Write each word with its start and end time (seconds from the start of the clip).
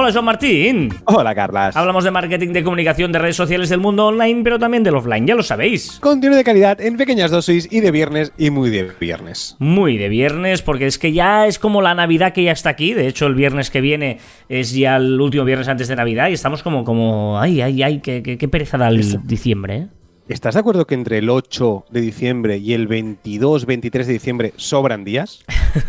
Hola, 0.00 0.12
Joan 0.12 0.26
Martín. 0.26 0.90
Hola, 1.06 1.34
Carlas. 1.34 1.74
Hablamos 1.74 2.04
de 2.04 2.12
marketing, 2.12 2.52
de 2.52 2.62
comunicación, 2.62 3.10
de 3.10 3.18
redes 3.18 3.34
sociales 3.34 3.68
del 3.68 3.80
mundo 3.80 4.06
online, 4.06 4.42
pero 4.44 4.56
también 4.56 4.84
del 4.84 4.94
offline, 4.94 5.26
ya 5.26 5.34
lo 5.34 5.42
sabéis. 5.42 5.98
Contenido 6.00 6.36
de 6.36 6.44
calidad 6.44 6.80
en 6.80 6.96
pequeñas 6.96 7.32
dosis 7.32 7.66
y 7.68 7.80
de 7.80 7.90
viernes 7.90 8.32
y 8.38 8.50
muy 8.50 8.70
de 8.70 8.92
viernes. 9.00 9.56
Muy 9.58 9.98
de 9.98 10.08
viernes, 10.08 10.62
porque 10.62 10.86
es 10.86 11.00
que 11.00 11.10
ya 11.10 11.48
es 11.48 11.58
como 11.58 11.82
la 11.82 11.96
Navidad 11.96 12.32
que 12.32 12.44
ya 12.44 12.52
está 12.52 12.70
aquí. 12.70 12.94
De 12.94 13.08
hecho, 13.08 13.26
el 13.26 13.34
viernes 13.34 13.72
que 13.72 13.80
viene 13.80 14.20
es 14.48 14.72
ya 14.72 14.98
el 14.98 15.20
último 15.20 15.44
viernes 15.44 15.66
antes 15.66 15.88
de 15.88 15.96
Navidad 15.96 16.28
y 16.28 16.34
estamos 16.34 16.62
como, 16.62 16.84
como, 16.84 17.40
ay, 17.40 17.60
ay, 17.60 17.82
ay, 17.82 17.98
qué, 17.98 18.22
qué, 18.22 18.38
qué 18.38 18.46
pereza 18.46 18.78
da 18.78 18.86
el 18.86 19.26
diciembre, 19.26 19.76
¿eh? 19.76 19.88
¿Estás 20.28 20.54
de 20.54 20.60
acuerdo 20.60 20.86
que 20.86 20.94
entre 20.94 21.18
el 21.18 21.30
8 21.30 21.86
de 21.90 22.00
diciembre 22.02 22.58
y 22.58 22.74
el 22.74 22.86
22, 22.86 23.64
23 23.64 24.06
de 24.06 24.12
diciembre 24.12 24.52
sobran 24.56 25.02
días? 25.02 25.42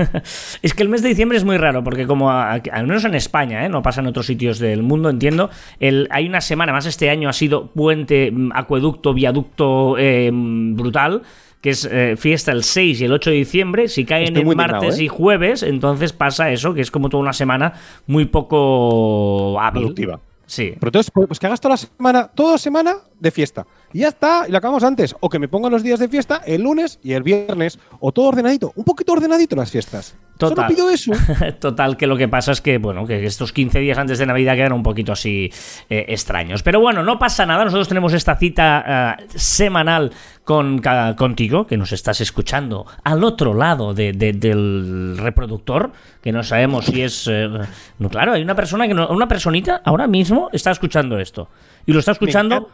es 0.62 0.74
que 0.74 0.82
el 0.84 0.88
mes 0.88 1.02
de 1.02 1.10
diciembre 1.10 1.38
es 1.38 1.44
muy 1.44 1.58
raro, 1.58 1.84
porque 1.84 2.08
como 2.08 2.32
a- 2.32 2.54
al 2.54 2.88
menos 2.88 3.04
en 3.04 3.16
España, 3.16 3.66
¿eh? 3.66 3.70
no 3.70 3.82
pasa 3.82 4.00
en 4.00 4.08
otros 4.08 4.28
sitios 4.28 4.58
del 4.60 4.82
mundo, 4.82 5.10
entiendo, 5.10 5.50
el, 5.82 6.08
hay 6.10 6.26
una 6.26 6.40
semana 6.40 6.72
más 6.72 6.86
este 6.86 7.10
año 7.10 7.28
ha 7.28 7.34
sido 7.34 7.68
puente, 7.68 8.32
mm, 8.32 8.52
acueducto, 8.56 9.14
viaducto 9.14 9.98
eh, 9.98 10.32
mm, 10.32 10.76
brutal. 10.76 11.22
Que 11.62 11.72
es 11.72 11.84
eh, 11.92 12.16
fiesta 12.18 12.54
el 12.54 12.64
6 12.64 13.02
y 13.02 13.04
el 13.04 13.12
8 13.12 13.32
de 13.32 13.36
diciembre. 13.36 13.90
Si 13.90 14.06
caen 14.06 14.28
Estoy 14.28 14.46
muy 14.46 14.56
martes 14.56 14.98
¿eh? 14.98 15.04
y 15.04 15.08
jueves, 15.10 15.62
entonces 15.62 16.14
pasa 16.14 16.50
eso, 16.54 16.74
que 16.74 16.80
es 16.80 16.90
como 16.90 17.10
toda 17.10 17.22
una 17.22 17.34
semana 17.34 17.74
muy 18.08 18.24
poco 18.24 19.60
hábil. 19.60 19.82
Productiva. 19.84 20.22
Sí. 20.50 20.74
Pero 20.80 20.90
entonces, 20.90 21.12
pues 21.14 21.28
pues 21.28 21.40
que 21.40 21.46
hagas 21.46 21.62
toda 21.62 21.74
la 21.74 21.78
semana, 21.78 22.28
toda 22.28 22.58
semana 22.58 22.96
de 23.20 23.30
fiesta. 23.30 23.68
Y 23.94 24.00
ya 24.00 24.08
está, 24.08 24.46
y 24.48 24.52
lo 24.52 24.58
acabamos 24.58 24.84
antes. 24.84 25.16
O 25.20 25.30
que 25.30 25.38
me 25.38 25.48
pongan 25.48 25.72
los 25.72 25.84
días 25.84 26.00
de 26.00 26.10
fiesta 26.10 26.42
el 26.44 26.64
lunes 26.64 27.00
y 27.04 27.14
el 27.14 27.22
viernes. 27.22 27.78
O 28.00 28.12
todo 28.12 28.30
ordenadito. 28.30 28.74
Un 28.76 28.84
poquito 28.84 29.14
ordenadito 29.14 29.56
las 29.56 29.70
fiestas. 29.70 30.16
Total. 30.40 30.56
Solo 30.56 30.68
pido 30.70 30.90
eso. 30.90 31.12
Total, 31.60 31.98
que 31.98 32.08
lo 32.08 32.16
que 32.16 32.30
pasa 32.30 32.54
es 32.54 32.62
que, 32.62 32.78
bueno, 32.78 33.06
que 33.06 33.26
estos 33.26 33.52
15 33.52 33.78
días 33.80 33.98
antes 33.98 34.18
de 34.20 34.26
Navidad 34.26 34.56
quedan 34.56 34.72
un 34.72 34.84
poquito 34.84 35.12
así 35.12 35.52
eh, 35.90 36.06
extraños. 36.08 36.64
Pero 36.64 36.80
bueno, 36.80 37.04
no 37.04 37.20
pasa 37.20 37.46
nada. 37.46 37.66
Nosotros 37.66 37.90
tenemos 37.90 38.14
esta 38.14 38.38
cita 38.38 39.18
eh, 39.20 39.26
semanal 39.36 40.12
con, 40.46 40.80
ca- 40.80 41.16
contigo, 41.18 41.68
que 41.68 41.76
nos 41.76 41.92
estás 41.92 42.22
escuchando 42.22 42.86
al 43.04 43.22
otro 43.26 43.54
lado 43.54 43.94
de- 43.94 44.14
de- 44.14 44.32
del 44.32 45.18
reproductor, 45.20 45.92
que 46.22 46.32
no 46.32 46.42
sabemos 46.42 46.86
si 46.86 47.02
es. 47.02 47.28
eh, 47.30 47.50
no, 48.00 48.10
claro, 48.10 48.32
hay 48.32 48.42
una 48.42 48.56
persona 48.56 48.88
que 48.88 48.94
no- 48.94 49.10
una 49.10 49.28
personita 49.28 49.82
ahora 49.84 50.08
mismo 50.08 50.50
está 50.54 50.72
escuchando 50.72 51.20
esto. 51.20 51.50
Y 51.86 51.92
lo 51.92 52.00
está 52.00 52.14
escuchando. 52.14 52.70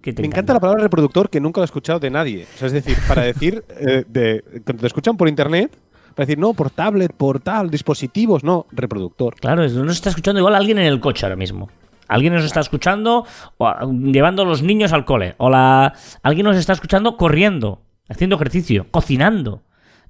¿Qué 0.00 0.12
te 0.12 0.22
Me 0.22 0.28
encanta 0.28 0.54
la 0.54 0.60
palabra 0.60 0.84
reproductor 0.84 1.28
que 1.28 1.40
nunca 1.40 1.60
lo 1.60 1.64
he 1.64 1.66
escuchado 1.66 1.98
de 1.98 2.10
nadie. 2.10 2.46
O 2.54 2.58
sea, 2.58 2.66
es 2.68 2.72
decir, 2.72 2.96
para 3.08 3.22
decir, 3.22 3.64
eh, 3.80 4.04
de, 4.06 4.44
cuando 4.64 4.82
te 4.82 4.86
escuchan 4.86 5.16
por 5.16 5.28
internet, 5.28 5.76
para 6.18 6.26
decir, 6.26 6.38
no, 6.40 6.52
por 6.52 6.70
tablet, 6.70 7.12
por 7.12 7.38
tal, 7.38 7.70
dispositivos, 7.70 8.42
no, 8.42 8.66
reproductor. 8.72 9.36
Claro, 9.36 9.62
nos 9.68 9.92
está 9.94 10.10
escuchando 10.10 10.40
igual 10.40 10.56
alguien 10.56 10.76
en 10.78 10.86
el 10.86 10.98
coche 10.98 11.24
ahora 11.24 11.36
mismo. 11.36 11.70
Alguien 12.08 12.34
nos 12.34 12.44
está 12.44 12.58
escuchando 12.58 13.24
o, 13.56 13.68
a- 13.68 13.86
llevando 13.88 14.42
a 14.42 14.44
los 14.44 14.60
niños 14.60 14.92
al 14.92 15.04
cole. 15.04 15.36
O 15.38 15.48
la, 15.48 15.92
alguien 16.24 16.44
nos 16.44 16.56
está 16.56 16.72
escuchando 16.72 17.16
corriendo, 17.16 17.82
haciendo 18.08 18.34
ejercicio, 18.34 18.88
cocinando. 18.90 19.62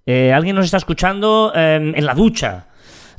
Eh, 0.07 0.33
alguien 0.33 0.57
nos 0.57 0.65
está 0.65 0.79
escuchando 0.79 1.53
eh, 1.55 1.93
en 1.95 2.07
la 2.07 2.15
ducha. 2.15 2.69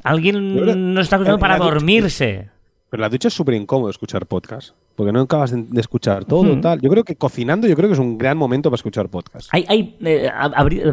Alguien 0.03 0.55
nos 0.95 1.03
está 1.03 1.17
escuchando 1.17 1.37
para 1.37 1.57
dormirse. 1.59 2.49
Pero 2.89 3.01
la 3.01 3.09
ducha 3.09 3.27
es 3.27 3.33
súper 3.33 3.55
incómodo 3.55 3.89
escuchar 3.89 4.25
podcast. 4.25 4.71
Porque 4.95 5.13
no 5.13 5.21
acabas 5.21 5.51
de, 5.51 5.79
escuchar 5.79 6.25
todo, 6.25 6.59
tal. 6.59 6.81
Yo 6.81 6.89
creo 6.89 7.05
que 7.05 7.15
cocinando, 7.15 7.67
yo 7.67 7.75
creo 7.77 7.87
que 7.87 7.93
es 7.93 7.99
un 7.99 8.17
gran 8.17 8.37
momento 8.37 8.69
para 8.69 8.75
escuchar 8.75 9.07
podcast. 9.07 9.47
Hay, 9.53 9.63
hay, 9.69 9.97
eh, 10.01 10.29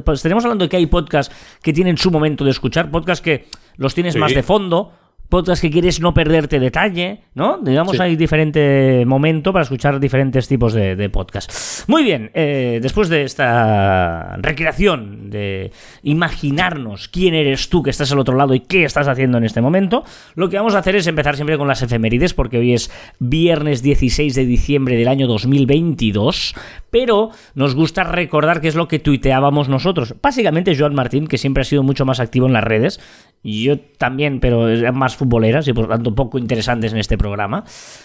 pues 0.05 0.23
tenemos 0.23 0.45
hablando 0.45 0.65
de 0.65 0.69
que 0.69 0.77
hay 0.77 0.87
podcasts 0.87 1.35
que 1.61 1.73
tienen 1.73 1.99
su 1.99 2.13
momento 2.13 2.45
de 2.45 2.53
escuchar, 2.53 2.89
podcasts 2.91 3.21
que 3.21 3.47
los 3.79 3.95
tienes 3.95 4.13
Sí. 4.15 4.21
más 4.21 4.33
de 4.33 4.45
fondo, 4.45 4.93
podcasts 5.29 5.61
que 5.63 5.71
quieres 5.71 6.01
no 6.01 6.15
perderte 6.15 6.61
detalle, 6.61 7.23
¿no? 7.35 7.59
Digamos, 7.59 7.97
Sí. 7.97 8.03
hay 8.03 8.17
diferente 8.17 9.05
momento 9.07 9.53
para 9.53 9.63
escuchar 9.65 9.99
diferentes 10.01 10.49
tipos 10.49 10.73
de, 10.73 10.97
de 10.97 11.09
podcasts. 11.11 11.85
Muy 11.89 12.03
bien, 12.05 12.31
eh, 12.35 12.79
después 12.83 13.09
de 13.09 13.23
esta 13.25 14.37
recreación 14.39 15.31
de 15.31 15.73
imaginarnos 16.03 17.09
quién 17.09 17.35
eres 17.35 17.69
tú 17.69 17.83
que 17.83 17.91
estás 17.91 18.11
al 18.13 18.19
otro 18.19 18.37
lado 18.37 18.55
y 18.55 18.61
qué 18.61 18.85
estás 18.85 19.09
haciendo 19.09 19.39
en 19.39 19.45
este 19.45 19.61
momento, 19.61 20.05
lo 20.35 20.49
que 20.49 20.57
vamos 20.57 20.75
a 20.75 20.79
hacer 20.79 20.97
es 20.97 21.07
empezar 21.07 21.37
siempre 21.37 21.59
con 21.59 21.69
las 21.69 21.83
efemérides, 21.83 22.35
porque 22.35 22.59
hoy 22.59 22.73
es 22.75 22.91
viernes 23.19 23.83
16 23.83 24.35
de 24.35 24.45
diciembre 24.47 24.97
del 24.97 25.09
año 25.09 25.27
2022, 25.27 26.55
pero 26.91 27.31
nos 27.55 27.75
gusta 27.75 28.05
recordar 28.05 28.61
qué 28.61 28.69
es 28.69 28.75
lo 28.75 28.89
que 28.89 28.99
tuiteábamos 28.99 29.69
nosotros. 29.69 30.15
Básicamente 30.23 30.77
Joan 30.77 30.95
Martín, 30.95 31.27
que 31.27 31.39
siempre 31.39 31.61
ha 31.63 31.65
sido 31.65 31.83
mucho 31.83 32.05
más 32.05 32.21
activo 32.21 32.47
en 32.47 32.53
las 32.53 32.65
redes, 32.65 33.01
y 33.43 33.65
yo 33.65 33.79
también, 33.79 34.41
pero 34.41 34.69
eran 34.69 34.97
más 34.99 35.16
futboleras 35.17 35.67
y 35.69 35.73
por 35.73 35.85
lo 35.85 35.95
tanto 35.95 36.15
poco 36.15 36.39
interesantes 36.39 36.93
en 36.93 36.99
este 36.99 37.19
programa. 37.19 37.65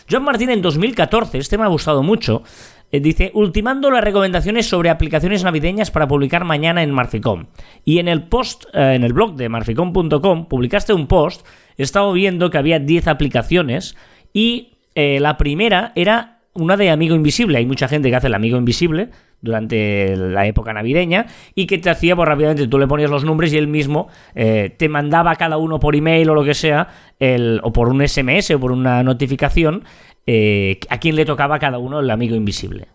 Joan 0.09 0.23
Martín 0.23 0.49
en 0.49 0.61
2014, 0.61 1.37
este 1.37 1.57
me 1.57 1.63
ha 1.63 1.67
gustado 1.67 2.03
mucho, 2.03 2.43
eh, 2.91 2.99
dice, 2.99 3.31
ultimando 3.33 3.89
las 3.89 4.03
recomendaciones 4.03 4.67
sobre 4.67 4.89
aplicaciones 4.89 5.43
navideñas 5.43 5.91
para 5.91 6.07
publicar 6.07 6.43
mañana 6.43 6.83
en 6.83 6.91
Marficom. 6.91 7.45
Y 7.85 7.99
en 7.99 8.07
el 8.07 8.23
post, 8.23 8.65
eh, 8.73 8.93
en 8.95 9.03
el 9.03 9.13
blog 9.13 9.35
de 9.35 9.49
marficom.com, 9.49 10.47
publicaste 10.47 10.93
un 10.93 11.07
post, 11.07 11.45
he 11.77 11.83
estado 11.83 12.11
viendo 12.13 12.49
que 12.49 12.57
había 12.57 12.79
10 12.79 13.07
aplicaciones 13.07 13.95
y 14.33 14.77
eh, 14.95 15.19
la 15.19 15.37
primera 15.37 15.93
era 15.95 16.40
una 16.53 16.77
de 16.77 16.89
Amigo 16.89 17.15
Invisible. 17.15 17.57
Hay 17.57 17.65
mucha 17.65 17.87
gente 17.87 18.09
que 18.09 18.15
hace 18.15 18.27
el 18.27 18.33
Amigo 18.33 18.57
Invisible 18.57 19.09
durante 19.41 20.15
la 20.15 20.45
época 20.45 20.73
navideña 20.73 21.27
y 21.55 21.65
que 21.65 21.77
te 21.77 21.89
hacía, 21.89 22.15
pues 22.15 22.27
rápidamente 22.27 22.67
tú 22.67 22.77
le 22.77 22.87
ponías 22.87 23.09
los 23.09 23.23
nombres 23.23 23.53
y 23.53 23.57
él 23.57 23.67
mismo 23.67 24.07
eh, 24.35 24.73
te 24.77 24.89
mandaba 24.89 25.31
a 25.31 25.35
cada 25.35 25.57
uno 25.57 25.79
por 25.79 25.95
email 25.95 26.29
o 26.29 26.35
lo 26.35 26.43
que 26.43 26.53
sea, 26.53 26.89
el, 27.19 27.59
o 27.63 27.73
por 27.73 27.89
un 27.89 28.07
SMS 28.07 28.51
o 28.51 28.59
por 28.59 28.71
una 28.71 29.03
notificación, 29.03 29.83
eh, 30.27 30.79
a 30.89 30.99
quién 30.99 31.15
le 31.15 31.25
tocaba 31.25 31.55
a 31.55 31.59
cada 31.59 31.77
uno 31.79 31.99
el 31.99 32.09
Amigo 32.09 32.35
Invisible. 32.35 32.87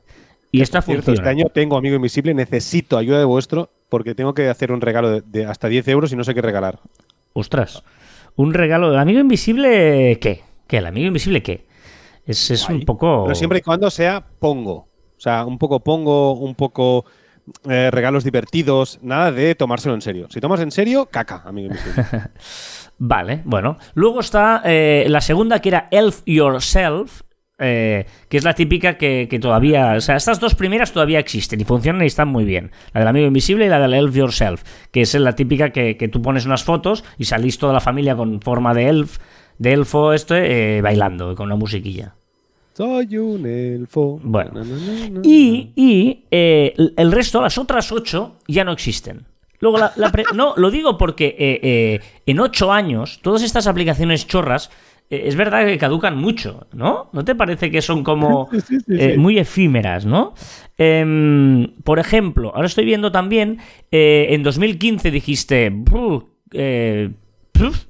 Y 0.53 0.63
esta 0.63 0.81
Cierto, 0.81 1.13
este 1.13 1.29
año 1.29 1.47
tengo 1.53 1.77
amigo 1.77 1.97
invisible, 1.97 2.33
necesito 2.33 2.97
ayuda 2.97 3.19
de 3.19 3.25
vuestro 3.25 3.69
porque 3.91 4.15
tengo 4.15 4.33
que 4.33 4.49
hacer 4.49 4.73
un 4.73 4.81
regalo 4.81 5.11
de, 5.11 5.23
de 5.27 5.45
hasta 5.45 5.69
10 5.69 5.87
euros 5.89 6.13
y 6.13 6.17
no 6.17 6.25
sé 6.25 6.35
qué 6.35 6.41
regalar. 6.41 6.79
Ostras. 7.35 7.83
Un 8.37 8.55
regalo 8.55 8.91
del 8.91 8.99
Amigo 8.99 9.21
Invisible, 9.21 10.19
¿qué? 10.21 10.43
¿Qué? 10.67 10.79
¿El 10.79 10.87
Amigo 10.87 11.09
Invisible 11.09 11.43
qué? 11.43 11.66
Es, 12.27 12.51
es 12.51 12.69
un 12.69 12.83
poco... 12.83 13.25
Pero 13.25 13.35
siempre 13.35 13.61
y 13.61 13.63
cuando 13.63 13.91
sea 13.91 14.27
pongo. 14.39 14.75
O 15.17 15.21
sea, 15.21 15.47
un 15.47 15.59
poco 15.59 15.81
pongo, 15.81 16.33
un 16.35 16.55
poco 16.55 17.07
eh, 17.69 17.91
regalos 17.93 18.25
divertidos, 18.25 18.99
nada 19.03 19.33
de 19.33 19.55
tomárselo 19.55 19.95
en 19.95 20.03
serio. 20.03 20.27
Si 20.31 20.41
tomas 20.41 20.61
en 20.61 20.71
serio, 20.71 21.07
caca, 21.07 21.43
amigo 21.47 21.69
invisible. 21.69 22.05
Vale, 22.99 23.43
bueno. 23.45 23.79
Luego 23.95 24.21
está 24.21 24.63
eh, 24.65 25.07
la 25.09 25.21
segunda 25.21 25.61
que 25.61 25.69
era 25.69 25.89
Elf 25.91 26.23
Yourself, 26.27 27.23
eh, 27.59 28.07
que 28.29 28.37
es 28.37 28.45
la 28.45 28.55
típica 28.55 28.99
que, 28.99 29.29
que 29.31 29.39
todavía... 29.39 29.95
O 29.97 30.01
sea, 30.01 30.17
estas 30.17 30.41
dos 30.41 30.55
primeras 30.55 30.93
todavía 30.93 31.19
existen 31.19 31.61
y 31.61 31.65
funcionan 31.65 32.03
y 32.03 32.07
están 32.07 32.29
muy 32.29 32.45
bien. 32.45 32.73
La 32.93 33.01
del 33.01 33.09
amigo 33.09 33.27
invisible 33.27 33.67
y 33.67 33.69
la 33.69 33.79
del 33.79 33.95
Elf 33.95 34.15
Yourself, 34.15 34.63
que 34.91 35.03
es 35.03 35.15
la 35.15 35.35
típica 35.35 35.71
que, 35.71 35.97
que 35.97 36.09
tú 36.09 36.21
pones 36.21 36.47
unas 36.47 36.65
fotos 36.65 37.05
y 37.17 37.25
salís 37.25 37.59
toda 37.59 37.73
la 37.73 37.81
familia 37.81 38.17
con 38.17 38.41
forma 38.41 38.75
de 38.75 38.89
elf, 38.89 39.19
de 39.59 39.73
elfo 39.73 40.13
este, 40.13 40.79
eh, 40.79 40.81
bailando 40.83 41.35
con 41.35 41.47
una 41.47 41.57
musiquilla. 41.57 42.15
Soy 42.75 43.17
un 43.17 43.47
elfo. 43.47 44.21
Bueno. 44.23 44.51
Na, 44.55 44.65
na, 44.65 44.77
na, 44.77 45.09
na. 45.09 45.21
Y, 45.25 45.73
y, 45.75 46.25
eh, 46.31 46.75
el 46.97 47.11
resto, 47.11 47.41
las 47.41 47.57
otras 47.57 47.91
ocho, 47.91 48.37
ya 48.47 48.65
no 48.65 48.73
existen. 48.73 49.25
Luego, 49.61 49.79
la, 49.79 49.93
la 49.97 50.13
pre- 50.13 50.25
no, 50.35 50.53
lo 50.57 50.71
digo 50.71 50.99
porque 50.99 51.35
eh, 51.39 51.61
eh, 51.63 52.01
en 52.27 52.39
ocho 52.41 52.71
años, 52.73 53.21
todas 53.23 53.43
estas 53.43 53.67
aplicaciones 53.67 54.27
chorras, 54.27 54.71
es 55.09 55.37
verdad 55.37 55.65
que 55.65 55.79
caducan 55.79 56.19
mucho, 56.19 56.67
¿no? 56.75 57.09
¿No 57.13 57.25
te 57.25 57.35
parece 57.37 57.71
que 57.71 57.81
son 57.81 58.03
como 58.05 58.49
Sí, 58.53 58.61
sí, 58.61 58.77
sí, 58.81 58.99
sí. 59.13 59.17
muy 59.17 59.39
efímeras, 59.39 60.05
¿no? 60.05 60.35
Em, 60.77 61.69
por 61.85 61.99
ejemplo, 61.99 62.53
ahora 62.55 62.67
estoy 62.67 62.85
viendo 62.85 63.11
también, 63.13 63.59
en 63.91 64.43
2015 64.43 65.11
dijiste, 65.11 65.73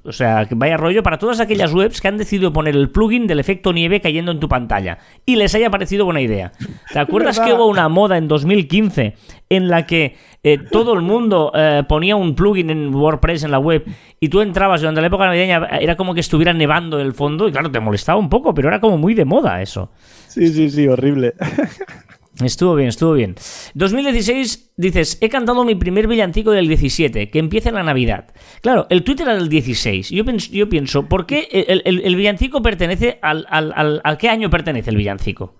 o 0.03 0.11
sea, 0.11 0.45
que 0.45 0.55
vaya 0.55 0.77
rollo 0.77 1.03
para 1.03 1.17
todas 1.17 1.39
aquellas 1.39 1.73
webs 1.73 2.01
que 2.01 2.07
han 2.07 2.17
decidido 2.17 2.53
poner 2.53 2.75
el 2.75 2.89
plugin 2.89 3.27
del 3.27 3.39
efecto 3.39 3.73
nieve 3.73 4.01
cayendo 4.01 4.31
en 4.31 4.39
tu 4.39 4.47
pantalla 4.47 4.97
y 5.25 5.35
les 5.35 5.53
haya 5.55 5.69
parecido 5.69 6.05
buena 6.05 6.21
idea. 6.21 6.51
¿Te 6.91 6.99
acuerdas 6.99 7.39
que 7.39 7.53
hubo 7.53 7.67
una 7.67 7.89
moda 7.89 8.17
en 8.17 8.27
2015 8.27 9.15
en 9.49 9.67
la 9.69 9.85
que 9.85 10.15
eh, 10.43 10.57
todo 10.71 10.93
el 10.93 11.01
mundo 11.01 11.51
eh, 11.55 11.83
ponía 11.87 12.15
un 12.15 12.35
plugin 12.35 12.69
en 12.69 12.93
WordPress 12.93 13.43
en 13.43 13.51
la 13.51 13.59
web 13.59 13.85
y 14.19 14.29
tú 14.29 14.41
entrabas 14.41 14.81
durante 14.81 15.01
la 15.01 15.07
época 15.07 15.25
navideña 15.25 15.67
era 15.79 15.95
como 15.95 16.13
que 16.13 16.19
estuviera 16.19 16.53
nevando 16.53 16.99
el 16.99 17.13
fondo 17.13 17.47
y 17.47 17.51
claro, 17.51 17.71
te 17.71 17.79
molestaba 17.79 18.19
un 18.19 18.29
poco, 18.29 18.53
pero 18.53 18.67
era 18.67 18.79
como 18.79 18.97
muy 18.97 19.13
de 19.13 19.25
moda 19.25 19.61
eso. 19.61 19.91
Sí, 20.27 20.47
sí, 20.49 20.69
sí, 20.69 20.87
horrible. 20.87 21.33
Estuvo 22.43 22.75
bien, 22.75 22.89
estuvo 22.89 23.13
bien. 23.13 23.35
2016 23.73 24.73
dices, 24.77 25.17
he 25.21 25.29
cantado 25.29 25.63
mi 25.65 25.75
primer 25.75 26.07
villancico 26.07 26.51
del 26.51 26.67
17, 26.67 27.29
que 27.29 27.39
empieza 27.39 27.69
en 27.69 27.75
la 27.75 27.83
Navidad. 27.83 28.27
Claro, 28.61 28.85
el 28.89 29.03
Twitter 29.03 29.27
era 29.27 29.35
del 29.37 29.49
16. 29.49 30.09
Yo 30.11 30.23
pienso, 30.23 30.51
yo 30.51 30.69
pienso 30.69 31.07
¿por 31.07 31.25
qué 31.25 31.47
el, 31.51 31.81
el- 31.85 32.01
el 32.05 32.15
villancico 32.15 32.61
pertenece 32.61 33.19
al, 33.21 33.45
al, 33.49 33.73
al- 33.75 34.01
¿A 34.03 34.17
qué 34.17 34.29
año 34.29 34.49
pertenece 34.49 34.89
el 34.91 34.97
villancico? 34.97 35.55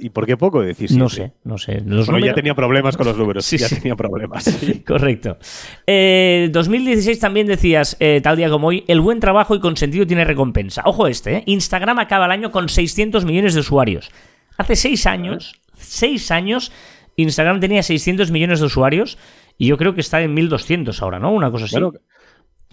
¿Y 0.00 0.10
por 0.10 0.26
qué 0.26 0.36
poco 0.36 0.62
decir 0.62 0.90
No 0.96 1.08
sé, 1.08 1.32
no 1.44 1.58
sé. 1.58 1.80
Los 1.86 2.08
Bueno, 2.08 2.26
ya 2.26 2.34
tenía 2.34 2.56
problemas 2.56 2.96
con 2.96 3.06
los 3.06 3.16
números. 3.16 3.44
Sí, 3.48 3.56
ya 3.56 3.68
sí. 3.68 3.76
tenía 3.76 3.94
problemas. 3.94 4.42
sí. 4.44 4.80
Correcto. 4.86 5.38
Eh, 5.86 6.48
2016 6.50 7.20
también 7.20 7.46
decías, 7.46 7.96
eh, 8.00 8.20
tal 8.20 8.36
día 8.36 8.50
como 8.50 8.66
hoy, 8.68 8.82
el 8.88 9.00
buen 9.00 9.20
trabajo 9.20 9.54
y 9.54 9.60
consentido 9.60 10.04
tiene 10.08 10.24
recompensa. 10.24 10.82
Ojo 10.86 11.06
este, 11.06 11.36
¿eh? 11.36 11.42
Instagram 11.46 12.00
acaba 12.00 12.24
el 12.26 12.32
año 12.32 12.50
con 12.50 12.68
600 12.68 13.24
millones 13.24 13.54
de 13.54 13.60
usuarios. 13.60 14.10
Hace 14.58 14.76
seis 14.76 15.06
años, 15.06 15.60
seis 15.74 16.30
años, 16.30 16.72
Instagram 17.16 17.60
tenía 17.60 17.82
600 17.82 18.30
millones 18.30 18.60
de 18.60 18.66
usuarios 18.66 19.18
y 19.56 19.66
yo 19.68 19.76
creo 19.78 19.94
que 19.94 20.00
está 20.00 20.20
en 20.20 20.34
1200 20.34 21.00
ahora, 21.02 21.18
¿no? 21.18 21.32
Una 21.32 21.50
cosa 21.50 21.64
así. 21.64 21.74
Bueno, 21.76 21.92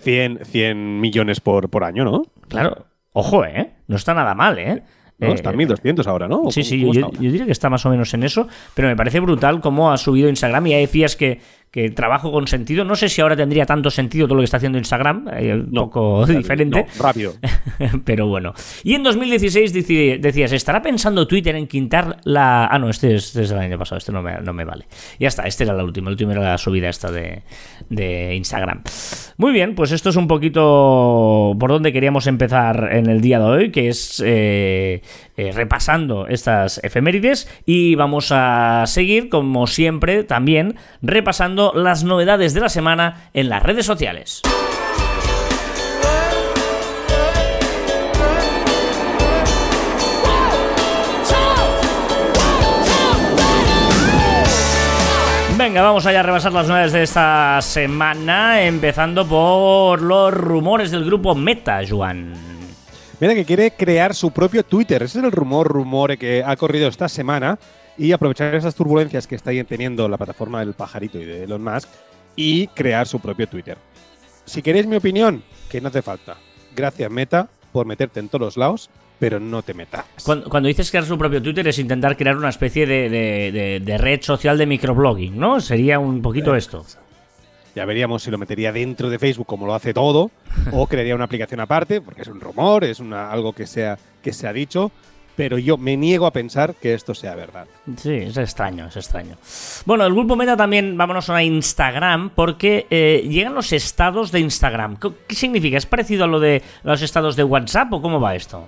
100, 0.01 0.39
100 0.45 0.99
millones 0.99 1.39
por, 1.39 1.69
por 1.69 1.83
año, 1.83 2.03
¿no? 2.03 2.23
Claro. 2.47 2.85
Ojo, 3.13 3.45
¿eh? 3.45 3.71
No 3.87 3.95
está 3.95 4.13
nada 4.13 4.35
mal, 4.35 4.59
¿eh? 4.59 4.83
No, 5.17 5.27
Eh, 5.29 5.33
está 5.33 5.51
en 5.51 5.57
1200 5.57 6.05
ahora, 6.07 6.27
¿no? 6.27 6.41
¿O 6.41 6.51
Sí, 6.51 6.63
sí, 6.63 6.79
yo, 6.81 6.91
yo 6.91 7.31
diría 7.31 7.45
que 7.45 7.51
está 7.51 7.69
más 7.69 7.85
o 7.85 7.89
menos 7.89 8.13
en 8.13 8.23
eso, 8.23 8.47
pero 8.73 8.89
me 8.89 8.95
parece 8.95 9.19
brutal 9.21 9.61
cómo 9.61 9.91
ha 9.91 9.97
subido 9.97 10.27
Instagram 10.27 10.67
y 10.67 10.71
ya 10.71 10.77
decías 10.77 11.15
que, 11.15 11.39
que 11.75 11.89
trabajo 11.89 12.31
con 12.31 12.47
sentido. 12.47 12.85
No 12.85 12.95
sé 12.95 13.09
si 13.09 13.19
ahora 13.19 13.35
tendría 13.35 13.65
tanto 13.65 13.89
sentido 13.91 14.27
todo 14.27 14.35
lo 14.35 14.39
que 14.41 14.45
está 14.45 14.55
haciendo 14.55 14.77
Instagram, 14.77 15.27
eh, 15.33 15.53
un 15.55 15.71
No, 15.73 15.81
poco 15.89 16.25
diferente, 16.25 16.85
No, 16.97 17.03
rápido. 17.03 17.33
pero 18.05 18.27
bueno. 18.27 18.53
Y 18.85 18.93
en 18.95 19.03
2016 19.03 19.75
dici- 19.75 20.17
decías, 20.21 20.53
¿estará 20.53 20.81
pensando 20.81 21.27
Twitter 21.27 21.53
en 21.57 21.67
quitar 21.67 22.15
la... 22.23 22.65
Ah, 22.67 22.79
no, 22.79 22.89
este 22.89 23.15
es 23.15 23.33
desde 23.33 23.55
el 23.55 23.59
año 23.59 23.77
pasado, 23.77 23.97
este 23.97 24.13
no 24.13 24.21
me, 24.21 24.39
no 24.39 24.53
me 24.53 24.63
vale. 24.63 24.85
Ya 25.19 25.27
está, 25.27 25.43
este 25.43 25.65
era 25.65 25.73
la 25.73 25.83
última, 25.83 26.07
el 26.07 26.13
último 26.13 26.31
era 26.31 26.41
la 26.41 26.57
subida 26.57 26.87
esta 26.87 27.11
de, 27.11 27.41
de 27.89 28.35
Instagram. 28.35 28.81
Muy 29.35 29.51
bien, 29.51 29.75
pues 29.75 29.91
esto 29.91 30.11
es 30.11 30.15
un 30.15 30.29
poquito 30.29 31.57
por 31.59 31.71
donde 31.71 31.91
queríamos 31.91 32.25
empezar 32.27 32.87
en 32.93 33.07
el 33.09 33.19
día 33.19 33.39
de 33.39 33.45
hoy, 33.45 33.71
que 33.71 33.89
es 33.89 34.23
eh, 34.25 35.01
eh, 35.37 35.51
repasando 35.51 36.27
estas 36.27 36.79
efemérides 36.83 37.49
y 37.65 37.95
vamos 37.95 38.31
a 38.31 38.83
seguir, 38.87 39.29
como 39.29 39.67
siempre, 39.67 40.23
también 40.23 40.75
repasando 41.01 41.73
las 41.75 42.03
novedades 42.03 42.53
de 42.53 42.61
la 42.61 42.69
semana 42.69 43.29
en 43.33 43.49
las 43.49 43.61
redes 43.63 43.85
sociales. 43.85 44.41
Venga, 55.57 55.81
vamos 55.81 56.05
allá 56.05 56.19
a 56.19 56.23
repasar 56.23 56.53
las 56.53 56.67
novedades 56.67 56.93
de 56.93 57.03
esta 57.03 57.61
semana, 57.61 58.61
empezando 58.61 59.25
por 59.25 60.01
los 60.01 60.33
rumores 60.33 60.91
del 60.91 61.05
grupo 61.05 61.33
Meta, 61.33 61.81
Juan. 61.89 62.54
Mira 63.19 63.33
que 63.33 63.45
quiere 63.45 63.71
crear 63.71 64.13
su 64.13 64.31
propio 64.31 64.63
Twitter. 64.63 65.03
Ese 65.03 65.19
es 65.19 65.23
el 65.25 65.31
rumor, 65.31 65.67
rumor 65.67 66.17
que 66.17 66.43
ha 66.45 66.55
corrido 66.55 66.87
esta 66.87 67.07
semana. 67.09 67.57
Y 67.97 68.11
aprovechar 68.11 68.53
esas 68.55 68.75
turbulencias 68.75 69.25
que 69.25 69.35
está 69.35 69.51
teniendo 69.65 70.09
la 70.09 70.17
plataforma 70.17 70.59
del 70.59 70.73
pajarito 70.73 71.17
y 71.17 71.23
de 71.23 71.45
Elon 71.45 71.63
Musk 71.63 71.87
y 72.35 72.67
crear 72.67 73.07
su 73.07 73.21
propio 73.21 73.47
Twitter. 73.47 73.77
Si 74.43 74.61
queréis 74.61 74.85
mi 74.85 74.97
opinión, 74.97 75.41
que 75.69 75.79
no 75.79 75.87
hace 75.87 76.01
falta. 76.01 76.35
Gracias, 76.75 77.09
Meta, 77.09 77.47
por 77.71 77.85
meterte 77.85 78.19
en 78.19 78.27
todos 78.27 78.41
los 78.41 78.57
lados, 78.57 78.89
pero 79.17 79.39
no 79.39 79.61
te 79.61 79.73
metas. 79.73 80.03
Cuando, 80.25 80.49
cuando 80.49 80.67
dices 80.67 80.91
crear 80.91 81.05
su 81.05 81.17
propio 81.17 81.41
Twitter 81.41 81.65
es 81.69 81.79
intentar 81.79 82.17
crear 82.17 82.35
una 82.35 82.49
especie 82.49 82.85
de, 82.85 83.09
de- 83.09 83.51
de- 83.53 83.79
de 83.79 83.97
red 83.97 84.21
social 84.21 84.57
de 84.57 84.65
microblogging, 84.65 85.39
¿no? 85.39 85.61
Sería 85.61 85.97
un 85.97 86.21
poquito 86.21 86.53
esto. 86.53 86.85
Ya 87.75 87.83
veríamos 87.85 88.23
si 88.23 88.31
lo 88.31 88.37
metería 88.37 88.71
dentro 88.71 89.09
de 89.09 89.19
Facebook 89.19 89.47
como 89.47 89.67
lo 89.67 89.75
hace 89.75 89.93
todo, 89.93 90.31
o 90.71 90.87
crearía 90.87 91.13
una 91.13 91.25
aplicación 91.25 91.59
aparte, 91.59 91.99
porque 91.99 92.21
es 92.21 92.27
un 92.29 92.39
rumor, 92.39 92.85
es 92.85 92.99
una, 92.99 93.29
algo 93.29 93.53
que, 93.53 93.67
sea, 93.67 93.99
que 94.23 94.31
se 94.31 94.47
ha 94.47 94.53
dicho, 94.53 94.91
pero 95.35 95.57
yo 95.57 95.77
me 95.77 95.97
niego 95.97 96.25
a 96.25 96.31
pensar 96.31 96.75
que 96.75 96.93
esto 96.93 97.13
sea 97.13 97.35
verdad. 97.35 97.67
Sí, 97.97 98.13
es 98.13 98.37
extraño, 98.37 98.87
es 98.87 98.95
extraño. 98.95 99.35
Bueno, 99.85 100.05
el 100.05 100.13
grupo 100.13 100.37
Meta 100.37 100.55
también, 100.55 100.97
vámonos 100.97 101.29
a 101.29 101.43
Instagram, 101.43 102.29
porque 102.29 102.87
eh, 102.89 103.27
llegan 103.29 103.53
los 103.53 103.73
estados 103.73 104.31
de 104.31 104.39
Instagram. 104.39 104.97
¿Qué, 104.97 105.35
significa? 105.35 105.77
¿Es 105.77 105.85
parecido 105.85 106.23
a 106.23 106.27
lo 106.27 106.39
de 106.39 106.61
los 106.83 107.01
estados 107.01 107.35
de 107.35 107.43
WhatsApp 107.43 107.91
o 107.91 108.01
cómo 108.01 108.21
va 108.21 108.35
esto? 108.35 108.67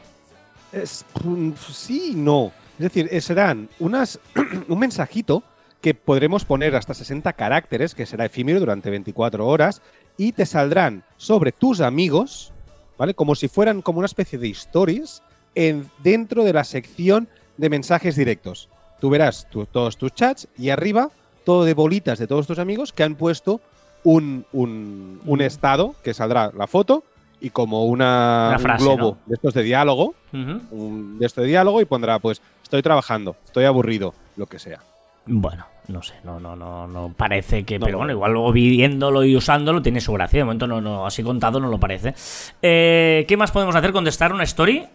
Es, 0.74 1.06
mm, 1.24 1.52
sí 1.72 2.12
y 2.12 2.16
no. 2.16 2.52
Es 2.78 2.84
decir, 2.84 3.08
eh, 3.10 3.22
serán 3.22 3.70
unas, 3.80 4.20
un 4.68 4.78
mensajito 4.78 5.44
que 5.82 5.94
podremos 5.94 6.44
poner 6.46 6.76
hasta 6.76 6.94
60 6.94 7.34
caracteres, 7.34 7.94
que 7.96 8.06
será 8.06 8.26
efímero 8.26 8.60
durante 8.60 8.90
24 8.90 9.46
horas, 9.48 9.82
y 10.18 10.32
te 10.32 10.46
saldrán 10.46 11.04
sobre 11.18 11.52
tus 11.52 11.82
amigos, 11.82 12.52
¿vale? 12.98 13.14
Como 13.14 13.36
si 13.36 13.48
fueran 13.48 13.82
como 13.82 14.00
una 14.00 14.08
especie 14.08 14.40
de 14.40 14.50
stories 14.50 15.22
en, 15.56 15.90
dentro 16.04 16.44
de 16.44 16.54
la 16.54 16.64
sección 16.64 17.28
de 17.58 17.70
mensajes 17.70 18.16
directos. 18.16 18.70
Tú 19.00 19.10
verás 19.10 19.48
tu- 19.50 19.66
todos 19.68 19.98
tus 19.98 20.14
chats 20.14 20.48
y 20.58 20.70
arriba 20.72 21.10
todo 21.44 21.64
de 21.66 21.74
bolitas 21.74 22.20
de 22.20 22.28
todos 22.28 22.46
tus 22.48 22.60
amigos 22.60 22.92
que 22.92 23.04
han 23.04 23.16
puesto 23.16 23.62
un, 24.04 24.46
un- 24.52 25.22
un 25.26 25.40
Mm. 25.40 25.42
estado 25.42 25.96
que 26.04 26.14
saldrá 26.14 26.52
la 26.56 26.68
foto 26.68 27.04
y 27.40 27.52
como 27.52 27.86
una, 27.86 28.58
Una 28.60 28.74
un 28.74 28.80
globo 28.80 28.98
¿no? 28.98 29.18
de 29.28 29.36
estos 29.36 29.54
de 29.54 29.64
diálogo 29.64 30.16
un 30.34 31.18
de 31.20 31.26
esto 31.26 31.42
de 31.42 31.48
diálogo 31.48 31.80
y 31.82 31.86
pondrá, 31.86 32.18
pues, 32.20 32.42
estoy 32.64 32.82
trabajando, 32.82 33.36
estoy 33.46 33.66
aburrido, 33.66 34.14
lo 34.36 34.46
que 34.48 34.60
sea. 34.60 34.80
Bueno, 35.28 35.66
no 35.88 36.02
sé, 36.04 36.16
no, 36.24 36.40
no, 36.40 36.56
no, 36.56 36.88
no 36.88 37.14
parece 37.16 37.64
que. 37.64 37.78
No, 37.80 37.86
pero 37.86 37.94
no. 37.94 38.00
bueno, 38.00 38.14
igual 38.14 38.32
luego 38.34 38.52
viéndolo 38.52 39.24
y 39.24 39.36
usándolo 39.36 39.82
tiene 39.82 40.02
su 40.02 40.14
gracia. 40.14 40.40
De 40.40 40.44
momento 40.46 40.68
no, 40.68 40.82
no, 40.82 41.06
así 41.06 41.24
contado 41.24 41.60
no 41.60 41.68
lo 41.70 41.80
parece. 41.80 42.14
Eh, 42.62 43.26
¿Qué 43.28 43.38
más 43.38 43.52
podemos 43.52 43.76
hacer? 43.76 43.92
¿Contestar 43.92 44.34
una 44.34 44.44
story? 44.44 44.86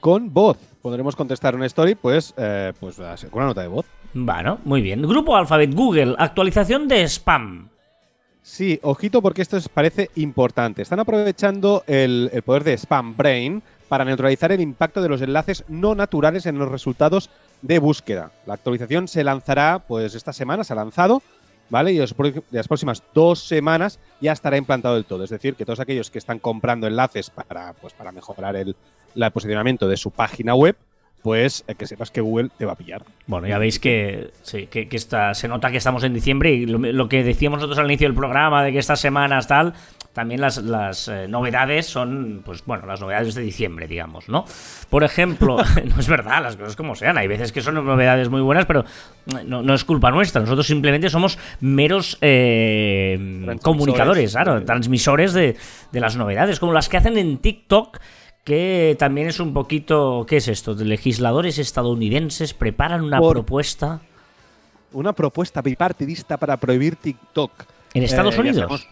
Con 0.00 0.32
voz. 0.32 0.58
Podremos 0.82 1.14
contestar 1.14 1.54
una 1.54 1.66
story, 1.66 1.94
pues, 1.94 2.34
eh, 2.36 2.72
pues 2.80 2.96
con 3.30 3.38
una 3.38 3.46
nota 3.46 3.62
de 3.62 3.68
voz. 3.68 3.86
Bueno, 4.14 4.58
muy 4.64 4.82
bien. 4.82 5.00
Grupo 5.02 5.36
Alphabet, 5.36 5.72
Google, 5.74 6.16
actualización 6.18 6.88
de 6.88 7.04
spam. 7.08 7.68
Sí, 8.42 8.80
ojito 8.82 9.22
porque 9.22 9.42
esto 9.42 9.56
es- 9.56 9.68
parece 9.68 10.10
importante. 10.16 10.82
Están 10.82 10.98
aprovechando 10.98 11.84
el, 11.86 12.28
el 12.32 12.42
poder 12.42 12.64
de 12.64 12.76
Spam 12.76 13.16
Brain 13.16 13.62
para 13.88 14.04
neutralizar 14.04 14.50
el 14.50 14.60
impacto 14.60 15.00
de 15.00 15.08
los 15.08 15.22
enlaces 15.22 15.64
no 15.68 15.94
naturales 15.94 16.46
en 16.46 16.58
los 16.58 16.68
resultados 16.68 17.30
de 17.62 17.78
búsqueda. 17.78 18.30
La 18.46 18.54
actualización 18.54 19.08
se 19.08 19.24
lanzará, 19.24 19.84
pues 19.86 20.14
esta 20.14 20.32
semana 20.32 20.64
se 20.64 20.72
ha 20.72 20.76
lanzado, 20.76 21.22
¿vale? 21.70 21.92
Y 21.92 21.96
de 21.96 22.42
las 22.50 22.68
próximas 22.68 23.02
dos 23.14 23.46
semanas 23.46 23.98
ya 24.20 24.32
estará 24.32 24.56
implantado 24.56 24.96
del 24.96 25.04
todo. 25.04 25.24
Es 25.24 25.30
decir, 25.30 25.54
que 25.54 25.64
todos 25.64 25.80
aquellos 25.80 26.10
que 26.10 26.18
están 26.18 26.38
comprando 26.38 26.86
enlaces 26.86 27.30
para, 27.30 27.72
pues, 27.74 27.94
para 27.94 28.12
mejorar 28.12 28.56
el, 28.56 28.76
el 29.14 29.30
posicionamiento 29.30 29.88
de 29.88 29.96
su 29.96 30.10
página 30.10 30.54
web, 30.54 30.76
pues 31.22 31.64
eh, 31.68 31.74
que 31.76 31.86
sepas 31.86 32.10
que 32.10 32.20
Google 32.20 32.50
te 32.58 32.66
va 32.66 32.72
a 32.72 32.76
pillar. 32.76 33.02
Bueno, 33.26 33.46
ya 33.46 33.58
veis 33.58 33.78
que, 33.78 34.32
sí, 34.42 34.66
que, 34.66 34.88
se 35.34 35.48
nota 35.48 35.70
que 35.70 35.76
estamos 35.76 36.02
en 36.02 36.12
diciembre 36.12 36.52
y 36.52 36.66
lo, 36.66 36.78
lo 36.78 37.08
que 37.08 37.22
decíamos 37.22 37.58
nosotros 37.58 37.78
al 37.78 37.86
inicio 37.86 38.08
del 38.08 38.16
programa 38.16 38.64
de 38.64 38.72
que 38.72 38.78
estas 38.78 39.00
semanas 39.00 39.46
tal, 39.46 39.74
también 40.12 40.40
las, 40.40 40.58
las, 40.58 41.08
eh, 41.08 41.26
novedades 41.28 41.86
son, 41.86 42.42
pues 42.44 42.64
bueno, 42.66 42.86
las 42.86 43.00
novedades 43.00 43.34
de 43.34 43.42
diciembre, 43.42 43.86
digamos, 43.88 44.28
¿no? 44.28 44.44
Por 44.90 45.04
ejemplo, 45.04 45.56
no 45.84 45.98
es 46.00 46.06
verdad, 46.08 46.42
las 46.42 46.56
cosas 46.56 46.76
como 46.76 46.94
sean, 46.94 47.16
hay 47.18 47.26
veces 47.28 47.50
que 47.52 47.60
son 47.62 47.74
novedades 47.76 48.28
muy 48.28 48.42
buenas, 48.42 48.66
pero 48.66 48.84
no, 49.46 49.62
no 49.62 49.74
es 49.74 49.84
culpa 49.84 50.10
nuestra, 50.10 50.40
nosotros 50.42 50.66
simplemente 50.66 51.08
somos 51.10 51.38
meros 51.60 52.18
eh, 52.20 53.56
comunicadores, 53.62 54.32
claro, 54.32 54.62
transmisores 54.64 55.32
de, 55.32 55.56
de 55.90 56.00
las 56.00 56.16
novedades, 56.16 56.60
como 56.60 56.72
las 56.72 56.88
que 56.88 56.96
hacen 56.98 57.16
en 57.18 57.38
TikTok 57.38 57.98
que 58.44 58.96
también 58.98 59.28
es 59.28 59.38
un 59.38 59.54
poquito, 59.54 60.26
¿qué 60.28 60.38
es 60.38 60.48
esto? 60.48 60.74
Legisladores 60.74 61.58
estadounidenses 61.58 62.54
preparan 62.54 63.02
una 63.04 63.18
Por- 63.20 63.34
propuesta 63.36 64.00
Una 64.92 65.12
propuesta 65.12 65.62
bipartidista 65.62 66.36
para 66.36 66.56
prohibir 66.56 66.96
TikTok. 66.96 67.52
en 67.94 68.02
Estados 68.02 68.34
Eh, 68.36 68.40
Unidos. 68.40 68.88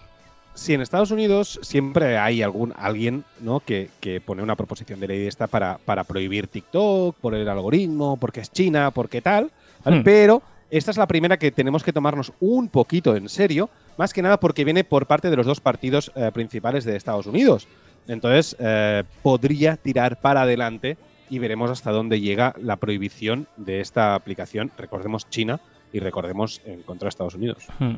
Sí, 0.60 0.74
en 0.74 0.82
Estados 0.82 1.10
Unidos 1.10 1.58
siempre 1.62 2.18
hay 2.18 2.42
algún 2.42 2.74
alguien 2.76 3.24
¿no? 3.40 3.60
que, 3.60 3.88
que 3.98 4.20
pone 4.20 4.42
una 4.42 4.56
proposición 4.56 5.00
de 5.00 5.08
ley 5.08 5.20
de 5.20 5.26
esta 5.26 5.46
para, 5.46 5.78
para 5.86 6.04
prohibir 6.04 6.48
TikTok, 6.48 7.16
por 7.16 7.34
el 7.34 7.48
algoritmo, 7.48 8.18
porque 8.18 8.40
es 8.40 8.52
China, 8.52 8.90
porque 8.90 9.22
tal. 9.22 9.50
¿vale? 9.82 10.00
Hmm. 10.00 10.04
Pero 10.04 10.42
esta 10.70 10.90
es 10.90 10.98
la 10.98 11.06
primera 11.06 11.38
que 11.38 11.50
tenemos 11.50 11.82
que 11.82 11.94
tomarnos 11.94 12.34
un 12.40 12.68
poquito 12.68 13.16
en 13.16 13.30
serio, 13.30 13.70
más 13.96 14.12
que 14.12 14.20
nada 14.20 14.38
porque 14.38 14.66
viene 14.66 14.84
por 14.84 15.06
parte 15.06 15.30
de 15.30 15.36
los 15.36 15.46
dos 15.46 15.60
partidos 15.60 16.12
eh, 16.14 16.30
principales 16.30 16.84
de 16.84 16.94
Estados 16.94 17.24
Unidos. 17.24 17.66
Entonces, 18.06 18.54
eh, 18.58 19.04
podría 19.22 19.78
tirar 19.78 20.20
para 20.20 20.42
adelante 20.42 20.98
y 21.30 21.38
veremos 21.38 21.70
hasta 21.70 21.90
dónde 21.90 22.20
llega 22.20 22.54
la 22.60 22.76
prohibición 22.76 23.46
de 23.56 23.80
esta 23.80 24.14
aplicación. 24.14 24.70
Recordemos 24.76 25.26
China 25.30 25.58
y 25.92 25.98
recordemos 25.98 26.60
en 26.64 26.82
contra 26.82 27.06
de 27.06 27.10
Estados 27.10 27.34
Unidos. 27.34 27.66
Hmm. 27.78 27.96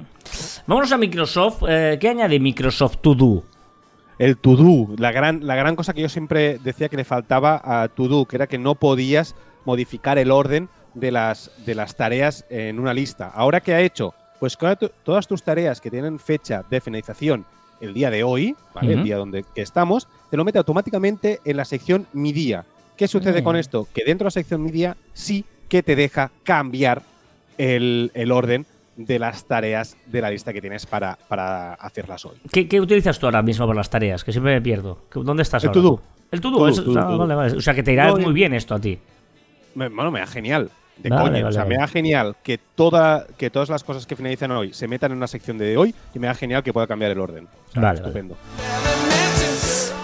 Vámonos 0.67 0.93
a 0.93 0.99
Microsoft. 0.99 1.63
Eh, 1.69 1.99
¿Qué 2.01 2.09
añade 2.09 2.39
Microsoft 2.41 2.99
To 2.99 3.15
Do? 3.15 3.45
El 4.19 4.37
to-do, 4.37 4.95
la 4.99 5.11
gran, 5.11 5.47
la 5.47 5.57
gran 5.57 5.75
cosa 5.75 5.95
que 5.95 6.03
yo 6.03 6.09
siempre 6.09 6.59
decía 6.63 6.89
que 6.89 6.97
le 6.97 7.05
faltaba 7.05 7.61
a 7.65 7.89
to-do, 7.89 8.27
que 8.27 8.37
era 8.37 8.47
que 8.47 8.59
no 8.59 8.77
podías 8.77 9.35
modificar 9.65 10.19
el 10.19 10.31
orden 10.31 10.69
de 10.95 11.11
las, 11.11 11.51
de 11.65 11.75
las 11.75 11.97
tareas 11.97 12.45
en 12.49 12.79
una 12.79 12.95
lista. 12.95 13.33
Ahora, 13.35 13.61
¿qué 13.61 13.75
ha 13.75 13.81
hecho? 13.81 14.15
Pues 14.39 14.57
que 14.57 14.91
todas 15.03 15.27
tus 15.27 15.43
tareas 15.43 15.81
que 15.81 15.91
tienen 15.91 16.19
fecha 16.19 16.65
de 16.69 16.81
finalización 16.81 17.47
el 17.81 17.95
día 17.95 18.11
de 18.11 18.23
hoy, 18.23 18.55
¿vale? 18.75 18.93
El 18.93 19.03
día 19.03 19.17
donde 19.17 19.45
que 19.55 19.63
estamos, 19.63 20.07
te 20.31 20.37
lo 20.37 20.45
mete 20.45 20.59
automáticamente 20.59 21.41
en 21.45 21.57
la 21.57 21.65
sección 21.65 22.07
Mi 22.13 22.33
Día. 22.33 22.65
¿Qué 22.97 23.05
¿Qué 23.05 23.09
sucede 23.09 23.43
con 23.43 23.57
esto? 23.57 23.89
Que 23.93 24.05
dentro 24.05 24.25
de 24.25 24.29
la 24.29 24.31
sección 24.33 24.63
media 24.63 24.97
sí 25.13 25.45
que 25.69 25.83
te 25.83 25.97
deja 25.97 26.31
cambiar 26.45 27.03
el, 27.59 28.11
el 28.15 28.33
orden 28.33 28.67
de 28.97 29.19
las 29.19 29.47
tareas 29.47 29.97
de 30.07 30.21
la 30.21 30.31
lista 30.31 30.53
que 30.53 30.61
tienes 30.61 30.85
para, 30.87 31.17
para 31.29 31.75
hacerlas 31.75 32.25
hoy. 32.27 32.37
¿Qué, 32.53 32.69
qué 32.69 32.81
utilizas 32.81 33.19
tú 33.19 33.27
ahora 33.27 33.43
mismo 33.43 33.67
para 33.67 33.79
las 33.79 33.89
tareas? 33.91 34.23
Que 34.25 34.33
siempre 34.33 34.53
me 34.55 34.61
pierdo. 34.61 34.99
¿Qué- 35.11 35.21
¿Dónde 35.23 35.43
estás 35.43 35.63
El 35.65 35.69
ahora? 35.71 35.81
to-do. 35.81 35.97
tú? 35.97 36.03
El 36.31 36.41
to-do. 36.41 36.69
Eso- 36.69 36.85
to-do, 36.85 37.01
ah, 37.01 37.07
to-do. 37.07 37.19
vale, 37.19 37.35
vale. 37.35 37.57
O 37.57 37.61
sea, 37.61 37.75
que 37.75 37.83
te 37.83 37.93
irá 37.93 38.07
No, 38.09 38.15
muy 38.17 38.25
yo- 38.25 38.33
bien 38.33 38.53
esto 38.55 38.75
a 38.75 38.79
ti. 38.81 38.99
Me- 39.75 39.89
Bueno, 39.89 40.11
me 40.11 40.21
da 40.21 40.27
genial. 40.27 40.71
De 40.99 41.09
Vale, 41.09 41.23
vale, 41.41 41.45
o 41.45 41.51
sea, 41.53 41.65
me 41.65 41.77
da 41.77 41.89
genial 41.89 42.37
que, 42.45 42.59
toda, 42.59 43.27
que 43.39 43.49
todas 43.49 43.71
las 43.71 43.83
cosas 43.83 44.07
que 44.07 44.15
finalizan 44.15 44.51
hoy 44.53 44.75
se 44.75 44.87
metan 44.87 45.11
en 45.11 45.17
una 45.17 45.27
sección 45.27 45.57
de 45.57 45.77
hoy 45.77 45.95
y 46.15 46.19
me 46.19 46.27
da 46.27 46.35
genial 46.35 46.63
que 46.63 46.73
pueda 46.73 46.87
cambiar 46.87 47.11
el 47.11 47.19
orden. 47.19 47.49
O 47.69 47.73
sea, 47.73 47.83
Vale, 47.83 47.99
estupendo. 48.01 48.37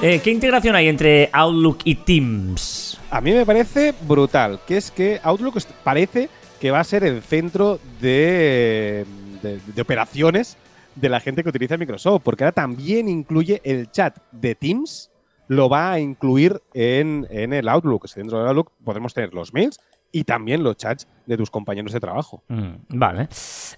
Eh, 0.01 0.21
¿Qué 0.23 0.31
integración 0.31 0.75
hay 0.77 0.89
entre 0.89 1.29
Outlook 1.33 1.79
y 1.85 1.95
Teams? 1.97 2.99
A 3.11 3.21
mí 3.21 3.33
me 3.33 3.45
parece 3.45 3.95
brutal, 4.07 4.61
que 4.67 4.77
es 4.79 4.91
que 4.91 5.21
Outlook 5.23 5.61
parece 5.85 6.29
que 6.61 6.71
va 6.71 6.81
a 6.81 6.85
ser 6.85 7.05
el 7.05 7.23
centro 7.23 7.79
de, 8.01 9.05
de- 9.43 9.83
operaciones 9.83 10.57
de 10.97 11.09
la 11.09 11.21
gente 11.21 11.43
que 11.43 11.49
utiliza 11.49 11.77
Microsoft, 11.77 12.23
porque 12.25 12.45
ahora 12.45 12.53
también 12.53 13.09
incluye 13.09 13.61
el 13.65 13.91
chat 13.91 14.17
de 14.33 14.55
Teams, 14.55 15.11
lo 15.47 15.69
va 15.69 15.93
a 15.93 16.01
incluir 16.01 16.61
en, 16.75 17.27
en 17.31 17.53
el 17.53 17.69
Outlook. 17.69 18.05
O 18.05 18.09
sea, 18.09 18.21
dentro 18.21 18.39
del 18.39 18.49
Outlook 18.49 18.73
podemos 18.85 19.15
tener 19.15 19.33
los 19.33 19.55
mails 19.55 19.79
y 20.11 20.25
también 20.25 20.63
los 20.63 20.77
chats 20.77 21.07
de 21.27 21.37
tus 21.37 21.51
compañeros 21.51 21.93
de 21.93 22.01
trabajo. 22.01 22.43
Mm, 22.49 22.71
vale. 22.89 23.29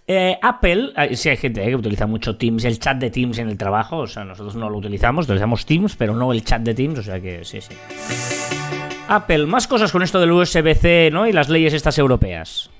Eh, 0.06 0.38
Apple, 0.40 0.92
eh, 0.96 1.16
sí 1.16 1.28
hay 1.28 1.36
gente 1.36 1.62
eh, 1.62 1.66
que 1.68 1.76
utiliza 1.76 2.06
mucho 2.06 2.36
Teams, 2.36 2.64
el 2.64 2.78
chat 2.78 2.96
de 2.98 3.10
Teams 3.10 3.38
en 3.38 3.48
el 3.48 3.58
trabajo, 3.58 3.98
o 3.98 4.06
sea, 4.06 4.24
nosotros 4.24 4.54
no 4.56 4.70
lo 4.70 4.78
utilizamos, 4.78 5.26
utilizamos 5.26 5.66
Teams, 5.66 5.96
pero 5.96 6.14
no 6.14 6.32
el 6.32 6.42
chat 6.44 6.62
de 6.62 6.72
Teams, 6.74 6.98
o 7.00 7.02
sea 7.02 7.20
que 7.20 7.44
sí, 7.44 7.60
sí. 7.60 8.79
Apple, 9.12 9.46
más 9.46 9.66
cosas 9.66 9.90
con 9.90 10.04
esto 10.04 10.20
del 10.20 10.30
USB-C, 10.30 11.10
¿no? 11.12 11.26
Y 11.26 11.32
las 11.32 11.48
leyes 11.48 11.74
estas 11.74 11.98
europeas. 11.98 12.70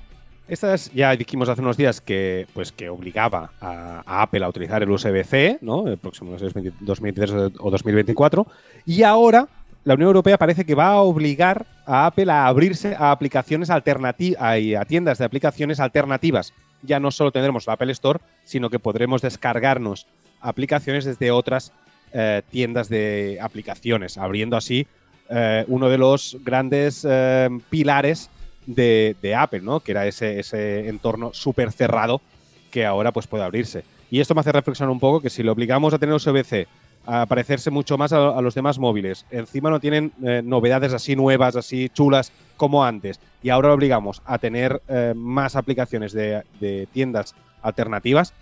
Estas 0.47 0.89
ya 0.93 1.13
dijimos 1.13 1.49
hace 1.49 1.59
unos 1.59 1.75
días 1.75 1.99
que, 1.99 2.47
pues, 2.53 2.71
que 2.71 2.87
obligaba 2.87 3.51
a, 3.59 4.01
Apple 4.05 4.45
a 4.45 4.47
utilizar 4.47 4.81
el 4.81 4.89
USB-C, 4.89 5.57
¿no? 5.59 5.89
El 5.89 5.97
próximo 5.97 6.31
no 6.31 6.39
sé, 6.39 6.47
es 6.47 6.53
20 6.53 6.71
2023 6.79 7.51
o 7.59 7.69
2024. 7.69 8.47
Y 8.85 9.03
ahora 9.03 9.49
la 9.83 9.95
Unión 9.95 10.07
Europea 10.07 10.37
parece 10.37 10.63
que 10.63 10.73
va 10.73 10.87
a 10.87 11.01
obligar 11.01 11.65
a 11.85 12.05
Apple 12.05 12.31
a 12.31 12.47
abrirse 12.47 12.95
a 12.95 13.11
aplicaciones 13.11 13.69
alternativas, 13.69 14.41
a 14.41 14.85
tiendas 14.85 15.17
de 15.17 15.25
aplicaciones 15.25 15.81
alternativas. 15.81 16.53
Ya 16.81 17.01
no 17.01 17.11
solo 17.11 17.33
tendremos 17.33 17.67
la 17.67 17.73
Apple 17.73 17.91
Store, 17.91 18.21
sino 18.45 18.69
que 18.69 18.79
podremos 18.79 19.21
descargarnos 19.21 20.07
aplicaciones 20.39 21.03
desde 21.03 21.29
otras 21.29 21.73
eh, 22.13 22.41
tiendas 22.49 22.87
de 22.87 23.37
aplicaciones, 23.41 24.17
abriendo 24.17 24.55
así 24.55 24.87
eh, 25.33 25.63
uno 25.67 25.87
de 25.87 25.97
los 25.97 26.37
grandes 26.43 27.07
eh, 27.09 27.47
pilares 27.69 28.29
de, 28.65 29.35
Apple, 29.37 29.61
¿no? 29.61 29.79
Que 29.79 29.91
era 29.91 30.05
ese, 30.05 30.89
entorno 30.89 31.31
súper 31.33 31.71
cerrado 31.71 32.21
que 32.69 32.85
ahora 32.85 33.13
pues 33.13 33.27
puede 33.27 33.43
abrirse. 33.45 33.85
Y 34.09 34.19
esto 34.19 34.35
me 34.35 34.41
hace 34.41 34.51
reflexionar 34.51 34.91
un 34.91 34.99
poco 34.99 35.21
que 35.21 35.29
si 35.29 35.41
lo 35.41 35.53
obligamos 35.53 35.93
a 35.93 35.99
tener 35.99 36.15
USB-C, 36.15 36.67
a 37.05 37.25
parecerse 37.25 37.71
mucho 37.71 37.97
más 37.97 38.11
a, 38.11 38.41
los 38.41 38.53
demás 38.53 38.77
móviles, 38.77 39.25
encima 39.31 39.69
no 39.69 39.79
tienen 39.79 40.11
eh, 40.23 40.41
novedades 40.43 40.93
así 40.93 41.15
nuevas, 41.15 41.55
así 41.55 41.89
chulas 41.89 42.31
como 42.57 42.83
antes, 42.83 43.19
y 43.41 43.49
ahora 43.49 43.69
lo 43.69 43.75
obligamos 43.75 44.21
a 44.25 44.37
tener 44.37 44.81
más 45.15 45.55
aplicaciones 45.55 46.11
de, 46.13 46.87
tiendas 46.91 47.33
alternativas, 47.61 48.33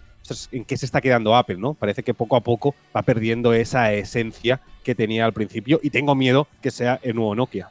¿en 0.52 0.66
qué 0.66 0.76
se 0.76 0.86
está 0.86 1.02
quedando 1.02 1.36
Apple, 1.36 1.58
no? 1.58 1.76
Parece 1.76 2.04
que 2.04 2.14
poco 2.14 2.36
a 2.36 2.42
poco 2.42 2.76
va 2.96 3.04
perdiendo 3.04 3.54
esa 3.54 3.94
esencia 3.94 4.60
que 4.90 4.96
tenía 4.96 5.24
al 5.24 5.34
principio 5.34 5.80
y 5.84 5.92
tengo 5.92 6.16
miedo 6.16 6.48
que 6.62 6.72
sea 6.72 7.00
el 7.04 7.14
nuevo 7.16 7.36
Nokia. 7.36 7.70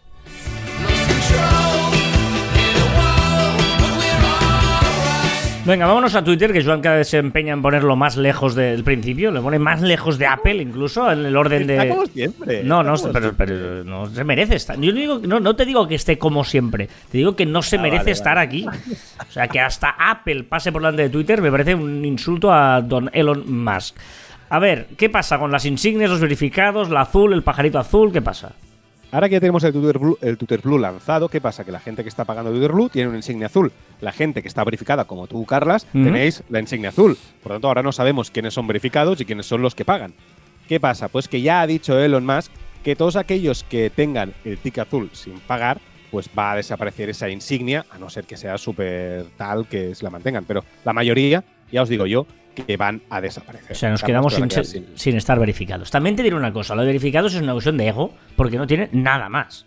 Venga, 5.66 5.86
vámonos 5.86 6.14
a 6.14 6.24
Twitter, 6.24 6.50
que 6.50 6.64
Joan 6.64 6.80
cada 6.80 6.96
vez 6.96 7.08
se 7.08 7.18
empeña 7.18 7.52
en 7.52 7.60
ponerlo 7.60 7.94
más 7.94 8.16
lejos 8.16 8.54
del 8.54 8.84
principio, 8.84 9.30
le 9.30 9.40
pone 9.40 9.58
más 9.58 9.82
lejos 9.82 10.16
de 10.16 10.26
Apple 10.26 10.62
incluso, 10.62 11.10
en 11.12 11.26
el 11.26 11.36
orden 11.36 11.68
Está 11.68 11.82
de... 11.82 11.88
como 11.90 12.06
siempre. 12.06 12.62
No, 12.62 12.82
no, 12.82 12.94
pero, 13.36 13.84
no 13.84 14.06
se 14.06 14.24
merece 14.24 14.54
estar. 14.54 14.80
Yo 14.80 14.92
no, 14.92 14.98
digo, 14.98 15.18
no, 15.18 15.40
no 15.40 15.56
te 15.56 15.66
digo 15.66 15.86
que 15.86 15.96
esté 15.96 16.16
como 16.16 16.42
siempre, 16.44 16.88
te 17.10 17.18
digo 17.18 17.36
que 17.36 17.44
no 17.44 17.60
se 17.60 17.76
Ah, 17.76 17.82
merece 17.82 17.98
vale, 18.04 18.12
estar 18.12 18.36
vale. 18.36 18.46
aquí. 18.46 18.66
O 19.28 19.30
sea, 19.32 19.48
que 19.48 19.60
hasta 19.60 19.90
Apple 19.98 20.44
pase 20.44 20.72
por 20.72 20.80
delante 20.80 21.02
de 21.02 21.10
Twitter 21.10 21.42
me 21.42 21.50
parece 21.50 21.74
un 21.74 22.02
insulto 22.02 22.50
a 22.50 22.80
don 22.80 23.10
Elon 23.12 23.44
Musk. 23.52 23.94
A 24.50 24.58
ver, 24.58 24.86
¿qué 24.96 25.10
pasa 25.10 25.38
con 25.38 25.52
las 25.52 25.66
insignias, 25.66 26.10
los 26.10 26.20
verificados, 26.20 26.88
la 26.88 27.02
azul, 27.02 27.34
el 27.34 27.42
pajarito 27.42 27.78
azul? 27.78 28.12
¿Qué 28.12 28.22
pasa? 28.22 28.52
Ahora 29.12 29.28
que 29.28 29.34
ya 29.34 29.40
tenemos 29.40 29.62
el 29.64 29.72
Twitter, 29.72 29.98
Blue, 29.98 30.18
el 30.20 30.36
Blue 30.36 30.78
lanzado, 30.78 31.28
¿qué 31.28 31.40
pasa? 31.40 31.64
Que 31.64 31.72
la 31.72 31.80
gente 31.80 32.02
que 32.02 32.08
está 32.08 32.24
pagando 32.24 32.50
Twitter 32.50 32.72
Blue 32.72 32.88
tiene 32.88 33.08
una 33.08 33.18
insignia 33.18 33.46
azul. 33.46 33.72
La 34.00 34.12
gente 34.12 34.42
que 34.42 34.48
está 34.48 34.64
verificada, 34.64 35.04
como 35.04 35.26
tú, 35.26 35.44
Carlas, 35.44 35.86
tenéis 35.92 36.42
la 36.48 36.60
insignia 36.60 36.90
azul. 36.90 37.16
Por 37.42 37.50
lo 37.50 37.54
tanto, 37.56 37.68
ahora 37.68 37.82
no 37.82 37.92
sabemos 37.92 38.30
quiénes 38.30 38.54
son 38.54 38.66
verificados 38.66 39.20
y 39.20 39.24
quiénes 39.24 39.46
son 39.46 39.60
los 39.60 39.74
que 39.74 39.84
pagan. 39.84 40.14
¿Qué 40.66 40.80
pasa? 40.80 41.08
Pues 41.08 41.28
que 41.28 41.40
ya 41.40 41.62
ha 41.62 41.66
dicho 41.66 41.98
Elon 41.98 42.24
Musk 42.24 42.52
que 42.84 42.96
todos 42.96 43.16
aquellos 43.16 43.64
que 43.64 43.90
tengan 43.90 44.34
el 44.44 44.58
tick 44.58 44.78
azul 44.78 45.10
sin 45.12 45.40
pagar, 45.40 45.80
pues 46.10 46.28
va 46.38 46.52
a 46.52 46.56
desaparecer 46.56 47.10
esa 47.10 47.28
insignia, 47.28 47.84
a 47.90 47.98
no 47.98 48.08
ser 48.08 48.24
que 48.24 48.36
sea 48.36 48.56
súper 48.56 49.26
tal 49.36 49.66
que 49.66 49.94
se 49.94 50.04
la 50.04 50.10
mantengan. 50.10 50.44
Pero 50.44 50.64
la 50.84 50.92
mayoría, 50.92 51.44
ya 51.72 51.82
os 51.82 51.88
digo 51.88 52.06
yo, 52.06 52.26
que 52.64 52.76
van 52.76 53.02
a 53.10 53.20
desaparecer. 53.20 53.72
O 53.72 53.74
sea, 53.74 53.90
nos 53.90 54.02
quedamos 54.02 54.34
sin, 54.94 55.16
estar 55.16 55.38
verificados. 55.38 55.90
También 55.90 56.16
te 56.16 56.22
diré 56.22 56.36
una 56.36 56.52
cosa, 56.52 56.74
lo 56.74 56.82
de 56.82 56.88
verificados 56.88 57.34
es 57.34 57.42
una 57.42 57.52
cuestión 57.52 57.76
de 57.76 57.88
ego, 57.88 58.12
porque 58.36 58.56
no 58.56 58.66
tiene 58.66 58.88
nada 58.92 59.28
más. 59.28 59.66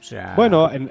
O 0.00 0.02
sea... 0.02 0.34
Bueno, 0.36 0.70
en, 0.72 0.90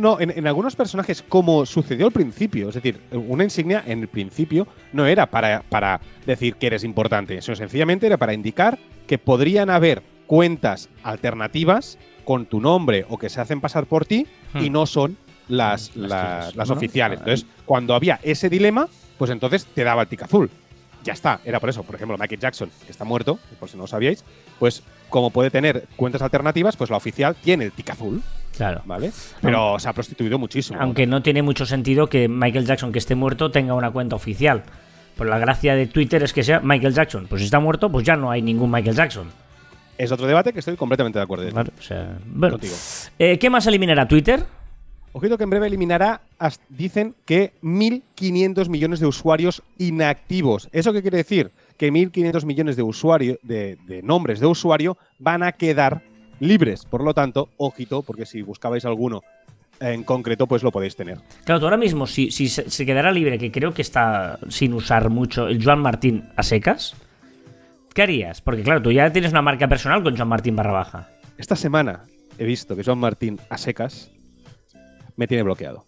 no, 0.00 0.20
en, 0.20 0.30
en 0.30 0.46
algunos 0.46 0.76
personajes, 0.76 1.22
como 1.22 1.66
sucedió 1.66 2.06
al 2.06 2.12
principio, 2.12 2.68
es 2.68 2.74
decir, 2.74 3.00
una 3.10 3.44
insignia 3.44 3.82
en 3.86 4.02
el 4.02 4.08
principio 4.08 4.68
no 4.92 5.06
era 5.06 5.26
para, 5.26 5.62
para 5.68 6.00
decir 6.26 6.54
que 6.56 6.68
eres 6.68 6.84
importante, 6.84 7.40
sino 7.42 7.56
sencillamente 7.56 8.06
era 8.06 8.16
para 8.16 8.32
indicar 8.32 8.78
que 9.06 9.18
podrían 9.18 9.70
haber 9.70 10.02
cuentas 10.26 10.88
alternativas 11.02 11.98
con 12.24 12.46
tu 12.46 12.60
nombre 12.60 13.04
o 13.08 13.18
que 13.18 13.28
se 13.28 13.40
hacen 13.40 13.60
pasar 13.60 13.86
por 13.86 14.06
ti 14.06 14.26
y 14.54 14.70
Hmm. 14.70 14.72
no 14.72 14.86
son 14.86 15.16
las, 15.48 15.94
Las 15.96 16.70
oficiales. 16.70 17.18
Entonces, 17.18 17.46
cuando 17.66 17.94
había 17.94 18.18
ese 18.22 18.48
dilema, 18.48 18.88
pues 19.18 19.30
entonces 19.30 19.66
te 19.66 19.84
daba 19.84 20.02
el 20.02 20.08
tic 20.08 20.22
azul. 20.22 20.50
Ya 21.02 21.12
está, 21.12 21.40
era 21.44 21.60
por 21.60 21.68
eso. 21.68 21.82
Por 21.82 21.94
ejemplo, 21.94 22.16
Michael 22.18 22.40
Jackson, 22.40 22.70
que 22.86 22.90
está 22.90 23.04
muerto, 23.04 23.38
por 23.60 23.68
si 23.68 23.76
no 23.76 23.82
lo 23.82 23.86
sabíais, 23.86 24.24
pues 24.58 24.82
como 25.10 25.30
puede 25.30 25.50
tener 25.50 25.86
cuentas 25.96 26.22
alternativas, 26.22 26.76
pues 26.76 26.88
la 26.88 26.96
oficial 26.96 27.36
tiene 27.36 27.64
el 27.66 27.72
tic 27.72 27.90
azul. 27.90 28.22
Claro. 28.56 28.82
¿vale? 28.84 29.12
Pero 29.42 29.78
se 29.78 29.88
ha 29.88 29.92
prostituido 29.92 30.38
muchísimo. 30.38 30.78
Aunque 30.80 31.06
no 31.06 31.22
tiene 31.22 31.42
mucho 31.42 31.66
sentido 31.66 32.08
que 32.08 32.28
Michael 32.28 32.66
Jackson, 32.66 32.92
que 32.92 32.98
esté 32.98 33.14
muerto, 33.14 33.50
tenga 33.50 33.74
una 33.74 33.90
cuenta 33.90 34.16
oficial. 34.16 34.62
Pues 35.16 35.28
la 35.28 35.38
gracia 35.38 35.74
de 35.74 35.86
Twitter 35.86 36.22
es 36.22 36.32
que 36.32 36.42
sea 36.42 36.60
Michael 36.60 36.94
Jackson. 36.94 37.26
Pues 37.28 37.40
si 37.40 37.46
está 37.46 37.60
muerto, 37.60 37.90
pues 37.90 38.06
ya 38.06 38.16
no 38.16 38.30
hay 38.30 38.42
ningún 38.42 38.70
Michael 38.70 38.96
Jackson. 38.96 39.30
Es 39.96 40.10
otro 40.10 40.26
debate 40.26 40.52
que 40.52 40.58
estoy 40.58 40.76
completamente 40.76 41.18
de 41.18 41.22
acuerdo 41.22 41.46
o 41.46 41.82
sea, 41.82 42.18
bueno. 42.26 42.58
Eh, 43.18 43.38
¿Qué 43.38 43.48
más 43.48 43.66
eliminará 43.66 44.08
Twitter? 44.08 44.44
Ojito 45.16 45.38
que 45.38 45.44
en 45.44 45.50
breve 45.50 45.68
eliminará, 45.68 46.22
dicen 46.68 47.14
que 47.24 47.52
1.500 47.62 48.68
millones 48.68 48.98
de 48.98 49.06
usuarios 49.06 49.62
inactivos. 49.78 50.68
¿Eso 50.72 50.92
qué 50.92 51.02
quiere 51.02 51.18
decir? 51.18 51.52
Que 51.76 51.92
1.500 51.92 52.44
millones 52.44 52.74
de 52.74 52.82
usuarios, 52.82 53.38
de, 53.42 53.78
de 53.86 54.02
nombres 54.02 54.40
de 54.40 54.46
usuario, 54.46 54.98
van 55.20 55.44
a 55.44 55.52
quedar 55.52 56.02
libres. 56.40 56.84
Por 56.84 57.04
lo 57.04 57.14
tanto, 57.14 57.48
ojito, 57.58 58.02
porque 58.02 58.26
si 58.26 58.42
buscabais 58.42 58.84
alguno 58.84 59.22
en 59.78 60.02
concreto, 60.02 60.48
pues 60.48 60.64
lo 60.64 60.72
podéis 60.72 60.96
tener. 60.96 61.20
Claro, 61.44 61.60
tú 61.60 61.66
ahora 61.66 61.76
mismo, 61.76 62.08
si, 62.08 62.32
si 62.32 62.48
se, 62.48 62.68
se 62.68 62.84
quedara 62.84 63.12
libre, 63.12 63.38
que 63.38 63.52
creo 63.52 63.72
que 63.72 63.82
está 63.82 64.40
sin 64.48 64.74
usar 64.74 65.10
mucho, 65.10 65.46
el 65.46 65.62
Joan 65.62 65.78
Martín 65.78 66.24
a 66.34 66.42
secas, 66.42 66.96
¿qué 67.94 68.02
harías? 68.02 68.40
Porque 68.40 68.64
claro, 68.64 68.82
tú 68.82 68.90
ya 68.90 69.12
tienes 69.12 69.30
una 69.30 69.42
marca 69.42 69.68
personal 69.68 70.02
con 70.02 70.16
Joan 70.16 70.28
Martín 70.28 70.56
barra 70.56 70.72
baja. 70.72 71.08
Esta 71.38 71.54
semana 71.54 72.02
he 72.36 72.44
visto 72.44 72.74
que 72.74 72.82
Joan 72.82 72.98
Martín 72.98 73.38
a 73.48 73.58
secas 73.58 74.10
me 75.16 75.26
tiene 75.26 75.42
bloqueado. 75.42 75.84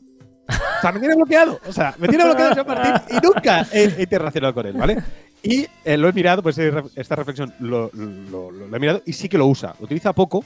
O 0.48 0.80
sea, 0.80 0.92
me 0.92 1.00
tiene 1.00 1.14
bloqueado. 1.16 1.60
O 1.68 1.72
sea, 1.72 1.94
me 1.98 2.08
tiene 2.08 2.24
bloqueado 2.24 2.54
Joan 2.54 2.66
Martín 2.66 3.16
y 3.16 3.20
nunca 3.26 3.66
he, 3.72 3.84
he 3.98 4.02
interaccionado 4.02 4.54
con 4.54 4.66
él, 4.66 4.74
¿vale? 4.74 4.98
Y 5.42 5.66
eh, 5.84 5.96
lo 5.96 6.08
he 6.08 6.12
mirado, 6.12 6.42
pues 6.42 6.58
eh, 6.58 6.72
esta 6.94 7.16
reflexión 7.16 7.52
lo, 7.60 7.90
lo- 7.92 8.50
lo- 8.50 8.66
lo 8.66 8.76
he 8.76 8.80
mirado 8.80 9.02
y 9.06 9.12
sí 9.12 9.28
que 9.28 9.38
lo 9.38 9.46
usa. 9.46 9.74
Lo 9.78 9.84
utiliza 9.86 10.12
poco, 10.12 10.44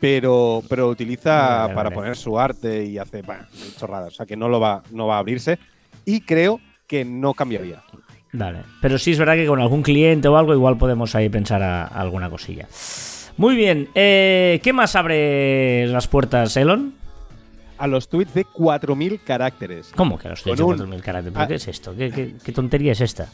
pero, 0.00 0.62
pero 0.68 0.88
utiliza 0.88 1.62
Vale, 1.62 1.74
para 1.74 1.88
vale. 1.90 1.94
poner 1.96 2.16
su 2.16 2.38
arte 2.38 2.84
y 2.84 2.98
hace 2.98 3.22
bah, 3.22 3.46
chorradas. 3.78 4.12
O 4.12 4.16
sea, 4.16 4.26
que 4.26 4.36
no 4.36 4.48
lo 4.48 4.60
va, 4.60 4.82
no 4.90 5.06
va 5.06 5.16
a 5.16 5.18
abrirse. 5.18 5.58
Y 6.04 6.20
creo 6.22 6.60
que 6.86 7.04
no 7.04 7.34
cambiaría. 7.34 7.82
Vale. 8.32 8.60
Pero 8.80 8.98
sí 8.98 9.12
es 9.12 9.18
verdad 9.18 9.34
que 9.34 9.46
con 9.46 9.60
algún 9.60 9.82
cliente 9.82 10.28
o 10.28 10.36
algo, 10.36 10.54
igual 10.54 10.78
podemos 10.78 11.14
ahí 11.14 11.28
pensar 11.28 11.62
a, 11.62 11.82
a 11.84 12.00
alguna 12.00 12.30
cosilla. 12.30 12.66
Muy 13.36 13.56
bien. 13.56 13.88
eh, 13.94 14.60
¿Qué 14.62 14.72
más 14.72 14.96
abre 14.96 15.86
las 15.86 16.08
puertas, 16.08 16.56
Elon? 16.56 16.94
A 17.82 17.88
los 17.88 18.08
tweets 18.08 18.32
de 18.32 18.44
4.000 18.46 19.18
caracteres. 19.24 19.90
¿Cómo 19.96 20.16
que 20.16 20.28
los 20.28 20.42
Con 20.42 20.54
de 20.56 20.62
un- 20.62 20.76
4.000 20.78 21.00
caracteres? 21.02 21.32
¿Pero 21.32 21.44
Ah. 21.44 21.48
qué 21.48 21.54
es 21.56 21.66
esto? 21.68 21.94
¿Qué, 21.96 22.10
qué- 22.12 22.34
qué 22.44 22.52
tontería 22.52 22.92
es 22.92 23.00
esta? 23.00 23.28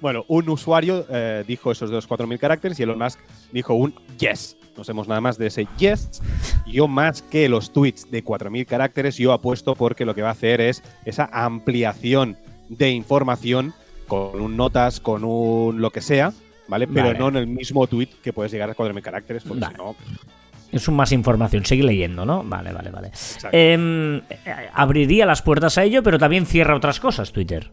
Bueno, 0.00 0.24
un 0.28 0.48
usuario 0.48 1.04
eh, 1.10 1.44
dijo 1.46 1.70
esos 1.70 1.90
de 1.90 1.96
los 1.96 2.06
4.000 2.08 2.38
caracteres 2.38 2.80
y 2.80 2.84
Elon 2.84 2.98
Musk 2.98 3.18
dijo 3.52 3.74
un 3.74 3.94
yes. 4.18 4.56
No 4.78 4.82
sabemos 4.84 5.08
nada 5.08 5.20
más 5.20 5.36
de 5.36 5.48
ese 5.48 5.68
yes. 5.76 6.22
Yo 6.66 6.88
más 6.88 7.20
que 7.20 7.50
los 7.50 7.70
tweets 7.70 8.10
de 8.10 8.24
4.000 8.24 8.64
caracteres, 8.64 9.18
yo 9.18 9.32
apuesto 9.34 9.74
porque 9.74 10.06
lo 10.06 10.14
que 10.14 10.22
va 10.22 10.28
a 10.28 10.32
hacer 10.32 10.62
es 10.62 10.82
esa 11.04 11.28
ampliación 11.30 12.38
de 12.70 12.90
información 12.92 13.74
con 14.08 14.40
un 14.40 14.56
notas, 14.56 15.00
con 15.00 15.22
un 15.22 15.82
lo 15.82 15.90
que 15.90 16.00
sea, 16.00 16.32
¿vale? 16.66 16.86
Pero 16.86 17.08
Vale. 17.08 17.18
no 17.18 17.28
en 17.28 17.36
el 17.36 17.46
mismo 17.46 17.86
tweet 17.86 18.08
que 18.22 18.32
puedes 18.32 18.50
llegar 18.52 18.70
a 18.70 18.74
4.000 18.74 19.02
caracteres, 19.02 19.42
porque 19.44 19.60
Vale. 19.60 19.74
si 19.76 19.82
no... 19.82 19.94
Es 20.72 20.86
un 20.88 20.94
más 20.94 21.12
información, 21.12 21.64
sigue 21.64 21.82
leyendo, 21.82 22.24
¿no? 22.24 22.42
Vale, 22.44 22.72
vale, 22.72 22.90
vale. 22.90 23.10
Em, 23.52 24.18
eh, 24.18 24.68
abriría 24.72 25.26
las 25.26 25.42
puertas 25.42 25.78
a 25.78 25.84
ello, 25.84 26.02
pero 26.02 26.18
también 26.18 26.46
cierra 26.46 26.76
otras 26.76 27.00
cosas, 27.00 27.32
Twitter. 27.32 27.70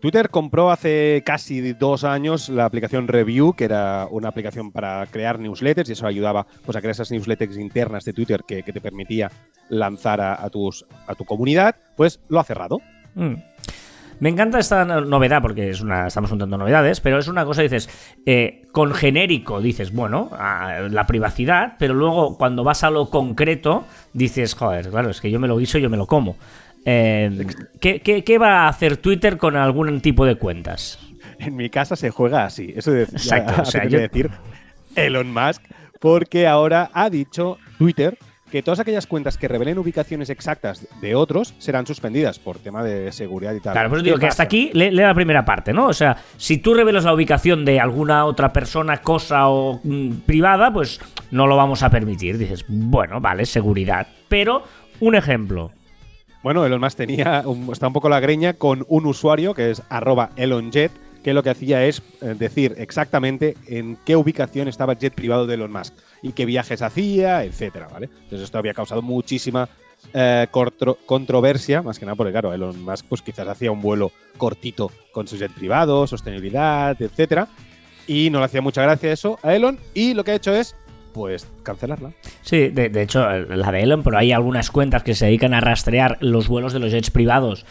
Twitter 0.00 0.28
compró 0.28 0.70
hace 0.70 1.22
casi 1.24 1.72
dos 1.72 2.04
años 2.04 2.50
la 2.50 2.66
aplicación 2.66 3.08
Review, 3.08 3.54
que 3.54 3.64
era 3.64 4.06
una 4.10 4.28
aplicación 4.28 4.70
para 4.70 5.06
crear 5.06 5.38
newsletters 5.38 5.88
y 5.88 5.92
eso 5.92 6.06
ayudaba 6.06 6.46
pues, 6.64 6.76
a 6.76 6.80
crear 6.80 6.90
esas 6.90 7.10
newsletters 7.10 7.56
internas 7.56 8.04
de 8.04 8.12
Twitter 8.12 8.42
que, 8.46 8.62
que 8.62 8.72
te 8.72 8.82
permitía 8.82 9.30
lanzar 9.70 10.20
a, 10.20 10.44
a 10.44 10.50
tus, 10.50 10.84
a 11.06 11.14
tu 11.14 11.24
comunidad. 11.24 11.76
Pues 11.96 12.20
lo 12.28 12.38
ha 12.38 12.44
cerrado. 12.44 12.80
Mm. 13.14 13.36
Me 14.20 14.28
encanta 14.28 14.58
esta 14.58 14.84
no- 14.84 15.00
novedad, 15.02 15.42
porque 15.42 15.70
es 15.70 15.80
una, 15.80 16.06
estamos 16.06 16.30
juntando 16.30 16.56
novedades, 16.56 17.00
pero 17.00 17.18
es 17.18 17.28
una 17.28 17.44
cosa, 17.44 17.62
dices, 17.62 17.88
eh, 18.26 18.62
con 18.72 18.92
genérico 18.94 19.60
dices, 19.60 19.92
bueno, 19.92 20.30
a- 20.38 20.80
la 20.90 21.06
privacidad, 21.06 21.74
pero 21.78 21.94
luego 21.94 22.38
cuando 22.38 22.64
vas 22.64 22.84
a 22.84 22.90
lo 22.90 23.10
concreto, 23.10 23.84
dices, 24.12 24.54
joder, 24.54 24.88
claro, 24.90 25.10
es 25.10 25.20
que 25.20 25.30
yo 25.30 25.40
me 25.40 25.48
lo 25.48 25.56
guiso 25.58 25.78
y 25.78 25.82
yo 25.82 25.90
me 25.90 25.96
lo 25.96 26.06
como. 26.06 26.36
Eh, 26.86 27.46
¿qué, 27.80 28.00
qué, 28.00 28.22
qué 28.24 28.38
va 28.38 28.62
a 28.64 28.68
hacer 28.68 28.98
Twitter 28.98 29.36
con 29.38 29.56
algún 29.56 30.00
tipo 30.00 30.26
de 30.26 30.36
cuentas? 30.36 30.98
En 31.38 31.56
mi 31.56 31.70
casa 31.70 31.96
se 31.96 32.10
juega 32.10 32.44
así. 32.44 32.72
Eso 32.76 32.90
de, 32.92 33.02
Exacto, 33.04 33.54
ya 33.56 33.62
o 33.62 33.64
sea, 33.64 33.84
yo- 33.86 33.98
decir 33.98 34.30
Elon 34.94 35.32
Musk, 35.32 35.62
porque 36.00 36.46
ahora 36.46 36.90
ha 36.92 37.08
dicho 37.10 37.58
Twitter 37.78 38.16
que 38.54 38.62
todas 38.62 38.78
aquellas 38.78 39.08
cuentas 39.08 39.36
que 39.36 39.48
revelen 39.48 39.78
ubicaciones 39.78 40.30
exactas 40.30 40.86
de 41.00 41.16
otros 41.16 41.54
serán 41.58 41.88
suspendidas 41.88 42.38
por 42.38 42.58
tema 42.60 42.84
de 42.84 43.10
seguridad 43.10 43.52
y 43.52 43.58
tal. 43.58 43.72
Claro, 43.72 43.90
¿Qué 43.90 44.02
digo 44.04 44.16
que 44.16 44.28
hasta 44.28 44.44
aquí 44.44 44.70
lee, 44.74 44.92
lee 44.92 44.98
la 45.02 45.12
primera 45.12 45.44
parte, 45.44 45.72
¿no? 45.72 45.88
O 45.88 45.92
sea, 45.92 46.18
si 46.36 46.58
tú 46.58 46.72
revelas 46.72 47.02
la 47.02 47.12
ubicación 47.12 47.64
de 47.64 47.80
alguna 47.80 48.24
otra 48.26 48.52
persona, 48.52 48.98
cosa 48.98 49.48
o 49.48 49.80
mm, 49.82 50.18
privada, 50.24 50.72
pues 50.72 51.00
no 51.32 51.48
lo 51.48 51.56
vamos 51.56 51.82
a 51.82 51.90
permitir. 51.90 52.38
Dices, 52.38 52.64
bueno, 52.68 53.20
vale, 53.20 53.44
seguridad. 53.44 54.06
Pero, 54.28 54.62
un 55.00 55.16
ejemplo. 55.16 55.72
Bueno, 56.44 56.64
Elon 56.64 56.80
Musk 56.80 56.96
tenía, 56.98 57.42
un- 57.46 57.72
está 57.72 57.88
un 57.88 57.92
poco 57.92 58.08
la 58.08 58.20
greña 58.20 58.52
con 58.52 58.84
un 58.86 59.06
usuario 59.06 59.52
que 59.54 59.72
es 59.72 59.82
arroba 59.88 60.30
ElonJet, 60.36 60.92
que 61.24 61.32
lo 61.32 61.42
que 61.42 61.50
hacía 61.50 61.84
es 61.84 62.02
eh, 62.20 62.34
decir 62.38 62.74
exactamente 62.78 63.56
en 63.66 63.96
qué 64.04 64.14
ubicación 64.14 64.68
estaba 64.68 64.92
el 64.92 64.98
jet 64.98 65.14
privado 65.14 65.46
de 65.46 65.54
Elon 65.54 65.72
Musk 65.72 65.94
y 66.22 66.32
qué 66.32 66.44
viajes 66.44 66.82
hacía, 66.82 67.44
etcétera, 67.44 67.88
¿vale? 67.90 68.10
Entonces 68.24 68.42
esto 68.42 68.58
había 68.58 68.74
causado 68.74 69.00
muchísima 69.00 69.68
eh, 70.12 70.46
controversia, 71.06 71.80
más 71.80 71.98
que 71.98 72.04
nada 72.04 72.14
porque, 72.14 72.30
claro, 72.30 72.52
Elon 72.52 72.84
Musk 72.84 73.06
pues 73.08 73.22
quizás 73.22 73.48
hacía 73.48 73.72
un 73.72 73.80
vuelo 73.80 74.12
cortito 74.36 74.92
con 75.12 75.26
su 75.26 75.38
jet 75.38 75.50
privado, 75.50 76.06
sostenibilidad, 76.06 77.00
etcétera, 77.00 77.48
y 78.06 78.28
no 78.28 78.38
le 78.38 78.44
hacía 78.44 78.60
mucha 78.60 78.82
gracia 78.82 79.10
eso 79.10 79.38
a 79.42 79.54
Elon, 79.54 79.78
y 79.94 80.12
lo 80.12 80.24
que 80.24 80.32
ha 80.32 80.34
hecho 80.34 80.54
es, 80.54 80.76
pues, 81.14 81.48
cancelarla. 81.62 82.12
Sí, 82.42 82.68
de 82.68 83.02
hecho, 83.02 83.26
la 83.26 83.72
de 83.72 83.82
Elon, 83.82 84.02
pero 84.02 84.18
hay 84.18 84.32
algunas 84.32 84.70
cuentas 84.70 85.02
que 85.02 85.14
se 85.14 85.24
dedican 85.24 85.54
a 85.54 85.60
rastrear 85.60 86.18
los 86.20 86.48
vuelos 86.48 86.74
de 86.74 86.80
los 86.80 86.92
jets 86.92 87.10
privados. 87.10 87.64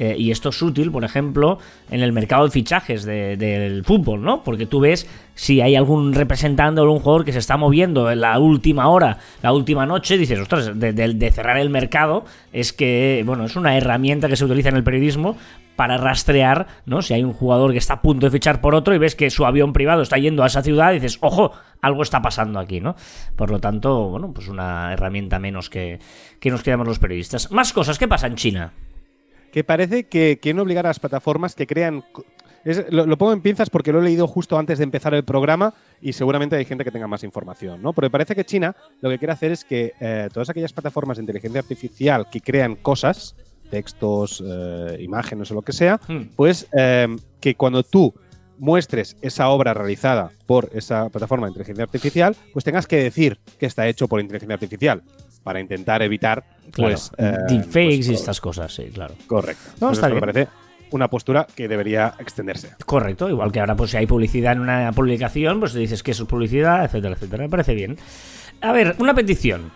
Eh, 0.00 0.14
y 0.16 0.30
esto 0.30 0.50
es 0.50 0.62
útil, 0.62 0.92
por 0.92 1.02
ejemplo, 1.04 1.58
en 1.90 2.00
el 2.02 2.12
mercado 2.12 2.44
de 2.44 2.50
fichajes 2.52 3.04
de- 3.04 3.36
del 3.36 3.84
fútbol, 3.84 4.22
¿no? 4.22 4.44
Porque 4.44 4.64
tú 4.64 4.78
ves 4.78 5.08
si 5.34 5.60
hay 5.60 5.74
algún 5.74 6.14
representante 6.14 6.80
o 6.80 6.84
algún 6.84 7.00
jugador 7.00 7.24
que 7.24 7.32
se 7.32 7.40
está 7.40 7.56
moviendo 7.56 8.08
en 8.10 8.20
la 8.20 8.38
última 8.38 8.88
hora, 8.88 9.18
la 9.42 9.52
última 9.52 9.86
noche, 9.86 10.16
dices, 10.16 10.38
ostras, 10.38 10.78
de, 10.78 10.92
de- 10.92 11.30
cerrar 11.32 11.58
el 11.58 11.68
mercado 11.70 12.24
es 12.52 12.72
que, 12.72 13.22
bueno, 13.26 13.44
es 13.44 13.56
una 13.56 13.76
herramienta 13.76 14.28
que 14.28 14.36
se 14.36 14.44
utiliza 14.44 14.68
en 14.68 14.76
el 14.76 14.84
periodismo 14.84 15.36
para 15.74 15.96
rastrear, 15.96 16.66
¿no? 16.86 17.02
Si 17.02 17.14
hay 17.14 17.22
un 17.24 17.32
jugador 17.32 17.72
que 17.72 17.78
está 17.78 17.94
a 17.94 18.02
punto 18.02 18.26
de 18.26 18.30
fichar 18.32 18.60
por 18.60 18.74
otro 18.76 18.94
y 18.94 18.98
ves 18.98 19.14
que 19.16 19.30
su 19.30 19.46
avión 19.46 19.72
privado 19.72 20.02
está 20.02 20.16
yendo 20.18 20.42
a 20.44 20.46
esa 20.46 20.62
ciudad, 20.62 20.92
dices, 20.92 21.18
ojo, 21.22 21.52
algo 21.82 22.02
está 22.02 22.22
pasando 22.22 22.58
aquí, 22.60 22.80
¿no? 22.80 22.94
Por 23.36 23.50
lo 23.50 23.58
tanto, 23.60 24.08
bueno, 24.10 24.32
pues 24.32 24.48
una 24.48 24.92
herramienta 24.92 25.38
menos 25.40 25.70
que, 25.70 25.98
que 26.40 26.50
nos 26.50 26.62
quedamos 26.62 26.86
los 26.86 26.98
periodistas. 27.00 27.50
Más 27.50 27.72
cosas, 27.72 27.98
¿qué 27.98 28.06
pasa 28.08 28.26
en 28.28 28.36
China? 28.36 28.72
Que 29.52 29.64
parece 29.64 30.04
que 30.04 30.38
quieren 30.40 30.60
obligar 30.60 30.86
a 30.86 30.90
las 30.90 31.00
plataformas 31.00 31.54
que 31.54 31.66
crean. 31.66 32.02
co- 32.12 32.24
es- 32.64 32.84
lo, 32.92 33.06
lo 33.06 33.16
pongo 33.16 33.32
en 33.32 33.40
pinzas 33.40 33.70
porque 33.70 33.92
lo 33.92 34.00
he 34.00 34.02
leído 34.04 34.26
justo 34.26 34.58
antes 34.58 34.78
de 34.78 34.84
empezar 34.84 35.14
el 35.14 35.24
programa 35.24 35.74
y 36.02 36.12
seguramente 36.12 36.56
hay 36.56 36.64
gente 36.64 36.84
que 36.84 36.90
tenga 36.90 37.06
más 37.06 37.22
información, 37.24 37.80
¿no? 37.82 37.92
Porque 37.92 38.10
parece 38.10 38.34
que 38.34 38.44
China 38.44 38.74
lo 39.00 39.08
que 39.10 39.18
quiere 39.18 39.32
hacer 39.32 39.52
es 39.52 39.64
que 39.64 39.92
eh, 40.00 40.28
todas 40.32 40.50
aquellas 40.50 40.72
plataformas 40.72 41.16
de 41.16 41.22
inteligencia 41.22 41.60
artificial 41.60 42.26
que 42.30 42.40
crean 42.40 42.74
cosas, 42.76 43.36
textos, 43.70 44.42
eh, 44.46 44.96
imágenes 45.00 45.50
o 45.50 45.54
lo 45.54 45.62
que 45.62 45.72
sea, 45.72 46.00
Hmm. 46.08 46.22
pues 46.36 46.66
eh, 46.76 47.06
que 47.40 47.54
cuando 47.54 47.82
tú 47.84 48.12
muestres 48.58 49.16
esa 49.22 49.48
obra 49.50 49.72
realizada 49.72 50.30
por 50.46 50.68
esa 50.74 51.08
plataforma 51.10 51.46
de 51.46 51.50
inteligencia 51.52 51.84
artificial, 51.84 52.34
pues 52.52 52.64
tengas 52.64 52.86
que 52.88 52.96
decir 52.96 53.38
que 53.58 53.66
está 53.66 53.86
hecho 53.86 54.08
por 54.08 54.20
inteligencia 54.20 54.54
artificial 54.54 55.02
para 55.48 55.60
intentar 55.60 56.02
evitar 56.02 56.44
Claro, 56.72 56.92
pues, 56.92 57.10
eh, 57.16 57.32
deepfakes 57.48 57.96
pues, 57.96 58.08
y 58.10 58.12
estas 58.12 58.38
cosas, 58.38 58.70
sí, 58.74 58.90
claro. 58.92 59.14
Correcto. 59.26 59.62
No, 59.80 59.86
Pues 59.86 59.96
está 59.96 60.08
esto 60.08 60.14
me 60.16 60.20
bien. 60.20 60.20
parece 60.20 60.48
una 60.90 61.08
postura 61.08 61.46
que 61.56 61.68
debería 61.68 62.12
extenderse. 62.18 62.72
Correcto, 62.84 63.30
igual 63.30 63.50
que 63.50 63.58
ahora 63.58 63.74
pues 63.74 63.92
si 63.92 63.96
hay 63.96 64.04
publicidad 64.06 64.52
en 64.52 64.60
una 64.60 64.92
publicación, 64.92 65.58
pues 65.58 65.72
dices 65.72 66.02
que 66.02 66.10
eso 66.10 66.24
es 66.24 66.28
publicidad, 66.28 66.84
etcétera, 66.84 67.14
etcétera. 67.14 67.44
Me 67.44 67.48
parece 67.48 67.74
bien. 67.74 67.96
A 68.60 68.72
ver, 68.72 68.94
una 68.98 69.14
petición. 69.14 69.72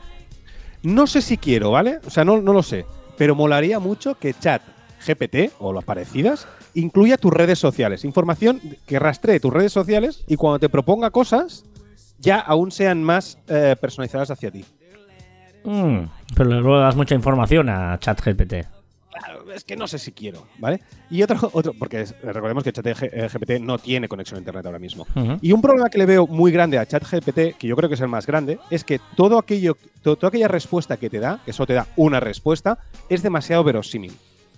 No 0.82 1.06
sé 1.06 1.22
si 1.22 1.38
quiero, 1.38 1.70
¿vale? 1.70 2.00
O 2.06 2.11
sea, 2.11 2.22
no, 2.26 2.38
no 2.42 2.52
lo 2.52 2.62
sé. 2.62 2.85
Pero 3.16 3.35
molaría 3.35 3.78
mucho 3.78 4.16
que 4.18 4.35
chat 4.35 4.61
GPT 5.06 5.52
o 5.58 5.72
las 5.72 5.85
parecidas 5.85 6.46
incluya 6.74 7.16
tus 7.16 7.32
redes 7.32 7.58
sociales. 7.58 8.04
Información 8.04 8.61
que 8.87 8.98
rastree 8.98 9.40
tus 9.40 9.54
redes 9.54 9.72
sociales 9.72 10.22
y 10.26 10.37
cuando 10.37 10.58
te 10.58 10.68
proponga 10.68 11.11
cosas 11.11 11.64
ya 12.18 12.38
aún 12.38 12.70
sean 12.70 13.02
más 13.02 13.38
eh, 13.48 13.74
personalizadas 13.80 14.30
hacia 14.30 14.50
ti. 14.50 14.66
Mm, 15.64 16.05
pero 16.37 16.51
luego 16.61 16.79
das 16.79 16.96
mucha 16.96 17.14
información 17.14 17.68
a 17.68 17.98
ChatGPT. 17.98 18.55
Claro, 19.12 19.53
es 19.53 19.62
que 19.64 19.77
no 19.77 19.87
sé 19.87 19.98
si 19.98 20.12
quiero, 20.12 20.46
¿vale? 20.59 20.81
Y 21.11 21.22
otro, 21.22 21.51
otro 21.53 21.75
porque 21.79 22.07
recordemos 22.22 22.64
que 22.64 22.72
ChatGPT 22.72 23.61
no 23.61 23.79
tiene 23.79 24.09
conexión 24.09 24.37
a 24.37 24.40
internet 24.40 24.64
ahora 24.64 24.79
mismo. 24.79 25.07
Y 25.42 25.53
un 25.53 25.61
problema 25.61 25.90
que 25.90 25.98
le 25.98 26.07
veo 26.07 26.27
muy 26.27 26.51
grande 26.51 26.79
a 26.79 26.87
ChatGPT, 26.87 27.57
que 27.59 27.66
yo 27.68 27.77
creo 27.77 27.88
que 27.90 27.94
es 27.96 28.01
el 28.01 28.09
más 28.09 28.27
grande, 28.27 28.59
es 28.70 28.85
que 28.85 29.01
todo 29.14 29.38
aquello, 29.38 29.77
to- 30.03 30.16
toda 30.16 30.29
aquella 30.29 30.48
respuesta 30.48 30.96
que 30.96 31.11
te 31.11 31.20
da, 31.20 31.40
que 31.44 31.53
solo 31.53 31.66
te 31.66 31.75
da 31.75 31.87
una 31.96 32.20
respuesta, 32.20 32.79
es 33.11 33.22
demasiado 33.22 33.62
verosímil. 33.64 34.12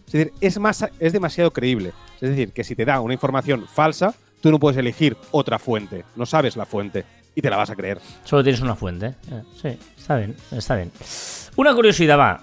Es 0.06 0.12
decir, 0.12 0.32
es, 0.40 0.58
más, 0.60 0.86
es 1.00 1.12
demasiado 1.12 1.50
creíble. 1.50 1.92
Es 2.20 2.30
decir, 2.30 2.52
que 2.52 2.62
si 2.62 2.76
te 2.76 2.84
da 2.84 3.00
una 3.00 3.14
información 3.14 3.66
falsa, 3.66 4.14
tú 4.40 4.50
no 4.52 4.60
puedes 4.60 4.78
elegir 4.78 5.16
otra 5.32 5.58
fuente. 5.58 6.04
No 6.14 6.26
sabes 6.26 6.56
la 6.56 6.64
fuente 6.66 7.04
y 7.34 7.42
te 7.42 7.50
la 7.50 7.56
vas 7.56 7.70
a 7.70 7.76
creer. 7.76 8.00
Solo 8.24 8.42
tienes 8.42 8.60
una 8.60 8.74
fuente. 8.74 9.14
Eh, 9.30 9.42
Sí, 9.60 9.68
está 9.98 10.16
bien, 10.16 10.36
está 10.52 10.76
bien. 10.76 10.90
Una 11.56 11.74
curiosidad 11.74 12.18
va. 12.18 12.42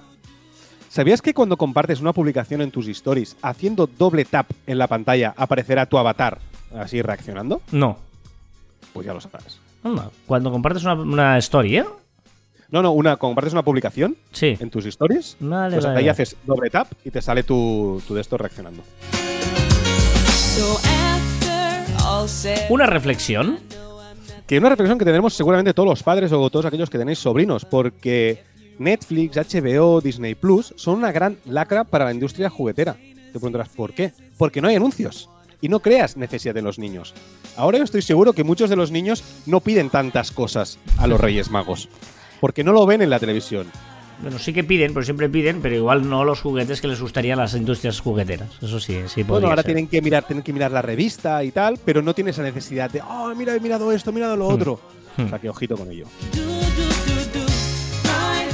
¿Sabías 0.89 1.21
que 1.21 1.33
cuando 1.33 1.55
compartes 1.57 2.01
una 2.01 2.11
publicación 2.11 2.61
en 2.61 2.69
tus 2.71 2.87
stories, 2.87 3.37
haciendo 3.41 3.87
doble 3.87 4.25
tap 4.25 4.47
en 4.67 4.77
la 4.77 4.87
pantalla, 4.87 5.33
aparecerá 5.37 5.85
tu 5.85 5.97
avatar 5.97 6.39
así 6.77 7.01
reaccionando? 7.01 7.61
No. 7.71 7.97
Pues 8.91 9.05
ya 9.07 9.13
lo 9.13 9.21
sabes. 9.21 9.59
Anda, 9.83 10.09
Cuando 10.27 10.51
compartes 10.51 10.83
una, 10.83 10.93
una 10.95 11.37
story, 11.37 11.77
¿eh? 11.77 11.85
No, 12.69 12.81
no, 12.81 12.91
una, 12.91 13.15
compartes 13.17 13.53
una 13.53 13.63
publicación 13.63 14.15
Sí. 14.31 14.57
en 14.59 14.69
tus 14.69 14.85
stories, 14.85 15.35
Vale, 15.39 15.75
pues 15.75 15.85
vale, 15.85 15.99
ahí 15.99 16.09
haces 16.09 16.35
doble 16.45 16.69
tap 16.69 16.87
y 17.03 17.11
te 17.11 17.21
sale 17.21 17.43
tu, 17.43 18.01
tu 18.07 18.13
de 18.13 18.21
esto 18.21 18.37
reaccionando. 18.37 18.83
Una 22.69 22.85
reflexión. 22.85 23.59
Que 24.47 24.57
una 24.57 24.69
reflexión 24.69 24.97
que 24.97 25.05
tendremos 25.05 25.33
seguramente 25.33 25.73
todos 25.73 25.87
los 25.87 26.03
padres 26.03 26.31
o 26.31 26.49
todos 26.49 26.65
aquellos 26.65 26.89
que 26.89 26.97
tenéis 26.97 27.19
sobrinos, 27.19 27.65
porque 27.65 28.43
Netflix, 28.79 29.37
HBO, 29.37 30.01
Disney 30.01 30.35
Plus 30.35 30.73
son 30.75 30.97
una 30.97 31.11
gran 31.11 31.37
lacra 31.45 31.83
para 31.83 32.05
la 32.05 32.13
industria 32.13 32.49
juguetera. 32.49 32.93
Te 32.93 33.39
preguntarás, 33.39 33.69
¿por 33.69 33.93
qué? 33.93 34.11
Porque 34.37 34.61
no 34.61 34.67
hay 34.67 34.75
anuncios 34.75 35.29
y 35.61 35.69
no 35.69 35.79
creas 35.79 36.17
necesidad 36.17 36.55
de 36.55 36.61
los 36.61 36.79
niños. 36.79 37.13
Ahora 37.55 37.77
yo 37.77 37.83
estoy 37.83 38.01
seguro 38.01 38.33
que 38.33 38.43
muchos 38.43 38.69
de 38.69 38.75
los 38.75 38.91
niños 38.91 39.23
no 39.45 39.61
piden 39.61 39.89
tantas 39.89 40.31
cosas 40.31 40.79
a 40.97 41.07
los 41.07 41.21
Reyes 41.21 41.49
Magos, 41.49 41.89
porque 42.39 42.63
no 42.63 42.73
lo 42.73 42.85
ven 42.85 43.01
en 43.01 43.09
la 43.09 43.19
televisión. 43.19 43.67
Bueno, 44.21 44.37
sí 44.37 44.53
que 44.53 44.63
piden, 44.63 44.93
pero 44.93 45.03
siempre 45.03 45.27
piden, 45.29 45.61
pero 45.61 45.75
igual 45.75 46.07
no 46.07 46.23
los 46.23 46.41
juguetes 46.41 46.79
que 46.79 46.87
les 46.87 47.01
gustarían 47.01 47.39
a 47.39 47.43
las 47.43 47.55
industrias 47.55 47.99
jugueteras. 47.99 48.49
Eso 48.61 48.79
sí, 48.79 48.93
sí 49.07 49.23
podría 49.23 49.25
Bueno, 49.25 49.47
ahora 49.47 49.61
ser. 49.63 49.73
tienen 49.73 49.87
que 49.87 50.01
mirar, 50.01 50.23
tienen 50.25 50.43
que 50.43 50.53
mirar 50.53 50.71
la 50.71 50.81
revista 50.81 51.43
y 51.43 51.51
tal, 51.51 51.79
pero 51.83 52.01
no 52.01 52.13
tiene 52.13 52.29
esa 52.31 52.43
necesidad 52.43 52.91
de, 52.91 53.01
oh, 53.01 53.33
mira, 53.35 53.55
he 53.55 53.59
mirado 53.59 53.91
esto, 53.91 54.11
he 54.11 54.13
mirado 54.13 54.35
lo 54.35 54.47
otro. 54.47 54.79
Hmm. 55.17 55.25
O 55.25 55.29
sea, 55.29 55.39
que 55.39 55.49
ojito 55.49 55.75
con 55.75 55.89
ello. 55.91 56.05
right. 58.03 58.51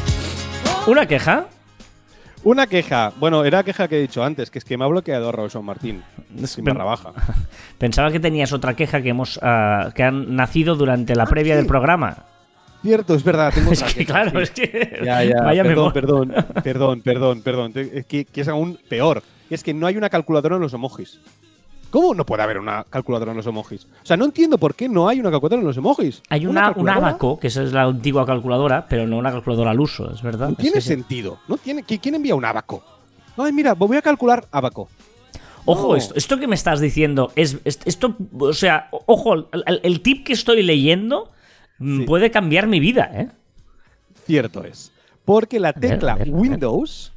Una 0.87 1.05
queja. 1.05 1.47
Una 2.43 2.67
queja. 2.67 3.11
Bueno, 3.19 3.43
era 3.43 3.57
la 3.57 3.63
queja 3.63 3.87
que 3.89 3.97
he 3.97 4.01
dicho 4.01 4.23
antes, 4.23 4.49
que 4.49 4.59
es 4.59 4.65
que 4.65 4.77
me 4.77 4.85
ha 4.85 4.87
bloqueado 4.87 5.31
Robson 5.33 5.65
Martín. 5.65 6.01
Sin 6.45 6.63
barra 6.63 6.85
baja. 6.85 7.11
Pensaba 7.77 8.09
que 8.11 8.19
tenías 8.21 8.53
otra 8.53 8.73
queja 8.75 9.01
que 9.01 9.09
hemos 9.09 9.37
ah, 9.41 9.91
que 9.93 10.03
han 10.03 10.35
nacido 10.35 10.75
durante 10.75 11.13
la 11.15 11.25
previa 11.25 11.55
sí. 11.55 11.57
del 11.57 11.67
programa. 11.67 12.25
Cierto, 12.87 13.13
es 13.15 13.23
verdad. 13.23 13.51
Tengo 13.53 13.71
Es 13.71 13.83
que 13.83 14.05
claro, 14.05 14.31
sí. 14.31 14.37
es 14.43 14.51
que 14.51 14.99
Ya, 15.03 15.23
ya, 15.23 15.41
vaya 15.43 15.63
perdón, 15.63 15.91
perdón, 15.93 16.33
perdón, 16.63 17.01
perdón, 17.01 17.41
perdón. 17.41 17.71
Es 17.75 18.05
que, 18.05 18.23
que 18.25 18.41
es 18.41 18.47
aún 18.47 18.79
peor. 18.87 19.21
Es 19.49 19.63
que 19.63 19.73
no 19.73 19.87
hay 19.87 19.97
una 19.97 20.09
calculadora 20.09 20.55
en 20.55 20.61
los 20.61 20.73
emojis. 20.73 21.19
¿Cómo 21.89 22.13
no 22.13 22.25
puede 22.25 22.43
haber 22.43 22.57
una 22.59 22.83
calculadora 22.89 23.31
en 23.31 23.37
los 23.37 23.47
emojis? 23.47 23.85
O 24.03 24.05
sea, 24.05 24.17
no 24.17 24.25
entiendo 24.25 24.57
por 24.57 24.75
qué 24.75 24.89
no 24.89 25.07
hay 25.07 25.19
una 25.19 25.31
calculadora 25.31 25.61
en 25.61 25.67
los 25.67 25.77
emojis. 25.77 26.21
Hay 26.29 26.45
una, 26.45 26.61
un 26.61 26.65
calculadora? 26.73 27.07
abaco, 27.09 27.39
que 27.39 27.47
esa 27.47 27.63
es 27.63 27.71
la 27.71 27.83
antigua 27.83 28.25
calculadora, 28.25 28.85
pero 28.89 29.07
no 29.07 29.17
una 29.17 29.31
calculadora 29.31 29.71
al 29.71 29.79
uso, 29.79 30.13
es 30.13 30.21
verdad. 30.21 30.47
No 30.47 30.53
Es 30.53 30.57
tiene 30.59 30.81
sí. 30.81 30.87
sentido. 30.89 31.39
No 31.47 31.57
tiene, 31.57 31.83
¿qui- 31.85 31.99
¿Quién 32.01 32.15
envía 32.15 32.35
un 32.35 32.43
abaco? 32.45 32.83
Ay, 33.37 33.53
mira, 33.53 33.73
voy 33.73 33.95
a 33.97 34.01
calcular 34.01 34.45
abaco. 34.51 34.89
Ojo, 35.63 35.89
No. 35.89 35.95
esto, 35.95 36.15
esto 36.15 36.37
que 36.39 36.47
me 36.47 36.55
estás 36.55 36.79
diciendo 36.81 37.31
es, 37.35 37.57
es- 37.63 37.79
esto, 37.85 38.15
o 38.39 38.53
sea, 38.53 38.87
ojo, 38.91 39.47
el, 39.83 40.01
tip 40.01 40.25
que 40.25 40.33
estoy 40.33 40.63
leyendo 40.63 41.29
Sí. 41.79 42.03
puede 42.05 42.31
cambiar 42.31 42.67
mi 42.67 42.79
vida, 42.79 43.09
¿eh? 43.13 43.29
Cierto 44.25 44.63
es. 44.63 44.91
Porque 45.25 45.59
la 45.59 45.73
tecla 45.73 46.15
ver, 46.15 46.27
ver. 46.29 46.35
Windows. 46.35 47.13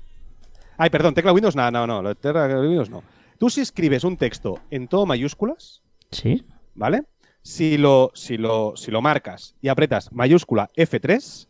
Ay, 0.77 0.91
perdón, 0.91 1.15
tecla 1.15 1.33
Windows, 1.33 1.57
no, 1.57 1.71
no, 1.71 1.87
no. 1.87 2.03
La 2.03 2.15
tecla 2.15 2.47
Windows 2.61 2.91
no. 2.91 3.03
Tú 3.39 3.49
si 3.51 3.61
escribes 3.61 4.05
un 4.05 4.17
texto 4.17 4.59
en 4.71 4.87
todo 4.89 5.07
mayúsculas, 5.07 5.83
Sí. 6.11 6.45
¿vale? 6.75 7.05
Si 7.43 7.79
lo, 7.79 8.11
si 8.15 8.37
lo, 8.37 8.75
si 8.77 8.91
lo 8.91 9.01
marcas 9.01 9.55
y 9.63 9.69
apretas 9.69 10.13
mayúscula 10.13 10.69
F3, 10.77 11.47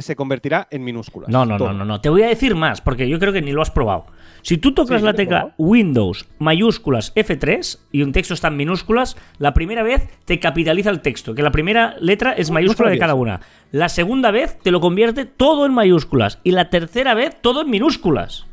se 0.00 0.16
convertirá 0.16 0.68
en 0.70 0.84
minúsculas. 0.84 1.28
No, 1.28 1.44
no, 1.44 1.58
Todo. 1.58 1.68
no, 1.72 1.78
no, 1.80 1.84
no. 1.84 2.00
Te 2.00 2.08
voy 2.08 2.22
a 2.22 2.28
decir 2.28 2.54
más, 2.54 2.80
porque 2.80 3.08
yo 3.08 3.18
creo 3.18 3.32
que 3.32 3.42
ni 3.42 3.52
lo 3.52 3.60
has 3.60 3.70
probado. 3.70 4.06
Si 4.40 4.56
tú 4.58 4.72
tocas 4.72 5.00
Sí, 5.00 5.04
la 5.06 5.12
tecla. 5.14 5.54
Windows 5.58 6.26
mayúsculas 6.38 7.14
F3 7.14 7.78
y 7.92 8.02
un 8.02 8.12
texto 8.12 8.32
está 8.34 8.48
en 8.48 8.56
minúsculas, 8.56 9.16
la 9.38 9.52
primera 9.52 9.82
vez 9.82 10.08
te 10.24 10.40
capitaliza 10.40 10.90
el 10.90 11.00
texto, 11.00 11.34
que 11.34 11.42
la 11.42 11.50
primera 11.52 11.96
letra 12.00 12.32
es 12.32 12.48
No, 12.48 12.54
mayúscula 12.54 12.88
no 12.88 12.92
de 12.94 12.98
cada 12.98 13.14
una. 13.14 13.40
La 13.72 13.88
segunda 13.88 14.30
vez 14.30 14.58
te 14.62 14.70
lo 14.70 14.80
convierte 14.80 15.24
todo 15.26 15.66
en 15.66 15.74
mayúsculas 15.74 16.38
y 16.44 16.52
la 16.52 16.70
tercera 16.70 17.14
vez 17.14 17.36
todo 17.42 17.62
en 17.62 17.70
minúsculas. 17.70 18.46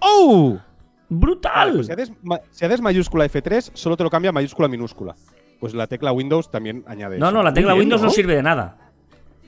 ¡Oh! 0.00 0.52
Vale, 0.52 0.60
¡Brutal! 1.08 1.72
pues 1.74 1.86
si, 1.86 1.92
haces, 1.92 2.12
ma- 2.22 2.40
si 2.50 2.64
haces 2.64 2.80
mayúscula 2.80 3.26
F3, 3.26 3.70
solo 3.74 3.96
te 3.96 4.04
lo 4.04 4.10
cambia 4.10 4.28
a 4.30 4.32
mayúscula 4.32 4.68
minúscula. 4.68 5.14
Pues 5.58 5.74
la 5.74 5.86
tecla 5.86 6.12
Windows 6.12 6.50
también 6.50 6.84
añade 6.86 7.18
no, 7.18 7.26
eso. 7.26 7.34
no, 7.36 7.42
la 7.42 7.52
tecla 7.52 7.72
bien, 7.74 7.80
Windows 7.80 8.00
no 8.02 8.10
sirve 8.10 8.34
de 8.36 8.42
nada. 8.42 8.89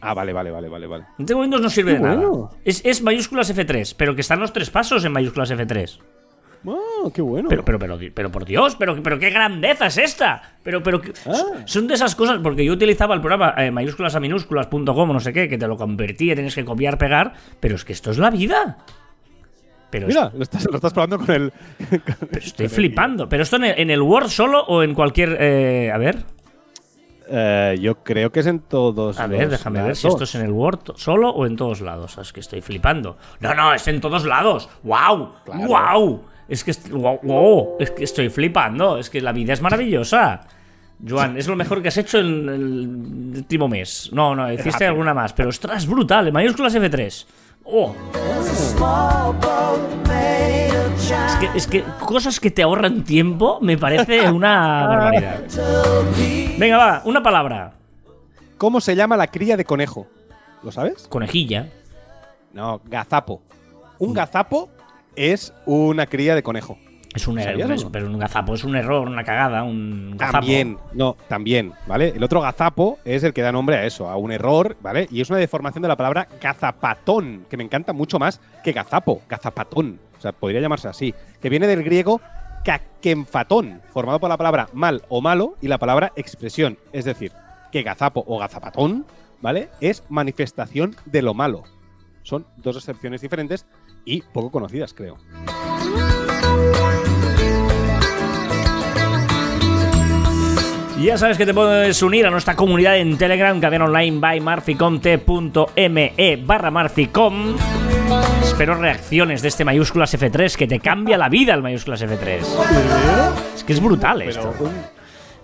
Ah, 0.04 0.14
vale, 0.14 0.32
vale, 0.32 0.50
vale, 0.50 0.68
vale, 0.68 0.86
vale. 0.88 1.04
Windows 1.18 1.62
no 1.62 1.70
sirve 1.70 1.92
Qué 1.92 1.98
de 1.98 2.02
nada. 2.04 2.50
Es, 2.64 2.84
es 2.84 3.02
mayúsculas 3.02 3.54
F3, 3.56 3.94
pero 3.96 4.14
que 4.16 4.20
están 4.20 4.40
los 4.40 4.52
tres 4.52 4.68
pasos 4.68 5.04
en 5.04 5.12
mayúsculas 5.12 5.50
F3. 5.52 5.98
Ah, 6.66 7.08
qué 7.14 7.22
bueno. 7.22 7.48
Pero, 7.48 7.64
pero, 7.64 7.78
pero, 7.78 7.98
pero 8.14 8.30
por 8.30 8.44
Dios, 8.44 8.76
pero, 8.76 9.00
pero 9.02 9.18
qué 9.18 9.30
grandeza 9.30 9.86
es 9.86 9.98
esta. 9.98 10.54
Pero, 10.62 10.82
pero, 10.82 11.00
Ah. 11.26 11.62
son 11.66 11.86
de 11.86 11.94
esas 11.94 12.14
cosas, 12.16 12.38
porque 12.42 12.64
yo 12.64 12.72
utilizaba 12.72 13.14
el 13.14 13.20
programa 13.20 13.54
eh, 13.58 13.70
mayúsculas 13.70 14.14
a 14.16 14.20
minúsculas.com, 14.20 15.12
no 15.12 15.20
sé 15.20 15.32
qué, 15.32 15.48
que 15.48 15.58
te 15.58 15.66
lo 15.68 15.76
convertía, 15.76 16.34
tienes 16.34 16.54
que 16.54 16.64
copiar, 16.64 16.98
pegar, 16.98 17.32
pero 17.60 17.74
es 17.76 17.84
que 17.84 17.92
esto 17.92 18.10
es 18.10 18.18
la 18.18 18.30
vida. 18.30 18.78
Pero, 19.90 20.08
es- 20.08 20.14
Mira, 20.14 20.32
lo 20.34 20.42
estás, 20.42 20.64
lo 20.70 20.76
estás 20.76 20.92
probando 20.92 21.18
con 21.18 21.30
el. 21.30 21.52
pero 21.90 22.02
estoy 22.44 22.68
flipando. 22.68 23.28
¿Pero 23.28 23.42
esto 23.42 23.56
en 23.56 23.64
el, 23.64 23.78
en 23.78 23.90
el 23.90 24.00
Word 24.02 24.28
solo 24.28 24.64
o 24.64 24.82
en 24.82 24.94
cualquier... 24.94 25.36
eh, 25.40 25.90
a 25.92 25.98
ver, 25.98 26.24
Eh, 27.28 27.78
yo 27.80 28.02
creo 28.02 28.30
que 28.32 28.40
es 28.40 28.46
en 28.46 28.60
todos. 28.60 29.18
a 29.18 29.26
ver, 29.26 29.42
los 29.42 29.50
déjame 29.50 29.82
ver 29.82 29.96
si 29.96 30.06
lados. 30.06 30.14
esto 30.14 30.24
es 30.24 30.34
en 30.34 30.46
el 30.46 30.52
Word 30.52 30.96
solo 30.96 31.30
o 31.30 31.46
en 31.46 31.56
todos 31.56 31.80
lados. 31.80 32.18
Es 32.18 32.32
que 32.32 32.40
estoy 32.40 32.60
flipando. 32.60 33.16
No, 33.40 33.54
no, 33.54 33.72
es 33.72 33.86
en 33.88 34.00
todos 34.00 34.24
lados. 34.24 34.68
¡Wow! 34.82 35.32
Claro. 35.44 35.66
¡Wow! 35.66 36.24
Es 36.48 36.64
que, 36.64 36.72
wow, 36.90 37.76
es 37.78 37.90
que 37.92 38.04
estoy 38.04 38.28
flipando. 38.28 38.98
Es 38.98 39.08
que 39.08 39.20
la 39.20 39.32
vida 39.32 39.52
es 39.52 39.62
maravillosa. 39.62 40.40
Joan, 41.06 41.36
es 41.36 41.48
lo 41.48 41.56
mejor 41.56 41.82
que 41.82 41.88
has 41.88 41.96
hecho 41.96 42.18
en 42.18 42.48
el 42.48 43.36
último 43.38 43.68
mes. 43.68 44.10
No, 44.12 44.34
no, 44.36 44.52
hiciste 44.52 44.86
alguna 44.86 45.14
más. 45.14 45.32
Pero 45.32 45.48
ostras, 45.48 45.86
brutal. 45.86 46.28
En 46.28 46.34
mayúsculas 46.34 46.74
F3. 46.74 47.26
¡Oh! 47.64 47.94
Es 51.10 51.36
que, 51.40 51.58
es 51.58 51.66
que 51.66 51.84
cosas 52.06 52.38
que 52.38 52.50
te 52.50 52.62
ahorran 52.62 53.02
tiempo 53.02 53.58
me 53.60 53.76
parece 53.76 54.30
una 54.30 54.86
barbaridad. 54.86 55.40
Venga, 56.56 56.76
va, 56.76 57.02
una 57.04 57.22
palabra. 57.22 57.72
¿Cómo 58.56 58.80
se 58.80 58.94
llama 58.94 59.16
la 59.16 59.26
cría 59.26 59.56
de 59.56 59.64
conejo? 59.64 60.06
¿Lo 60.62 60.70
sabes? 60.70 61.08
Conejilla. 61.08 61.68
No, 62.52 62.80
gazapo. 62.84 63.42
Un 63.98 64.14
gazapo 64.14 64.68
es 65.16 65.52
una 65.66 66.06
cría 66.06 66.34
de 66.36 66.42
conejo. 66.42 66.78
Es 67.14 67.28
un 67.28 67.38
¿Sabías 67.38 67.68
error, 67.68 67.84
no? 67.84 67.92
pero 67.92 68.06
un 68.06 68.18
gazapo 68.18 68.54
es 68.54 68.64
un 68.64 68.74
error, 68.74 69.06
una 69.06 69.22
cagada, 69.22 69.62
un 69.64 70.16
gazapo. 70.16 70.38
También, 70.38 70.78
no, 70.94 71.16
también, 71.28 71.72
¿vale? 71.86 72.08
El 72.08 72.22
otro 72.24 72.40
gazapo 72.40 72.98
es 73.04 73.22
el 73.22 73.34
que 73.34 73.42
da 73.42 73.52
nombre 73.52 73.76
a 73.76 73.84
eso, 73.84 74.08
a 74.08 74.16
un 74.16 74.32
error, 74.32 74.76
¿vale? 74.80 75.08
Y 75.10 75.20
es 75.20 75.28
una 75.28 75.38
deformación 75.38 75.82
de 75.82 75.88
la 75.88 75.96
palabra 75.96 76.26
gazapatón, 76.40 77.44
que 77.50 77.56
me 77.56 77.64
encanta 77.64 77.92
mucho 77.92 78.18
más 78.18 78.40
que 78.64 78.72
gazapo, 78.72 79.22
gazapatón. 79.28 80.00
O 80.16 80.20
sea, 80.20 80.32
podría 80.32 80.60
llamarse 80.60 80.88
así. 80.88 81.14
Que 81.40 81.50
viene 81.50 81.66
del 81.66 81.82
griego 81.82 82.20
kakenfatón, 82.64 83.82
formado 83.92 84.20
por 84.20 84.30
la 84.30 84.38
palabra 84.38 84.68
mal 84.72 85.02
o 85.08 85.20
malo 85.20 85.56
y 85.60 85.68
la 85.68 85.78
palabra 85.78 86.12
expresión. 86.16 86.78
Es 86.92 87.04
decir, 87.04 87.32
que 87.70 87.82
gazapo 87.82 88.24
o 88.26 88.38
gazapatón, 88.38 89.04
¿vale? 89.40 89.68
Es 89.80 90.04
manifestación 90.08 90.96
de 91.04 91.22
lo 91.22 91.34
malo. 91.34 91.64
Son 92.22 92.46
dos 92.56 92.76
excepciones 92.76 93.20
diferentes 93.20 93.66
y 94.04 94.22
poco 94.22 94.50
conocidas, 94.50 94.94
creo. 94.94 95.18
Ya 101.04 101.18
sabes 101.18 101.36
que 101.36 101.46
te 101.46 101.54
puedes 101.54 102.00
unir 102.02 102.26
a 102.26 102.30
nuestra 102.30 102.54
comunidad 102.54 102.96
en 102.98 103.18
Telegram, 103.18 103.58
cadena 103.60 103.86
online 103.86 104.20
by 104.20 104.40
marficom.t.me 104.40 106.36
barra 106.44 106.70
marficom. 106.70 107.56
Espero 108.42 108.74
reacciones 108.74 109.42
de 109.42 109.48
este 109.48 109.64
mayúsculas 109.64 110.14
F3 110.14 110.54
que 110.56 110.66
te 110.66 110.80
cambia 110.80 111.18
la 111.18 111.28
vida 111.28 111.54
el 111.54 111.62
mayúsculas 111.62 112.02
F3. 112.02 112.38
Es 113.54 113.64
que 113.64 113.72
es 113.72 113.82
brutal 113.82 114.22
esto. 114.22 114.54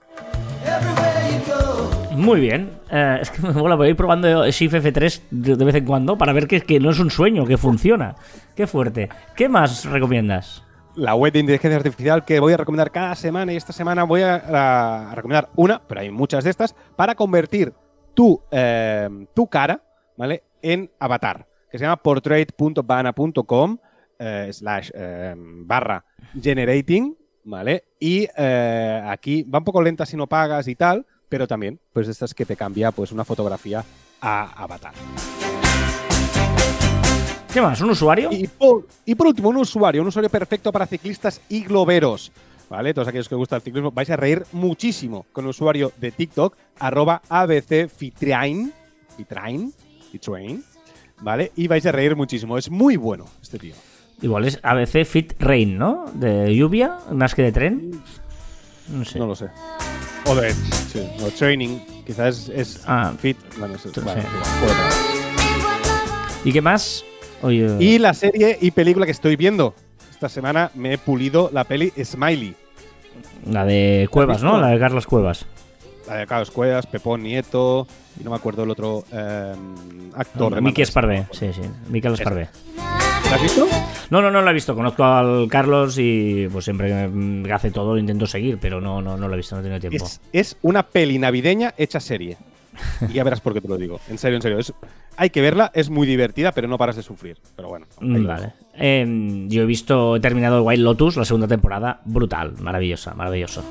Muy 2.12 2.40
bien. 2.40 2.70
Eh, 2.90 3.18
es 3.22 3.30
que 3.30 3.42
me 3.42 3.52
mola, 3.52 3.74
voy 3.74 3.88
a 3.88 3.90
ir 3.90 3.96
probando 3.96 4.48
Shift 4.50 4.74
F3 4.74 5.22
de, 5.30 5.56
de 5.56 5.64
vez 5.64 5.74
en 5.74 5.84
cuando 5.84 6.16
para 6.16 6.32
ver 6.32 6.46
que, 6.46 6.62
que 6.62 6.80
no 6.80 6.90
es 6.90 6.98
un 6.98 7.10
sueño, 7.10 7.44
que 7.44 7.58
funciona. 7.58 8.14
Qué 8.56 8.66
fuerte. 8.66 9.08
¿Qué 9.36 9.48
más 9.48 9.84
recomiendas? 9.84 10.64
La 10.94 11.14
web 11.14 11.32
de 11.32 11.40
inteligencia 11.40 11.76
artificial 11.76 12.24
que 12.24 12.40
voy 12.40 12.52
a 12.52 12.56
recomendar 12.56 12.90
cada 12.90 13.14
semana 13.14 13.52
y 13.52 13.56
esta 13.56 13.72
semana 13.72 14.04
voy 14.04 14.22
a, 14.22 15.12
recomendar 15.14 15.50
una, 15.56 15.82
pero 15.86 16.00
hay 16.00 16.10
muchas 16.10 16.44
de 16.44 16.50
estas, 16.50 16.74
para 16.96 17.14
convertir 17.14 17.72
tu, 18.14 18.42
eh, 18.50 19.08
cara 19.50 19.82
¿vale? 20.16 20.42
en 20.62 20.90
avatar, 20.98 21.46
que 21.70 21.78
se 21.78 21.84
llama 21.84 21.96
portrait.bana.com 21.96 23.78
eh, 24.18 24.50
slash 24.52 24.90
eh, 24.92 25.34
barra 25.36 26.04
generating, 26.40 27.16
¿vale? 27.44 27.84
Y 27.98 28.28
eh, 28.36 29.02
aquí 29.06 29.44
va 29.44 29.58
un 29.60 29.64
poco 29.64 29.80
lenta 29.80 30.04
si 30.04 30.16
no 30.16 30.26
pagas 30.26 30.68
y 30.68 30.74
tal, 30.74 31.06
pero 31.28 31.46
también, 31.46 31.80
pues 31.92 32.08
estas 32.08 32.34
que 32.34 32.44
te 32.44 32.56
cambia 32.56 32.90
pues 32.90 33.12
una 33.12 33.24
fotografía 33.24 33.84
a 34.20 34.62
avatar. 34.62 34.92
¿Qué 37.52 37.60
más? 37.60 37.80
¿Un 37.80 37.90
usuario? 37.90 38.30
Y 38.32 38.46
por, 38.46 38.86
y 39.04 39.14
por 39.14 39.26
último, 39.26 39.48
un 39.48 39.56
usuario, 39.56 40.02
un 40.02 40.08
usuario 40.08 40.30
perfecto 40.30 40.70
para 40.70 40.86
ciclistas 40.86 41.40
y 41.48 41.64
globeros. 41.64 42.30
¿vale? 42.68 42.94
Todos 42.94 43.08
aquellos 43.08 43.28
que 43.28 43.34
os 43.34 43.40
gusta 43.40 43.56
el 43.56 43.62
ciclismo, 43.62 43.90
vais 43.90 44.08
a 44.10 44.16
reír 44.16 44.44
muchísimo 44.52 45.26
con 45.32 45.44
el 45.44 45.50
usuario 45.50 45.92
de 45.96 46.12
TikTok, 46.12 46.56
arroba 46.78 47.20
abcfitrain, 47.28 48.72
fitrain, 49.16 49.72
fitrain, 50.12 50.64
¿vale? 51.20 51.50
Y 51.56 51.66
vais 51.66 51.84
a 51.86 51.90
reír 51.92 52.14
muchísimo. 52.14 52.56
Es 52.56 52.70
muy 52.70 52.96
bueno 52.96 53.24
este 53.42 53.58
tío. 53.58 53.74
Igual 54.22 54.44
es 54.44 54.60
ABC 54.62 55.04
Fit 55.04 55.32
Rain, 55.40 55.76
¿no? 55.76 56.04
De 56.14 56.54
lluvia, 56.54 56.98
más 57.10 57.34
que 57.34 57.42
de 57.42 57.50
tren. 57.52 58.02
No 58.88 59.04
sé. 59.04 59.18
No 59.18 59.26
lo 59.26 59.34
sé. 59.34 59.46
O 60.26 60.34
de 60.36 60.52
sí, 60.52 61.00
o 61.24 61.30
training, 61.30 61.80
quizás 62.06 62.48
es, 62.50 62.76
es 62.76 62.82
Ah. 62.86 63.12
fit. 63.18 63.36
Bueno, 63.58 63.74
es- 63.74 63.82
Sí. 63.82 63.88
vale, 64.04 64.22
ser. 64.22 64.30
¿Y 66.44 66.52
qué 66.52 66.60
más? 66.60 67.04
Oye, 67.42 67.76
Y 67.78 67.98
la 67.98 68.14
serie 68.14 68.58
y 68.60 68.70
película 68.70 69.06
que 69.06 69.12
estoy 69.12 69.36
viendo. 69.36 69.74
Esta 70.10 70.28
semana 70.28 70.70
me 70.74 70.94
he 70.94 70.98
pulido 70.98 71.50
la 71.52 71.64
peli 71.64 71.92
Smiley. 72.02 72.54
la 73.46 73.64
de 73.64 74.08
Cuevas, 74.10 74.42
¿no? 74.42 74.60
La 74.60 74.68
de 74.68 74.78
Carlos 74.78 75.06
Cuevas. 75.06 75.46
La 76.06 76.16
de 76.16 76.26
Carlos 76.26 76.50
Cuevas, 76.50 76.86
Pepón 76.86 77.22
Nieto, 77.22 77.86
y 78.20 78.24
no 78.24 78.30
me 78.30 78.36
acuerdo 78.36 78.64
el 78.64 78.70
otro 78.70 79.04
eh, 79.12 79.54
actor. 80.14 80.54
de 80.54 80.60
Miki. 80.60 80.82
Esparvé, 80.82 81.26
sí, 81.30 81.50
sí. 81.54 81.62
Miquel 81.88 82.14
Esparvé. 82.14 82.48
¿La 82.76 83.36
has 83.36 83.42
visto? 83.42 83.66
No, 84.10 84.20
no, 84.20 84.30
no 84.30 84.42
lo 84.42 84.50
he 84.50 84.54
visto. 84.54 84.74
Conozco 84.74 85.04
al 85.04 85.46
Carlos 85.48 85.96
y 85.98 86.48
pues 86.50 86.64
siempre 86.64 87.08
que 87.44 87.52
hace 87.52 87.70
todo 87.70 87.92
lo 87.94 87.98
intento 87.98 88.26
seguir, 88.26 88.58
pero 88.60 88.80
no, 88.80 89.00
no, 89.00 89.16
no 89.16 89.28
lo 89.28 89.34
he 89.34 89.36
visto, 89.36 89.54
no 89.54 89.60
he 89.60 89.64
tenido 89.64 89.80
tiempo. 89.80 90.04
Es, 90.04 90.20
es 90.32 90.56
una 90.62 90.82
peli 90.82 91.18
navideña 91.18 91.72
hecha 91.78 92.00
serie. 92.00 92.36
Y 93.08 93.12
ya 93.14 93.24
verás 93.24 93.40
por 93.40 93.52
qué 93.54 93.60
te 93.60 93.68
lo 93.68 93.76
digo. 93.76 94.00
En 94.08 94.18
serio, 94.18 94.36
en 94.36 94.42
serio. 94.42 94.58
Es- 94.58 94.72
hay 95.16 95.30
que 95.30 95.40
verla, 95.42 95.70
es 95.74 95.90
muy 95.90 96.06
divertida, 96.06 96.52
pero 96.52 96.66
no 96.68 96.78
paras 96.78 96.96
de 96.96 97.02
sufrir. 97.02 97.36
Pero 97.56 97.68
bueno. 97.68 97.86
Mm, 98.00 98.26
Vale. 98.26 98.52
Eh, 98.74 99.44
yo 99.48 99.62
he 99.62 99.66
visto, 99.66 100.16
he 100.16 100.20
terminado 100.20 100.62
White 100.62 100.82
Lotus, 100.82 101.16
la 101.16 101.24
segunda 101.24 101.46
temporada. 101.48 102.00
Brutal, 102.04 102.54
maravillosa, 102.60 103.14
maravilloso. 103.14 103.62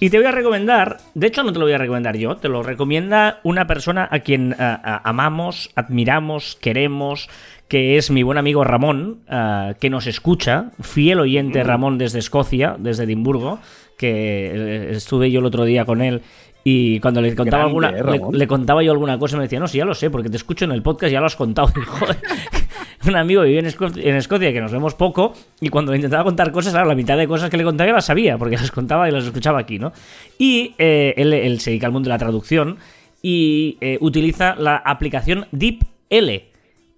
Y 0.00 0.10
te 0.10 0.18
voy 0.18 0.26
a 0.28 0.30
recomendar, 0.30 0.98
de 1.14 1.26
hecho 1.26 1.42
no 1.42 1.52
te 1.52 1.58
lo 1.58 1.64
voy 1.64 1.72
a 1.74 1.78
recomendar 1.78 2.16
yo, 2.16 2.36
te 2.36 2.48
lo 2.48 2.62
recomienda 2.62 3.40
una 3.42 3.66
persona 3.66 4.08
a 4.12 4.20
quien 4.20 4.54
amamos, 4.58 5.70
admiramos, 5.74 6.56
queremos, 6.60 7.28
que 7.66 7.96
es 7.96 8.08
mi 8.12 8.22
buen 8.22 8.38
amigo 8.38 8.62
Ramón, 8.62 9.22
eh, 9.28 9.74
que 9.80 9.90
nos 9.90 10.06
escucha, 10.06 10.70
fiel 10.80 11.18
oyente 11.18 11.64
Ramón 11.64 11.98
desde 11.98 12.20
Escocia, 12.20 12.76
desde 12.78 13.04
Edimburgo, 13.04 13.58
que 13.98 14.52
eh, 14.54 14.90
estuve 14.92 15.32
yo 15.32 15.40
el 15.40 15.46
otro 15.46 15.64
día 15.64 15.84
con 15.84 16.00
él 16.00 16.22
y 16.70 17.00
cuando 17.00 17.20
le 17.20 17.34
contaba 17.34 17.64
Grande, 17.70 17.98
alguna, 17.98 18.16
eh, 18.16 18.20
le, 18.32 18.46
contaba 18.46 18.82
yo 18.82 18.92
alguna 18.92 19.18
cosa 19.18 19.36
me 19.36 19.44
decía, 19.44 19.58
no, 19.60 19.66
sí, 19.68 19.78
ya 19.78 19.84
lo 19.84 19.94
sé, 19.94 20.10
porque 20.10 20.28
te 20.28 20.36
escucho 20.36 20.64
en 20.66 20.72
el 20.72 20.82
podcast, 20.82 21.12
ya 21.12 21.20
lo 21.20 21.26
has 21.26 21.36
contado. 21.36 21.72
Un 23.06 23.16
amigo 23.16 23.42
que 23.42 23.48
vive 23.48 23.60
en, 23.60 23.66
Esco- 23.66 23.96
en 23.96 24.16
Escocia 24.16 24.52
que 24.52 24.60
nos 24.60 24.72
vemos 24.72 24.94
poco 24.94 25.32
y 25.60 25.68
cuando 25.68 25.92
le 25.92 25.98
intentaba 25.98 26.24
contar 26.24 26.52
cosas, 26.52 26.72
claro, 26.72 26.88
la 26.88 26.94
mitad 26.94 27.16
de 27.16 27.26
cosas 27.26 27.48
que 27.48 27.56
le 27.56 27.64
contaba 27.64 27.88
ya 27.88 27.94
las 27.94 28.04
sabía, 28.06 28.36
porque 28.36 28.56
las 28.56 28.70
contaba 28.70 29.08
y 29.08 29.12
las 29.12 29.24
escuchaba 29.24 29.60
aquí, 29.60 29.78
¿no? 29.78 29.92
Y 30.38 30.74
eh, 30.78 31.14
él, 31.16 31.32
él 31.32 31.60
se 31.60 31.70
dedica 31.70 31.86
al 31.86 31.92
mundo 31.92 32.08
de 32.08 32.14
la 32.14 32.18
traducción 32.18 32.76
y 33.22 33.78
eh, 33.80 33.98
utiliza 34.00 34.54
la 34.56 34.76
aplicación 34.76 35.46
DeepL. 35.52 36.42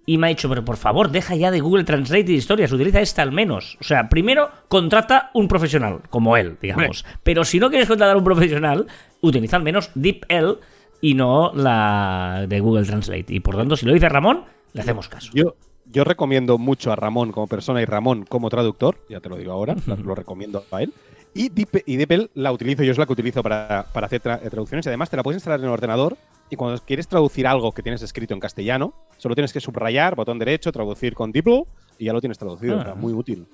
Y 0.05 0.17
me 0.17 0.27
ha 0.27 0.29
dicho, 0.29 0.49
pero 0.49 0.65
por 0.65 0.77
favor, 0.77 1.11
deja 1.11 1.35
ya 1.35 1.51
de 1.51 1.59
Google 1.59 1.83
Translate 1.83 2.31
y 2.31 2.35
historias, 2.35 2.71
utiliza 2.71 3.01
esta 3.01 3.21
al 3.21 3.31
menos. 3.31 3.77
O 3.79 3.83
sea, 3.83 4.09
primero 4.09 4.49
contrata 4.67 5.29
un 5.35 5.47
profesional, 5.47 6.01
como 6.09 6.35
él, 6.37 6.57
digamos. 6.61 7.05
Pero 7.23 7.43
si 7.45 7.59
no 7.59 7.69
quieres 7.69 7.87
contratar 7.87 8.15
a 8.15 8.17
un 8.17 8.23
profesional, 8.23 8.87
utiliza 9.21 9.57
al 9.57 9.63
menos 9.63 9.91
DeepL 9.93 10.59
y 11.01 11.13
no 11.13 11.51
la 11.53 12.45
de 12.47 12.59
Google 12.59 12.85
Translate. 12.85 13.25
Y 13.29 13.39
por 13.41 13.55
tanto, 13.55 13.75
si 13.77 13.85
lo 13.85 13.93
dice 13.93 14.09
Ramón, 14.09 14.43
le 14.73 14.81
hacemos 14.81 15.07
caso. 15.07 15.31
Yo, 15.35 15.55
yo 15.85 16.03
recomiendo 16.03 16.57
mucho 16.57 16.91
a 16.91 16.95
Ramón 16.95 17.31
como 17.31 17.45
persona 17.47 17.81
y 17.81 17.85
Ramón 17.85 18.25
como 18.25 18.49
traductor, 18.49 18.97
ya 19.07 19.19
te 19.19 19.29
lo 19.29 19.35
digo 19.35 19.51
ahora, 19.51 19.75
lo 19.85 20.15
recomiendo 20.15 20.65
a 20.71 20.81
él. 20.81 20.93
Y, 21.33 21.49
Deep, 21.49 21.83
y 21.85 21.95
DeepL 21.95 22.25
la 22.33 22.51
utilizo, 22.51 22.83
yo 22.83 22.91
es 22.91 22.97
la 22.97 23.05
que 23.05 23.13
utilizo 23.13 23.41
para, 23.41 23.85
para 23.93 24.07
hacer 24.07 24.21
tra- 24.21 24.39
traducciones 24.49 24.85
y 24.85 24.89
además 24.89 25.09
te 25.09 25.15
la 25.15 25.23
puedes 25.23 25.37
instalar 25.37 25.59
en 25.59 25.67
el 25.67 25.71
ordenador 25.71 26.17
y 26.51 26.55
cuando 26.57 26.79
quieres 26.85 27.07
traducir 27.07 27.47
algo 27.47 27.71
que 27.71 27.81
tienes 27.81 28.01
escrito 28.03 28.33
en 28.35 28.39
castellano, 28.39 28.93
solo 29.17 29.33
tienes 29.33 29.53
que 29.53 29.59
subrayar, 29.61 30.15
botón 30.15 30.37
derecho, 30.37 30.71
traducir 30.71 31.15
con 31.15 31.31
DeepL 31.31 31.61
y 31.97 32.05
ya 32.05 32.13
lo 32.13 32.19
tienes 32.21 32.37
traducido, 32.37 32.77
Ah. 32.77 32.81
o 32.81 32.83
sea, 32.83 32.95
muy 32.95 33.13
útil. 33.13 33.47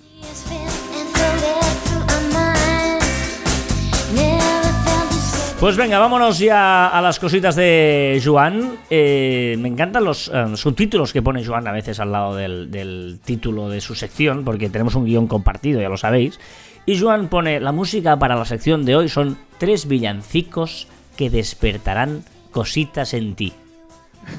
Pues 5.60 5.76
venga, 5.76 5.98
vámonos 5.98 6.38
ya 6.38 6.88
a 6.88 7.02
las 7.02 7.20
cositas 7.20 7.56
de 7.56 8.22
Joan. 8.24 8.74
Eh, 8.92 9.56
me 9.60 9.68
encantan 9.68 10.04
los 10.04 10.28
eh, 10.32 10.56
subtítulos 10.56 11.12
que 11.12 11.24
pone 11.24 11.44
Joan 11.44 11.68
a 11.68 11.72
veces 11.72 12.00
al 12.00 12.12
lado 12.12 12.36
del, 12.36 12.70
del 12.70 13.20
título 13.26 13.68
de 13.68 13.82
su 13.82 13.96
sección, 13.96 14.44
porque 14.46 14.70
tenemos 14.70 14.94
un 14.94 15.06
guion 15.06 15.26
compartido, 15.26 15.82
ya 15.82 15.90
lo 15.90 15.98
sabéis. 15.98 16.40
Y 16.86 17.00
Joan 17.00 17.28
pone, 17.28 17.60
la 17.60 17.72
música 17.72 18.20
para 18.20 18.36
la 18.36 18.46
sección 18.46 18.86
de 18.86 18.96
hoy 18.96 19.10
son 19.10 19.36
tres 19.58 19.88
villancicos 19.88 20.88
que 21.18 21.32
despertarán 21.32 22.24
cositas 22.58 23.13
en 23.13 23.36
ti. 23.36 23.54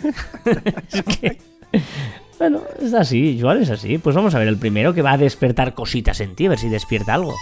es 0.92 1.02
que... 1.04 1.38
Bueno, 2.36 2.62
es 2.82 2.92
así, 2.92 3.38
Joan 3.40 3.62
es 3.62 3.70
así. 3.70 3.98
Pues 3.98 4.16
vamos 4.16 4.34
a 4.34 4.40
ver 4.40 4.48
el 4.48 4.58
primero 4.58 4.92
que 4.92 5.02
va 5.02 5.12
a 5.12 5.18
despertar 5.18 5.72
cositas 5.74 6.18
en 6.18 6.34
ti, 6.34 6.46
a 6.46 6.48
ver 6.48 6.58
si 6.58 6.68
despierta 6.68 7.14
algo. 7.14 7.32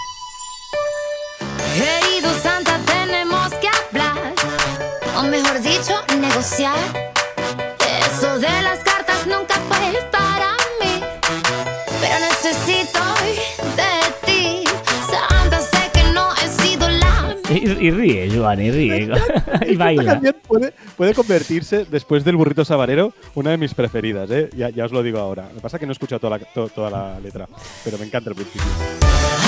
Querido 1.73 2.31
Santa, 2.43 2.79
tenemos 2.85 3.55
que 3.55 3.69
hablar, 3.69 4.35
o 5.17 5.23
mejor 5.23 5.63
dicho, 5.63 5.95
negociar. 6.21 7.16
Y, 17.67 17.91
ríe, 17.91 18.31
Joan, 18.37 18.61
y 18.61 18.71
ríe. 18.71 19.09
y 19.69 19.77
baila. 19.77 20.21
puede, 20.47 20.73
puede 20.97 21.15
convertirse, 21.15 21.85
después 21.91 22.25
del 22.25 22.37
burrito 22.37 22.65
sabanero, 22.65 23.13
una 23.35 23.51
de 23.51 23.57
mis 23.59 23.75
preferidas, 23.75 24.31
¿eh? 24.31 24.49
ya, 24.57 24.71
ya 24.71 24.85
os 24.85 24.93
lo 24.93 25.03
digo 25.03 25.19
ahora. 25.19 25.49
Lo 25.49 25.55
que 25.57 25.61
pasa 25.61 25.77
es 25.77 25.81
que 25.81 25.87
no 25.87 25.93
he 25.93 25.95
escuchado 25.95 26.21
toda 26.21 26.39
la, 26.39 26.45
to- 26.45 26.69
toda 26.69 26.91
la 26.91 27.21
letra, 27.21 27.49
pero 27.85 27.99
me 27.99 28.05
encanta 28.07 28.31
el 28.31 28.37
principio. 28.37 28.63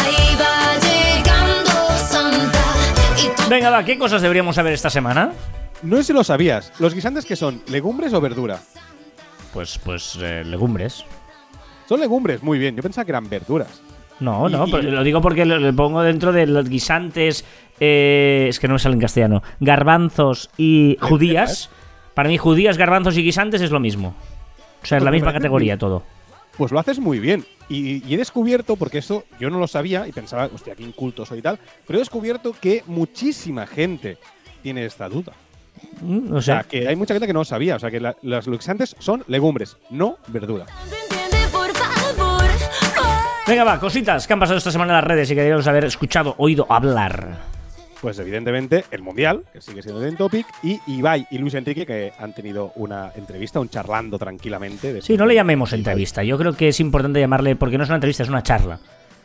Ahí 0.04 0.36
va 0.40 0.74
llegando 0.80 1.70
Santa. 1.98 2.62
Y 3.22 3.26
tú 3.28 3.42
Venga, 3.48 3.70
va, 3.70 3.84
¿qué 3.84 3.98
cosas 3.98 4.20
deberíamos 4.22 4.56
saber 4.56 4.72
esta 4.72 4.90
semana? 4.90 5.32
No 5.82 5.96
sé 5.98 6.04
si 6.04 6.12
lo 6.12 6.24
sabías, 6.24 6.72
¿los 6.80 6.94
guisantes 6.94 7.24
que 7.24 7.36
son? 7.36 7.62
¿Legumbres 7.68 8.12
o 8.12 8.20
verdura? 8.20 8.58
Pues, 9.52 9.78
pues, 9.82 10.18
eh, 10.20 10.42
legumbres. 10.44 11.04
Son 11.88 11.98
legumbres, 12.00 12.42
muy 12.42 12.58
bien. 12.58 12.76
Yo 12.76 12.82
pensaba 12.82 13.04
que 13.04 13.12
eran 13.12 13.28
verduras. 13.30 13.80
No, 14.20 14.48
no, 14.48 14.66
y- 14.66 14.70
pero 14.72 14.90
lo 14.90 15.02
digo 15.04 15.20
porque 15.20 15.44
lo, 15.44 15.58
lo 15.58 15.72
pongo 15.74 16.02
dentro 16.02 16.32
de 16.32 16.46
los 16.46 16.68
guisantes. 16.68 17.44
eh, 17.80 18.46
es 18.48 18.58
que 18.58 18.66
no 18.68 18.74
me 18.74 18.80
sale 18.80 18.94
en 18.94 19.00
castellano. 19.00 19.42
Garbanzos 19.60 20.50
y 20.56 20.96
judías. 21.00 21.70
Para 22.14 22.28
mí, 22.28 22.36
judías, 22.36 22.76
garbanzos 22.76 23.16
y 23.16 23.22
guisantes 23.22 23.60
es 23.60 23.70
lo 23.70 23.78
mismo. 23.80 24.08
O 24.82 24.86
sea, 24.86 24.98
es 24.98 25.02
Pues 25.02 25.04
la 25.04 25.10
me 25.12 25.16
misma 25.18 25.32
categoría 25.32 25.78
todo. 25.78 26.02
Pues 26.56 26.72
lo 26.72 26.80
haces 26.80 26.98
muy 26.98 27.20
bien. 27.20 27.44
Y, 27.68 28.04
y 28.04 28.14
he 28.14 28.16
descubierto, 28.16 28.74
porque 28.74 28.98
eso 28.98 29.22
yo 29.38 29.48
no 29.50 29.60
lo 29.60 29.68
sabía 29.68 30.08
y 30.08 30.12
pensaba, 30.12 30.48
hostia, 30.52 30.74
qué 30.74 30.82
inculto 30.82 31.24
soy 31.24 31.38
y 31.38 31.42
tal, 31.42 31.58
pero 31.86 31.98
he 31.98 32.00
descubierto 32.00 32.52
que 32.60 32.82
muchísima 32.86 33.66
gente 33.68 34.18
tiene 34.62 34.84
esta 34.84 35.08
duda. 35.08 35.32
Mm, 36.02 36.32
O 36.32 36.36
O 36.38 36.42
sea, 36.42 36.64
que 36.64 36.88
hay 36.88 36.96
mucha 36.96 37.14
gente 37.14 37.28
que 37.28 37.32
no 37.32 37.40
lo 37.40 37.44
sabía. 37.44 37.76
O 37.76 37.78
sea, 37.78 37.90
que 37.92 38.00
la- 38.00 38.16
los 38.22 38.48
guisantes 38.48 38.96
son 38.98 39.22
legumbres, 39.28 39.76
no 39.90 40.16
verdura. 40.26 40.66
Venga, 43.48 43.64
va, 43.64 43.80
cositas 43.80 44.26
que 44.26 44.32
han 44.32 44.38
pasado 44.40 44.58
esta 44.58 44.70
semana 44.70 44.92
en 44.92 44.96
las 44.96 45.04
redes 45.04 45.30
y 45.30 45.34
que 45.34 45.52
haber 45.52 45.84
escuchado, 45.84 46.34
oído 46.38 46.66
hablar. 46.68 47.58
Pues 48.00 48.18
evidentemente 48.20 48.84
el 48.92 49.02
Mundial, 49.02 49.42
que 49.52 49.60
sigue 49.60 49.82
siendo 49.82 50.04
el 50.04 50.16
topic, 50.16 50.46
y 50.62 50.78
Ibai 50.86 51.26
y 51.30 51.38
Luis 51.38 51.54
Enrique, 51.54 51.84
que 51.84 52.12
han 52.18 52.32
tenido 52.32 52.72
una 52.76 53.10
entrevista, 53.16 53.58
un 53.58 53.68
charlando 53.68 54.18
tranquilamente. 54.18 54.92
de- 54.92 55.02
Sí, 55.02 55.16
no 55.16 55.26
le 55.26 55.34
llamemos 55.34 55.72
entrevista. 55.72 56.22
Yo 56.22 56.38
creo 56.38 56.52
que 56.54 56.68
es 56.68 56.78
importante 56.78 57.18
llamarle, 57.18 57.56
porque 57.56 57.76
no 57.76 57.82
es 57.84 57.90
una 57.90 57.96
entrevista, 57.96 58.22
es 58.22 58.28
una 58.28 58.42
charla. 58.42 58.78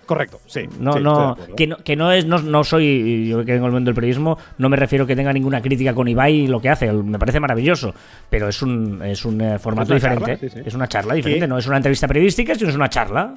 Correcto, 0.08 0.40
sí. 0.48 0.68
No, 0.80 0.94
sí, 0.94 1.00
no, 1.02 1.38
que 1.56 1.68
no, 1.68 1.78
que 1.78 1.96
no 1.96 2.12
es, 2.12 2.26
no, 2.26 2.40
no 2.40 2.64
soy, 2.64 3.28
yo 3.30 3.46
que 3.46 3.54
vengo 3.54 3.68
del 3.68 3.74
mundo 3.74 3.88
del 3.90 3.96
periodismo, 3.96 4.38
no 4.58 4.68
me 4.70 4.76
refiero 4.76 5.06
que 5.08 5.16
tenga 5.16 5.32
ninguna 5.32 5.62
crítica 5.62 5.94
con 5.94 6.08
Ibai 6.08 6.34
y 6.42 6.48
lo 6.48 6.60
que 6.60 6.70
hace, 6.70 6.92
me 6.92 7.18
parece 7.18 7.40
maravilloso, 7.40 7.94
pero 8.30 8.50
es 8.50 8.62
un, 8.62 9.02
es 9.04 9.24
un 9.24 9.40
eh, 9.40 9.60
formato 9.60 9.96
Es 9.96 10.02
diferente, 10.02 10.26
charla, 10.36 10.38
sí, 10.40 10.50
sí. 10.50 10.62
es 10.66 10.74
una 10.74 10.88
charla 10.90 11.14
diferente, 11.14 11.48
no 11.48 11.58
es 11.58 11.68
una 11.68 11.78
entrevista 11.78 12.08
periodística, 12.08 12.54
sino 12.56 12.70
es 12.70 12.76
una 12.76 12.90
charla 12.90 13.34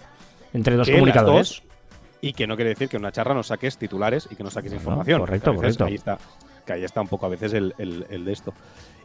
entre 0.53 0.77
dos 0.77 0.89
comunicadores. 0.89 1.49
dos, 1.49 1.63
y 2.21 2.33
que 2.33 2.47
no 2.47 2.57
quiere 2.57 2.71
decir 2.71 2.89
que 2.89 2.97
en 2.97 3.03
una 3.03 3.13
charla 3.13 3.35
no 3.35 3.43
saques 3.43 3.77
titulares 3.79 4.29
y 4.31 4.37
que 4.37 4.43
no 4.43 4.51
saques 4.51 4.73
información. 4.73 5.21
correcto, 5.21 5.55
correcto. 5.55 5.85
Ahí 5.85 5.95
está, 5.95 6.19
que 6.65 6.73
ahí 6.73 6.85
está 6.85 7.01
un 7.01 7.09
poco 7.09 7.27
a 7.27 7.29
veces 7.29 7.53
el, 7.53 7.75
el- 7.79 8.07
el 8.11 8.25
de 8.25 8.33
esto. 8.33 8.53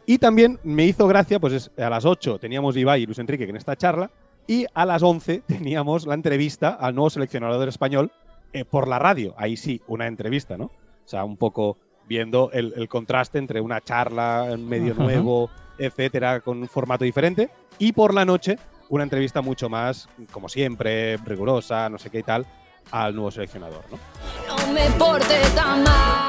Y 0.06 0.18
también 0.18 0.60
me 0.64 0.86
hizo 0.86 1.08
gracia, 1.08 1.40
pues 1.40 1.54
es- 1.54 1.72
a 1.78 1.90
las 1.90 2.06
8 2.06 2.40
teníamos 2.40 2.76
Ibai 2.78 3.04
y 3.04 3.06
Luis 3.06 3.20
Enrique 3.20 3.44
en 3.44 3.56
esta 3.56 3.76
charla, 3.76 4.10
y 4.48 4.66
a 4.74 4.86
las 4.86 5.04
11 5.04 5.44
teníamos 5.48 6.08
la 6.08 6.16
entrevista 6.16 6.70
al 6.70 6.96
nuevo 6.96 7.10
seleccionador 7.10 7.68
español 7.68 8.12
eh, 8.54 8.66
por 8.66 8.88
la 8.88 8.98
radio. 9.00 9.34
Ahí 9.38 9.56
sí, 9.58 9.82
una 9.88 10.08
entrevista, 10.08 10.58
¿no? 10.58 10.66
O 10.66 11.08
sea, 11.12 11.24
un 11.24 11.38
poco 11.38 11.78
viendo 12.08 12.50
el, 12.52 12.74
el 12.76 12.90
contraste 12.90 13.38
entre 13.38 13.62
una 13.62 13.80
charla 13.82 14.50
en 14.52 14.68
medio 14.68 14.94
nuevo, 14.96 15.50
etcétera, 15.78 16.40
con 16.42 16.58
un 16.60 16.68
formato 16.68 17.04
diferente, 17.06 17.50
y 17.78 17.92
por 17.94 18.14
la 18.14 18.26
noche 18.26 18.58
una 18.92 19.04
entrevista 19.04 19.42
mucho 19.42 19.70
más, 19.70 20.10
como 20.32 20.50
siempre, 20.50 21.16
rigurosa, 21.18 21.90
no 21.90 21.98
sé 21.98 22.10
qué 22.10 22.20
y 22.20 22.24
tal, 22.24 22.46
al 22.92 23.16
nuevo 23.16 23.32
seleccionador. 23.32 23.86
¿no? 23.90 23.98
No 24.48 24.74
me 24.74 24.90
porte 24.92 25.40
tan 25.56 25.82
mal. 25.84 26.28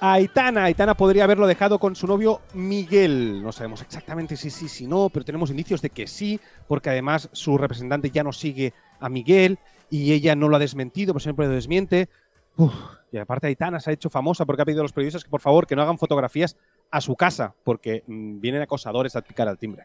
Aitana, 0.00 0.64
Aitana 0.64 0.94
podría 0.94 1.24
haberlo 1.24 1.46
dejado 1.46 1.78
con 1.78 1.94
su 1.94 2.06
novio 2.06 2.40
Miguel. 2.54 3.42
No 3.42 3.52
sabemos 3.52 3.82
exactamente 3.82 4.34
si 4.34 4.48
sí, 4.48 4.66
si 4.66 4.86
no, 4.86 5.10
pero 5.10 5.26
tenemos 5.26 5.50
indicios 5.50 5.82
de 5.82 5.90
que 5.90 6.06
sí, 6.06 6.40
porque 6.66 6.88
además 6.88 7.28
su 7.32 7.58
representante 7.58 8.10
ya 8.10 8.24
no 8.24 8.32
sigue 8.32 8.72
a 8.98 9.10
Miguel 9.10 9.58
y 9.90 10.12
ella 10.14 10.34
no 10.34 10.48
lo 10.48 10.56
ha 10.56 10.58
desmentido, 10.58 11.12
pero 11.12 11.20
siempre 11.20 11.48
lo 11.48 11.52
desmiente. 11.52 12.08
Uf, 12.56 12.72
y 13.12 13.18
aparte 13.18 13.46
Aitana 13.48 13.78
se 13.78 13.90
ha 13.90 13.92
hecho 13.92 14.08
famosa 14.08 14.46
porque 14.46 14.62
ha 14.62 14.64
pedido 14.64 14.80
a 14.80 14.84
los 14.84 14.94
periodistas 14.94 15.22
que 15.22 15.30
por 15.30 15.42
favor 15.42 15.66
que 15.66 15.76
no 15.76 15.82
hagan 15.82 15.98
fotografías 15.98 16.56
a 16.90 17.02
su 17.02 17.14
casa, 17.14 17.54
porque 17.62 18.04
mm, 18.06 18.40
vienen 18.40 18.62
acosadores 18.62 19.16
a 19.16 19.20
picar 19.20 19.46
al 19.46 19.58
timbre. 19.58 19.84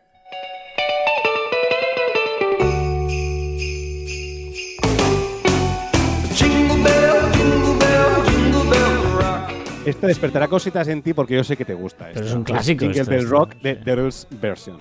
Este 9.85 10.07
despertará 10.07 10.47
cositas 10.47 10.87
en 10.87 11.01
ti 11.01 11.13
porque 11.13 11.35
yo 11.35 11.43
sé 11.43 11.55
que 11.55 11.65
te 11.65 11.75
gusta. 11.75 12.05
Pero 12.05 12.21
esto. 12.21 12.27
es 12.27 12.33
un 12.33 12.43
clásico 12.43 12.85
Jingle 12.85 13.01
esto, 13.01 13.11
Bell 13.11 13.23
esto. 13.23 13.31
Rock 13.31 13.55
de 13.61 13.75
The 13.75 13.95
Rules 13.95 14.27
Version. 14.31 14.77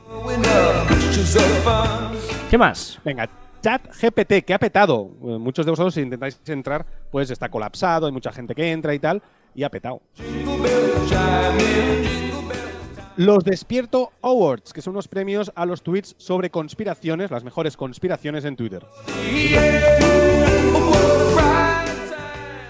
¿Qué 2.50 2.56
más? 2.56 2.98
Venga, 3.04 3.28
chat 3.62 3.82
GPT, 4.00 4.44
que 4.44 4.54
ha 4.54 4.58
petado. 4.58 5.10
Eh, 5.22 5.38
Muchos 5.38 5.66
de 5.66 5.72
vosotros, 5.72 5.94
si 5.94 6.00
intentáis 6.00 6.40
entrar, 6.46 6.86
pues 7.10 7.30
está 7.30 7.50
colapsado, 7.50 8.06
hay 8.06 8.12
mucha 8.12 8.32
gente 8.32 8.54
que 8.54 8.72
entra 8.72 8.94
y 8.94 8.98
tal, 8.98 9.22
y 9.54 9.62
ha 9.62 9.70
petado. 9.70 10.00
Los 13.16 13.44
Despierto 13.44 14.12
Awards, 14.22 14.72
que 14.72 14.82
son 14.82 14.92
unos 14.94 15.06
premios 15.06 15.52
a 15.54 15.66
los 15.66 15.82
tweets 15.82 16.16
sobre 16.18 16.50
conspiraciones, 16.50 17.30
las 17.30 17.44
mejores 17.44 17.76
conspiraciones 17.76 18.44
en 18.44 18.56
Twitter. 18.56 18.84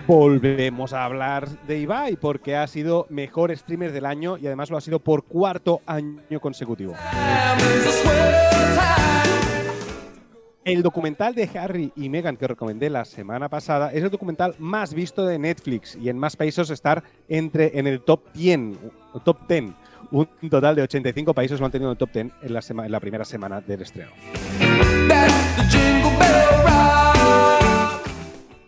Volvemos 0.07 0.93
a 0.93 1.05
hablar 1.05 1.49
de 1.67 1.79
Ibai 1.79 2.17
porque 2.17 2.57
ha 2.57 2.67
sido 2.67 3.07
mejor 3.09 3.57
streamer 3.57 3.91
del 3.91 4.05
año 4.05 4.37
y 4.37 4.47
además 4.47 4.71
lo 4.71 4.77
ha 4.77 4.83
sido 4.83 4.99
por 4.99 5.25
cuarto 5.25 5.81
año 5.87 6.41
consecutivo. 6.41 6.95
El 10.65 10.83
documental 10.83 11.35
de 11.35 11.49
Harry 11.59 11.93
y 11.97 12.09
Meghan 12.09 12.37
que 12.37 12.47
recomendé 12.47 12.91
la 12.91 13.05
semana 13.05 13.49
pasada 13.49 13.93
es 13.93 14.03
el 14.03 14.11
documental 14.11 14.55
más 14.59 14.93
visto 14.93 15.25
de 15.25 15.39
Netflix 15.39 15.97
y 15.97 16.11
en 16.11 16.19
más 16.19 16.37
países 16.37 16.69
estar 16.71 17.03
entre 17.29 17.79
en 17.79 17.87
el 17.87 18.01
top 18.03 18.33
10, 18.35 18.61
o 19.13 19.21
top 19.21 19.47
10. 19.49 19.73
Un 20.11 20.29
total 20.51 20.77
de 20.77 20.83
85 20.83 21.35
países 21.35 21.61
lo 21.61 21.67
han 21.67 21.73
tenido 21.73 21.91
en 21.91 21.93
el 21.93 21.99
top 21.99 22.13
10 22.13 22.27
en 22.43 22.53
la, 22.53 22.61
en 22.69 22.93
la 22.93 23.01
primera 23.01 23.25
semana 23.25 23.61
del 23.61 23.83
estreno. 23.83 24.13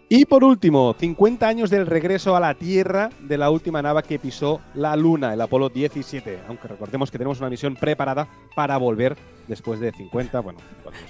Y 0.09 0.25
por 0.25 0.45
último, 0.45 0.95
50 0.97 1.49
años 1.49 1.69
del 1.69 1.85
regreso 1.85 2.37
a 2.37 2.41
la 2.41 2.55
Tierra 2.55 3.11
de 3.21 3.37
la 3.37 3.51
última 3.51 3.83
nave 3.83 4.05
que 4.05 4.21
pisó 4.21 4.61
la 4.75 4.95
Luna, 4.95 5.35
el 5.35 5.41
Apolo 5.41 5.69
17. 5.69 6.39
Aunque 6.47 6.69
recordemos 6.69 7.11
que 7.11 7.19
tenemos 7.19 7.41
una 7.41 7.51
misión 7.51 7.75
preparada 7.75 8.29
para 8.55 8.77
volver 8.77 9.17
después 9.49 9.81
de 9.81 9.91
50. 9.91 10.41
Bueno, 10.41 10.61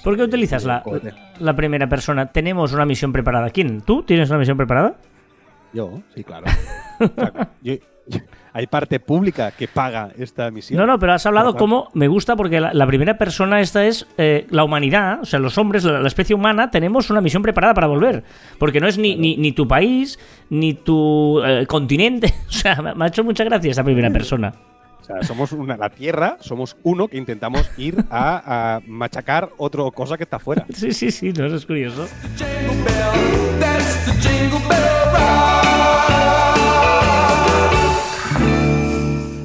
¿Por 0.03 0.17
qué 0.17 0.23
utilizas 0.23 0.65
la, 0.65 0.83
primera 1.55 1.89
persona? 1.91 2.33
Tenemos 2.33 2.73
una 2.73 2.87
misión 2.87 3.13
preparada. 3.13 3.51
¿Quién? 3.51 3.83
¿Tú 3.83 4.03
tienes 4.03 4.31
una 4.31 4.39
misión 4.39 4.57
preparada? 4.57 4.97
Yo, 5.75 6.01
sí, 6.15 6.25
claro. 6.25 6.47
Yo- 7.63 7.75
yo- 8.07 8.21
hay 8.57 8.67
parte 8.67 9.01
pública 9.01 9.51
que 9.51 9.69
paga 9.69 10.13
esta 10.17 10.51
misión. 10.51 10.81
No, 10.81 10.87
no, 10.87 10.99
pero 10.99 11.13
has 11.13 11.27
hablado 11.27 11.57
como 11.57 11.91
me 11.93 12.09
gusta 12.09 12.37
porque 12.37 12.59
la, 12.59 12.73
la 12.73 12.87
primera 12.87 13.19
persona 13.19 13.61
esta 13.61 13.85
es 13.85 14.07
eh, 14.17 14.47
la 14.49 14.65
humanidad, 14.65 15.21
o 15.21 15.27
sea, 15.27 15.39
los 15.39 15.59
hombres, 15.59 15.85
la, 15.85 16.01
la 16.01 16.09
especie 16.09 16.35
humana, 16.35 16.71
tenemos 16.71 17.11
una 17.11 17.21
misión 17.21 17.43
preparada 17.43 17.75
para 17.75 17.87
volver. 17.87 18.25
Porque 18.59 18.81
no 18.81 18.89
es 18.89 18.97
ni, 18.97 19.15
ni, 19.15 19.37
ni 19.37 19.53
tu 19.53 19.69
país, 19.69 20.19
ni 20.49 20.73
tu 20.73 21.43
eh, 21.45 21.67
continente. 21.67 22.33
O 22.49 22.59
sea, 22.59 22.81
me, 22.81 22.95
me 22.95 23.05
ha 23.05 23.09
hecho 23.09 23.23
mucha 23.23 23.45
gracia 23.45 23.71
esta 23.71 23.85
primera 23.85 24.09
persona. 24.09 24.55
O 25.01 25.05
sea, 25.05 25.23
somos 25.23 25.53
una, 25.53 25.77
la 25.77 25.91
Tierra, 25.91 26.39
somos 26.41 26.77
uno 26.83 27.09
que 27.09 27.19
intentamos 27.19 27.71
ir 27.77 28.03
a, 28.09 28.77
a 28.77 28.81
machacar 28.87 29.51
otra 29.59 29.83
cosa 29.91 30.17
que 30.17 30.23
está 30.23 30.39
fuera. 30.39 30.65
Sí, 30.73 30.93
sí, 30.93 31.11
sí, 31.11 31.33
no, 31.35 31.45
eso 31.45 31.57
es 31.57 31.67
curioso. 31.67 32.09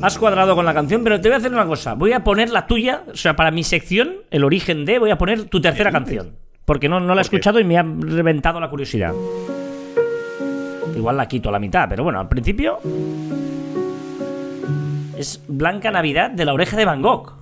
Has 0.01 0.17
cuadrado 0.17 0.55
con 0.55 0.65
la 0.65 0.73
canción, 0.73 1.03
pero 1.03 1.21
te 1.21 1.29
voy 1.29 1.35
a 1.35 1.37
hacer 1.37 1.51
una 1.51 1.65
cosa. 1.65 1.93
Voy 1.93 2.13
a 2.13 2.23
poner 2.23 2.49
la 2.49 2.65
tuya, 2.65 3.03
o 3.11 3.15
sea, 3.15 3.35
para 3.35 3.51
mi 3.51 3.63
sección, 3.63 4.15
el 4.31 4.43
origen 4.43 4.83
de, 4.83 4.97
voy 4.97 5.11
a 5.11 5.17
poner 5.17 5.45
tu 5.45 5.61
tercera 5.61 5.91
canción. 5.91 6.37
Porque 6.65 6.89
no, 6.89 6.99
no 6.99 7.13
la 7.13 7.21
he 7.21 7.23
escuchado 7.23 7.59
y 7.59 7.63
me 7.63 7.77
ha 7.77 7.83
reventado 7.83 8.59
la 8.59 8.69
curiosidad. 8.69 9.13
Igual 10.95 11.17
la 11.17 11.27
quito 11.27 11.49
a 11.49 11.51
la 11.51 11.59
mitad, 11.59 11.87
pero 11.87 12.03
bueno, 12.03 12.19
al 12.19 12.27
principio. 12.27 12.79
Es 15.17 15.43
Blanca 15.47 15.91
Navidad 15.91 16.31
de 16.31 16.45
la 16.45 16.53
oreja 16.53 16.77
de 16.77 16.85
Van 16.85 17.01
Gogh. 17.01 17.33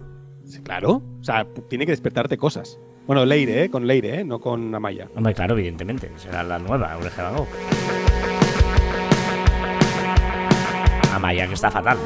Sí, 0.46 0.62
claro. 0.62 1.02
O 1.20 1.24
sea, 1.24 1.48
tiene 1.70 1.86
que 1.86 1.92
despertarte 1.92 2.38
cosas. 2.38 2.78
Bueno, 3.08 3.26
Leire, 3.26 3.64
¿eh? 3.64 3.70
Con 3.70 3.88
Leire, 3.88 4.20
¿eh? 4.20 4.24
No 4.26 4.40
con 4.40 4.74
Amaya. 4.76 5.08
Hombre, 5.16 5.34
claro, 5.34 5.54
evidentemente. 5.54 6.12
Será 6.18 6.44
la 6.44 6.60
nueva 6.60 6.98
oreja 6.98 7.22
de 7.22 7.28
Van 7.30 7.38
Gogh. 7.38 8.09
Amaya, 11.20 11.48
que 11.48 11.54
está 11.54 11.70
fatal. 11.70 11.98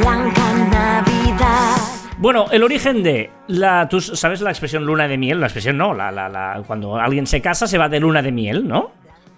Blanca 0.00 0.52
Navidad. 0.68 1.76
Bueno, 2.18 2.46
el 2.50 2.64
origen 2.64 3.04
de 3.04 3.30
la. 3.46 3.86
¿Tú 3.88 4.00
sabes 4.00 4.40
la 4.40 4.50
expresión 4.50 4.84
luna 4.84 5.06
de 5.06 5.16
miel? 5.16 5.38
La 5.38 5.46
expresión 5.46 5.76
no, 5.76 5.94
la, 5.94 6.10
la, 6.10 6.28
la- 6.28 6.60
cuando 6.66 6.96
alguien 6.96 7.28
se 7.28 7.40
casa 7.40 7.68
se 7.68 7.78
va 7.78 7.88
de 7.88 8.00
luna 8.00 8.22
de 8.22 8.32
miel, 8.32 8.66
¿no? 8.66 8.90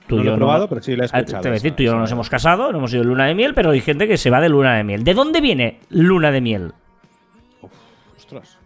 Tú 0.07 0.17
No 0.17 0.23
y 0.23 0.25
lo 0.25 0.31
yo 0.31 0.35
he 0.37 0.39
probado, 0.39 0.69
pero 0.71 0.81
sí 0.83 0.97
lo 0.97 1.03
he 1.03 1.07
escuchado 1.07 1.43
Te 1.43 1.49
voy 1.49 1.55
a 1.57 1.61
decir, 1.61 1.73
tú 1.77 1.83
y 1.83 1.87
yo 1.87 1.93
no 1.93 2.01
nos 2.01 2.11
hemos 2.13 2.31
casado, 2.31 2.73
no 2.73 2.79
hemos 2.79 2.91
ido 2.95 3.03
de 3.03 3.09
luna 3.09 3.27
de 3.27 3.35
miel, 3.35 3.53
pero 3.53 3.73
hay 3.73 3.83
gente 3.83 4.09
que 4.09 4.17
se 4.17 4.31
va 4.31 4.41
de 4.41 4.49
luna 4.49 4.75
de 4.77 4.85
miel. 4.85 5.05
¿De 5.05 5.13
dónde 5.13 5.43
viene 5.43 5.81
luna 5.91 6.31
de 6.31 6.41
miel? 6.41 6.73
Ostras. 8.17 8.57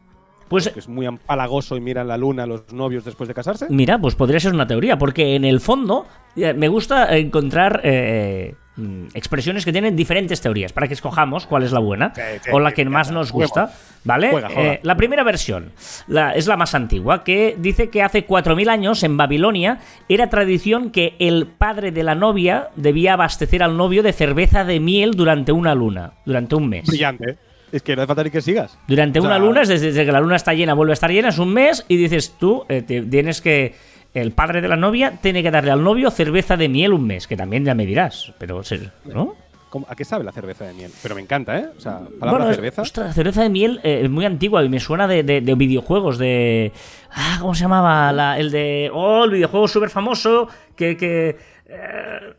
Pues 0.48 0.68
Que 0.68 0.78
es 0.78 0.88
muy 0.88 1.06
empalagoso 1.06 1.76
y 1.76 1.80
miran 1.80 2.06
la 2.06 2.16
luna 2.16 2.46
los 2.46 2.72
novios 2.72 3.04
después 3.04 3.26
de 3.26 3.34
casarse. 3.34 3.66
Mira, 3.70 3.98
pues 3.98 4.14
podría 4.14 4.38
ser 4.38 4.52
una 4.54 4.68
teoría, 4.68 4.98
porque 4.98 5.34
en 5.34 5.44
el 5.44 5.58
fondo 5.60 6.06
eh, 6.36 6.52
me 6.54 6.68
gusta 6.68 7.16
encontrar 7.16 7.80
eh, 7.82 8.54
mm, 8.76 9.06
expresiones 9.14 9.64
que 9.64 9.72
tienen 9.72 9.94
diferentes 9.96 10.40
teorías 10.40 10.72
para 10.72 10.88
que 10.88 10.94
escojamos 10.94 11.46
cuál 11.46 11.62
es 11.62 11.72
la 11.72 11.80
buena 11.80 12.12
Sí, 12.14 12.22
sí, 12.44 12.50
o 12.52 12.58
la 12.60 12.72
que 12.72 12.84
más 12.84 13.10
nos 13.10 13.30
gusta, 13.32 13.72
¿vale? 14.04 14.30
Juega. 14.30 14.48
Eh, 14.56 14.80
la 14.82 14.96
primera 14.96 15.22
versión 15.24 15.72
la- 16.08 16.32
es 16.34 16.46
la 16.46 16.56
más 16.56 16.74
antigua, 16.74 17.24
que 17.24 17.56
dice 17.58 17.90
que 17.90 18.02
hace 18.02 18.24
4.000 18.26 18.68
años 18.68 19.02
en 19.02 19.16
Babilonia 19.16 19.78
era 20.08 20.28
tradición 20.30 20.90
que 20.90 21.14
el 21.18 21.46
padre 21.46 21.92
de 21.92 22.02
la 22.02 22.14
novia 22.14 22.68
debía 22.76 23.12
abastecer 23.14 23.62
al 23.62 23.76
novio 23.76 24.02
de 24.02 24.12
cerveza 24.12 24.64
de 24.64 24.80
miel 24.80 25.12
durante 25.12 25.52
una 25.52 25.74
luna, 25.74 26.12
durante 26.24 26.54
un 26.54 26.68
mes. 26.68 26.86
Brillante. 26.86 27.36
Es 27.70 27.82
que 27.82 27.96
no 27.96 28.02
hace 28.02 28.06
falta 28.08 28.24
ni 28.24 28.30
que 28.30 28.42
sigas. 28.42 28.78
Durante 28.86 29.18
O 29.18 29.22
sea, 29.22 29.30
una 29.30 29.38
luna, 29.38 29.62
es 29.62 29.68
desde, 29.68 29.86
desde 29.86 30.04
que 30.04 30.12
la 30.12 30.20
luna 30.20 30.36
está 30.36 30.52
llena, 30.52 30.74
vuelve 30.74 30.92
a 30.92 30.94
estar 30.94 31.10
llena, 31.10 31.30
es 31.30 31.38
un 31.38 31.54
mes, 31.54 31.86
y 31.88 31.96
dices 31.96 32.34
tú, 32.38 32.64
eh, 32.68 32.82
te- 32.82 33.00
tienes 33.00 33.40
que. 33.40 33.74
El 34.14 34.32
padre 34.32 34.60
de 34.60 34.68
la 34.68 34.76
novia 34.76 35.18
tiene 35.22 35.42
que 35.42 35.50
darle 35.50 35.70
al 35.70 35.82
novio 35.82 36.10
cerveza 36.10 36.56
de 36.56 36.68
miel 36.68 36.92
un 36.92 37.06
mes, 37.06 37.26
que 37.26 37.36
también 37.36 37.64
ya 37.64 37.74
me 37.74 37.86
dirás, 37.86 38.32
pero. 38.38 38.62
se- 38.62 38.90
¿No? 39.06 39.34
¿cómo- 39.70 39.86
¿A 39.88 39.94
qué 39.96 40.04
sabe 40.04 40.22
la 40.22 40.32
cerveza 40.32 40.66
de 40.66 40.74
miel? 40.74 40.90
Pero 41.02 41.14
me 41.14 41.22
encanta, 41.22 41.58
¿eh? 41.58 41.66
O 41.76 41.80
sea, 41.80 42.00
palabra 42.20 42.44
Bueno, 42.44 42.54
cerveza. 42.54 42.82
ostras, 42.82 43.14
cerveza 43.14 43.42
de 43.42 43.48
miel 43.48 43.80
eh, 43.82 44.00
es 44.04 44.10
muy 44.10 44.26
antigua 44.26 44.62
y 44.62 44.68
me 44.68 44.80
suena 44.80 45.08
de, 45.08 45.22
de- 45.22 45.40
de 45.40 45.54
videojuegos, 45.54 46.18
de. 46.18 46.72
Ah, 47.10 47.38
¿cómo 47.40 47.54
se 47.54 47.62
llamaba? 47.62 48.12
La- 48.12 48.38
el 48.38 48.50
de. 48.50 48.90
Oh, 48.92 49.24
el 49.24 49.30
videojuego 49.30 49.66
súper 49.66 49.88
famoso 49.88 50.46
que. 50.76 50.94
que 50.98 51.38
eh, 51.66 52.34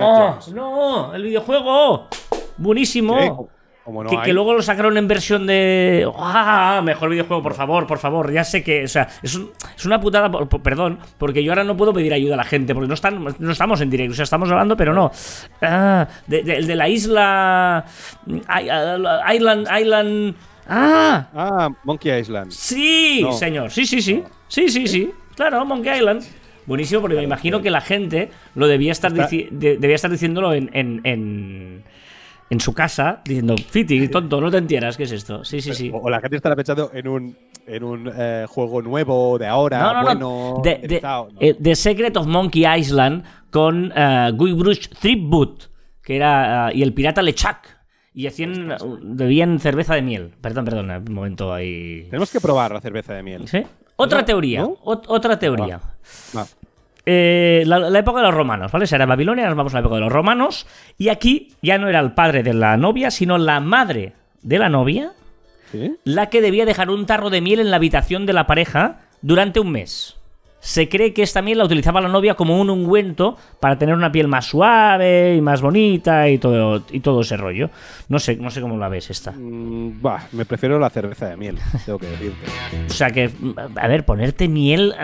oh, 0.00 0.38
no, 0.54 1.14
el 1.14 1.22
videojuego. 1.24 2.06
Buenísimo. 2.58 3.16
¿Qué? 3.18 3.57
Como- 3.88 4.00
como 4.00 4.04
no 4.04 4.10
que, 4.10 4.16
hay. 4.18 4.22
que 4.24 4.32
luego 4.34 4.52
lo 4.52 4.60
sacaron 4.60 4.98
en 4.98 5.08
versión 5.08 5.46
de. 5.46 6.06
¡Ah! 6.18 6.82
Mejor 6.84 7.08
videojuego, 7.08 7.42
por 7.42 7.54
favor, 7.54 7.86
por 7.86 7.98
favor. 7.98 8.30
Ya 8.30 8.44
sé 8.44 8.62
que. 8.62 8.84
O 8.84 8.88
sea, 8.88 9.08
es, 9.22 9.34
un- 9.34 9.50
es 9.74 9.86
una 9.86 9.98
putada. 9.98 10.30
por- 10.30 10.46
por- 10.46 10.62
perdón, 10.62 10.98
porque 11.16 11.42
yo 11.42 11.52
ahora 11.52 11.64
no 11.64 11.74
puedo 11.74 11.94
pedir 11.94 12.12
ayuda 12.12 12.34
a 12.34 12.36
la 12.36 12.44
gente, 12.44 12.74
porque 12.74 12.86
no, 12.88 12.92
están, 12.94 13.24
no 13.38 13.50
estamos 13.50 13.80
en 13.80 13.88
directo. 13.88 14.12
O 14.12 14.16
sea, 14.16 14.24
estamos 14.24 14.50
hablando, 14.50 14.76
pero 14.76 14.92
no. 14.92 15.10
Ah, 15.62 16.06
de, 16.26 16.42
de- 16.42 16.56
el 16.56 16.66
de 16.66 16.76
la 16.76 16.86
isla. 16.88 17.86
Ah, 18.46 19.32
Island. 19.34 19.66
Island. 19.80 20.34
¡Ah! 20.68 21.28
Ah, 21.34 21.68
Monkey 21.84 22.20
Island. 22.20 22.50
Sí, 22.52 23.20
No. 23.22 23.32
señor. 23.32 23.70
Sí, 23.70 23.86
sí, 23.86 24.02
sí. 24.02 24.22
Sí, 24.48 24.68
sí, 24.68 24.86
sí. 24.86 25.10
Claro, 25.34 25.64
Monkey 25.64 25.96
Island. 25.96 26.22
Buenísimo, 26.66 27.00
porque 27.00 27.16
me 27.16 27.22
imagino 27.22 27.62
que 27.62 27.70
la 27.70 27.80
gente 27.80 28.28
lo 28.54 28.66
debía 28.66 28.92
estar, 28.92 29.10
debía 29.10 29.94
estar 29.94 30.10
diciéndolo 30.10 30.52
en, 30.52 30.68
en, 30.74 31.00
en, 31.04 31.82
en 32.50 32.60
su 32.60 32.72
casa, 32.72 33.20
diciendo, 33.24 33.56
Fiti, 33.56 34.08
tonto, 34.08 34.40
no 34.40 34.50
te 34.50 34.56
entieras, 34.58 34.96
¿qué 34.96 35.02
es 35.04 35.12
esto? 35.12 35.44
Sí, 35.44 35.60
sí, 35.60 35.74
sí. 35.74 35.90
O, 35.92 36.08
la 36.08 36.20
gente 36.20 36.36
estará 36.36 36.56
pensando 36.56 36.90
en 36.94 37.06
un, 37.08 37.36
en 37.66 37.84
un 37.84 38.10
eh, 38.14 38.46
juego 38.48 38.80
nuevo 38.82 39.38
de 39.38 39.46
ahora, 39.46 39.78
No, 39.80 39.94
no, 39.94 40.02
bueno, 40.02 40.20
no. 40.56 40.62
De, 40.62 40.78
de- 40.86 41.02
eh, 41.40 41.54
The 41.60 41.76
Secret 41.76 42.16
of 42.16 42.26
Monkey 42.26 42.64
Island 42.78 43.24
con 43.50 43.92
uh, 43.92 44.32
Guybrush 44.34 44.88
Threepwood, 45.00 45.62
que 46.02 46.16
era. 46.16 46.70
eh, 46.70 46.76
y 46.76 46.82
el 46.82 46.92
pirata 46.94 47.20
LeChuck. 47.22 47.78
Y 48.14 48.26
hacían. 48.26 48.74
bebían 49.02 49.60
cerveza 49.60 49.94
de 49.94 50.02
miel. 50.02 50.32
Perdón, 50.40 50.64
perdón, 50.64 50.90
un 50.90 51.14
momento 51.14 51.52
ahí. 51.54 52.04
Tenemos 52.10 52.32
que 52.32 52.40
probar 52.40 52.72
la 52.72 52.80
cerveza 52.80 53.14
de 53.14 53.22
miel. 53.22 53.46
¿Sí? 53.46 53.62
Otra 53.94 54.24
teoría, 54.24 54.66
otra 54.84 55.38
teoría. 55.38 55.80
Va. 56.36 56.46
Eh, 57.10 57.62
la, 57.64 57.78
la 57.78 57.98
época 58.00 58.20
de 58.20 58.26
los 58.26 58.34
romanos, 58.34 58.70
¿vale? 58.70 58.86
Será 58.86 59.06
Babilonia, 59.06 59.46
nos 59.46 59.56
vamos 59.56 59.72
a 59.72 59.76
la 59.76 59.80
época 59.80 59.94
de 59.94 60.02
los 60.02 60.12
romanos. 60.12 60.66
Y 60.98 61.08
aquí 61.08 61.54
ya 61.62 61.78
no 61.78 61.88
era 61.88 62.00
el 62.00 62.12
padre 62.12 62.42
de 62.42 62.52
la 62.52 62.76
novia, 62.76 63.10
sino 63.10 63.38
la 63.38 63.60
madre 63.60 64.12
de 64.42 64.58
la 64.58 64.68
novia, 64.68 65.12
¿Sí? 65.72 65.96
la 66.04 66.28
que 66.28 66.42
debía 66.42 66.66
dejar 66.66 66.90
un 66.90 67.06
tarro 67.06 67.30
de 67.30 67.40
miel 67.40 67.60
en 67.60 67.70
la 67.70 67.76
habitación 67.76 68.26
de 68.26 68.34
la 68.34 68.46
pareja 68.46 68.98
durante 69.22 69.58
un 69.58 69.72
mes. 69.72 70.17
Se 70.60 70.88
cree 70.88 71.12
que 71.12 71.22
esta 71.22 71.40
miel 71.40 71.58
la 71.58 71.64
utilizaba 71.64 72.00
la 72.00 72.08
novia 72.08 72.34
como 72.34 72.60
un 72.60 72.68
ungüento 72.68 73.36
para 73.60 73.78
tener 73.78 73.94
una 73.94 74.10
piel 74.10 74.26
más 74.26 74.46
suave 74.46 75.36
y 75.36 75.40
más 75.40 75.60
bonita 75.60 76.28
y 76.28 76.38
todo, 76.38 76.82
y 76.90 77.00
todo 77.00 77.20
ese 77.20 77.36
rollo. 77.36 77.70
No 78.08 78.18
sé, 78.18 78.36
no 78.36 78.50
sé 78.50 78.60
cómo 78.60 78.76
la 78.76 78.88
ves 78.88 79.10
esta. 79.10 79.32
Mm, 79.32 80.02
bah, 80.02 80.26
me 80.32 80.44
prefiero 80.44 80.78
la 80.78 80.90
cerveza 80.90 81.26
de 81.26 81.36
miel, 81.36 81.58
tengo 81.86 81.98
que 81.98 82.06
decirte. 82.06 82.46
O 82.86 82.92
sea 82.92 83.10
que, 83.10 83.30
a 83.76 83.88
ver, 83.88 84.04
ponerte 84.04 84.48
miel 84.48 84.94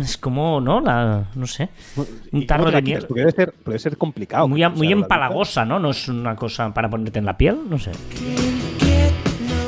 es 0.00 0.16
como, 0.16 0.60
¿no? 0.60 0.80
La, 0.80 1.26
no 1.34 1.46
sé. 1.46 1.68
Un 2.32 2.42
¿Y 2.42 2.46
tarro 2.46 2.70
de 2.70 2.80
miel. 2.80 3.04
Porque 3.06 3.20
debe 3.20 3.32
ser, 3.32 3.52
puede 3.52 3.78
ser 3.78 3.98
complicado. 3.98 4.48
Muy, 4.48 4.66
muy 4.70 4.86
la 4.88 4.92
empalagosa, 4.92 5.64
¿no? 5.64 5.78
No 5.78 5.90
es 5.90 6.08
una 6.08 6.34
cosa 6.34 6.72
para 6.72 6.88
ponerte 6.88 7.18
en 7.18 7.26
la 7.26 7.36
piel, 7.36 7.58
no 7.68 7.78
sé. 7.78 7.92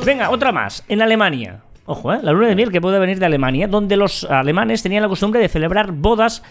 Venga, 0.05 0.30
otra 0.30 0.53
más. 0.53 0.84
En 0.89 1.03
Alemania. 1.03 1.66
Ojo, 1.87 2.12
¿eh? 2.12 2.18
La 2.22 2.32
luna 2.32 2.49
de 2.49 2.57
miel 2.57 2.72
que 2.72 2.80
puede 2.80 2.99
venir 2.99 3.18
de 3.18 3.26
Alemania, 3.26 3.68
donde 3.68 3.97
los 3.97 4.24
alemanes 4.24 4.82
tenían 4.82 5.03
la 5.03 5.09
costumbre 5.09 5.41
de 5.41 5.49
celebrar 5.49 5.93
bodas 5.93 6.43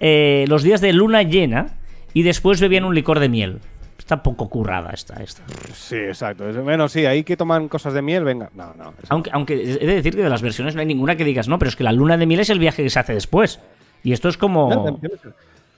eh, 0.00 0.44
los 0.48 0.64
días 0.64 0.80
de 0.80 0.92
luna 0.92 1.22
llena 1.22 1.78
y 2.12 2.22
después 2.22 2.60
bebían 2.60 2.84
un 2.84 2.94
licor 2.94 3.20
de 3.20 3.28
miel. 3.28 3.60
Está 3.96 4.20
poco 4.24 4.48
currada 4.48 4.90
esta, 4.90 5.22
esta. 5.22 5.42
Sí, 5.72 5.94
exacto. 5.94 6.44
Bueno, 6.64 6.88
sí, 6.88 7.06
ahí 7.06 7.22
que 7.22 7.36
toman 7.36 7.68
cosas 7.68 7.94
de 7.94 8.02
miel, 8.02 8.24
venga. 8.24 8.50
No, 8.54 8.74
no. 8.76 8.94
Aunque, 9.08 9.30
aunque 9.32 9.54
he 9.54 9.86
de 9.86 9.94
decir 9.94 10.16
que 10.16 10.22
de 10.22 10.28
las 10.28 10.42
versiones 10.42 10.74
no 10.74 10.80
hay 10.80 10.86
ninguna 10.86 11.14
que 11.14 11.24
digas, 11.24 11.46
no, 11.46 11.56
pero 11.60 11.68
es 11.68 11.76
que 11.76 11.84
la 11.84 11.92
luna 11.92 12.16
de 12.16 12.26
miel 12.26 12.40
es 12.40 12.50
el 12.50 12.58
viaje 12.58 12.82
que 12.82 12.90
se 12.90 12.98
hace 12.98 13.14
después. 13.14 13.60
Y 14.02 14.12
esto 14.12 14.28
es 14.28 14.36
como... 14.36 14.98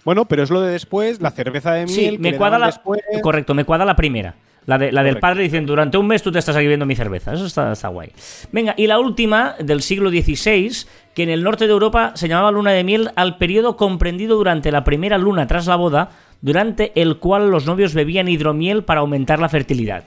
Bueno, 0.04 0.26
pero 0.26 0.42
es 0.42 0.50
lo 0.50 0.60
de 0.60 0.72
después, 0.72 1.20
la 1.20 1.30
cerveza 1.30 1.72
de 1.72 1.86
miel. 1.86 1.94
Sí, 1.94 2.10
que 2.10 2.18
me 2.18 2.32
le 2.32 2.36
cuadra 2.36 2.58
la. 2.58 2.66
después. 2.66 3.00
Correcto, 3.22 3.54
me 3.54 3.64
cuadra 3.64 3.84
la 3.84 3.96
primera. 3.96 4.34
La, 4.66 4.78
de, 4.78 4.92
la 4.92 5.02
del 5.02 5.18
padre 5.18 5.42
diciendo, 5.42 5.72
durante 5.72 5.98
un 5.98 6.06
mes 6.06 6.22
tú 6.22 6.32
te 6.32 6.38
estás 6.38 6.56
aquí 6.56 6.66
viendo 6.66 6.86
mi 6.86 6.96
cerveza. 6.96 7.34
Eso 7.34 7.44
está, 7.44 7.72
está 7.72 7.88
guay. 7.88 8.12
Venga, 8.50 8.74
y 8.76 8.86
la 8.86 8.98
última, 8.98 9.56
del 9.58 9.82
siglo 9.82 10.08
XVI, 10.08 10.86
que 11.14 11.22
en 11.22 11.30
el 11.30 11.42
norte 11.42 11.66
de 11.66 11.72
Europa 11.72 12.12
se 12.14 12.28
llamaba 12.28 12.50
luna 12.50 12.70
de 12.70 12.82
miel 12.82 13.10
al 13.16 13.36
periodo 13.36 13.76
comprendido 13.76 14.36
durante 14.36 14.72
la 14.72 14.82
primera 14.82 15.18
luna 15.18 15.46
tras 15.46 15.66
la 15.66 15.76
boda, 15.76 16.10
durante 16.40 16.92
el 17.00 17.18
cual 17.18 17.50
los 17.50 17.66
novios 17.66 17.92
bebían 17.92 18.28
hidromiel 18.28 18.84
para 18.84 19.00
aumentar 19.00 19.38
la 19.38 19.50
fertilidad. 19.50 20.04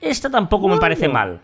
Esta 0.00 0.30
tampoco 0.30 0.68
me 0.68 0.78
parece 0.78 1.08
mal. 1.08 1.40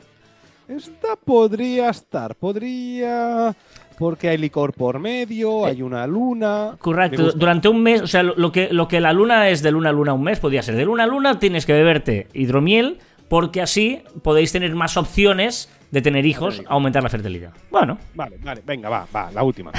Esta 0.69 1.17
podría 1.17 1.91
estar, 1.91 2.35
podría. 2.35 3.55
Porque 3.99 4.29
hay 4.29 4.39
licor 4.39 4.73
por 4.73 4.99
medio, 4.99 5.67
hay 5.67 5.83
una 5.83 6.07
luna. 6.07 6.77
Correcto, 6.79 7.33
durante 7.33 7.69
un 7.69 7.83
mes, 7.83 8.01
o 8.03 8.07
sea, 8.07 8.23
lo 8.23 8.35
lo 8.37 8.53
que, 8.53 8.69
lo 8.73 8.89
que 8.89 9.01
la 9.01 9.13
luna 9.13 9.49
es 9.49 9.63
de 9.63 9.71
luna 9.71 9.91
a 9.91 9.93
luna 9.93 10.13
un 10.13 10.23
mes, 10.23 10.39
podría 10.39 10.63
ser 10.63 10.77
de 10.77 10.85
luna 10.85 11.05
a 11.05 11.07
luna, 11.07 11.39
tienes 11.39 11.67
que 11.67 11.73
beberte 11.73 12.29
hidromiel, 12.33 12.99
porque 13.29 13.61
así 13.61 14.03
podéis 14.23 14.53
tener 14.53 14.75
más 14.75 14.97
opciones 14.97 15.69
de 15.91 16.03
tener 16.03 16.27
hijos, 16.27 16.63
aumentar 16.69 17.03
la 17.03 17.09
fertilidad. 17.09 17.53
Bueno, 17.71 17.99
Vale, 18.15 18.37
vale, 18.43 18.63
venga, 18.67 18.89
va, 18.89 19.07
va, 19.15 19.31
la 19.33 19.43
última. 19.43 19.73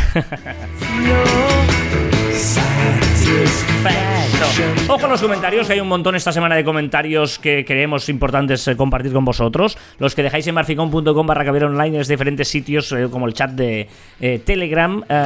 perfecto. 3.84 4.94
Ojo 4.94 5.06
a 5.06 5.10
los 5.10 5.22
comentarios, 5.22 5.70
hay 5.70 5.80
un 5.80 5.88
montón 5.88 6.16
esta 6.16 6.32
semana 6.32 6.56
de 6.56 6.64
comentarios 6.64 7.38
que 7.40 7.64
creemos 7.66 8.10
importantes 8.10 8.68
eh, 8.68 8.76
compartir 8.76 9.12
con 9.14 9.26
vosotros. 9.26 9.78
Los 10.00 10.16
que 10.16 10.24
dejáis 10.24 10.48
en 10.48 10.56
marficon.com 10.56 11.28
barra 11.28 11.46
caber 11.46 11.66
online 11.66 11.98
en 11.98 12.04
diferentes 12.04 12.48
sitios, 12.48 12.92
eh, 12.92 13.08
como 13.12 13.28
el 13.28 13.34
chat 13.34 13.52
de 13.52 13.88
eh, 14.20 14.40
Telegram. 14.44 15.04
eh, 15.08 15.26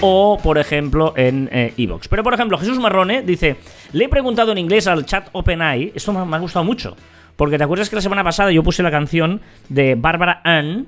o, 0.00 0.38
por 0.42 0.58
ejemplo, 0.58 1.12
en 1.16 1.48
Evox. 1.52 2.08
Pero, 2.08 2.22
por 2.24 2.34
ejemplo, 2.34 2.58
Jesús 2.58 2.78
Marrone 2.78 3.22
dice: 3.22 3.56
Le 3.92 4.04
he 4.04 4.08
preguntado 4.08 4.50
en 4.52 4.58
inglés 4.58 4.86
al 4.88 5.06
chat 5.06 5.28
OpenAI. 5.32 5.92
Esto 5.94 6.12
me 6.12 6.36
ha 6.36 6.40
gustado 6.40 6.64
mucho. 6.64 6.96
Porque 7.42 7.58
te 7.58 7.64
acuerdas 7.64 7.90
que 7.90 7.96
la 7.96 8.02
semana 8.02 8.22
pasada 8.22 8.52
yo 8.52 8.62
puse 8.62 8.84
la 8.84 8.92
canción 8.92 9.40
de 9.68 9.96
Bárbara 9.96 10.42
Ann. 10.44 10.86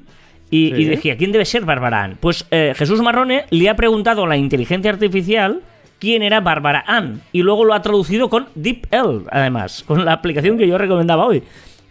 Y, 0.52 0.68
Sí. 0.68 0.82
y 0.82 0.84
decía, 0.84 1.16
¿quién 1.16 1.32
debe 1.32 1.44
ser 1.44 1.64
Bárbara 1.64 2.04
Ann? 2.04 2.16
Pues 2.20 2.46
eh, 2.52 2.74
Jesús 2.76 3.00
Marrone 3.02 3.46
le 3.50 3.68
ha 3.68 3.74
preguntado 3.74 4.22
a 4.22 4.28
la 4.28 4.36
inteligencia 4.36 4.92
artificial 4.92 5.62
quién 5.98 6.22
era 6.22 6.40
Bárbara 6.40 6.84
Ann. 6.86 7.22
Y 7.32 7.42
luego 7.42 7.64
lo 7.64 7.74
ha 7.74 7.82
traducido 7.82 8.30
con 8.30 8.46
DeepL, 8.54 9.26
además, 9.32 9.82
con 9.84 10.04
la 10.04 10.12
aplicación 10.12 10.56
que 10.56 10.68
yo 10.68 10.78
recomendaba 10.78 11.26
hoy. 11.26 11.42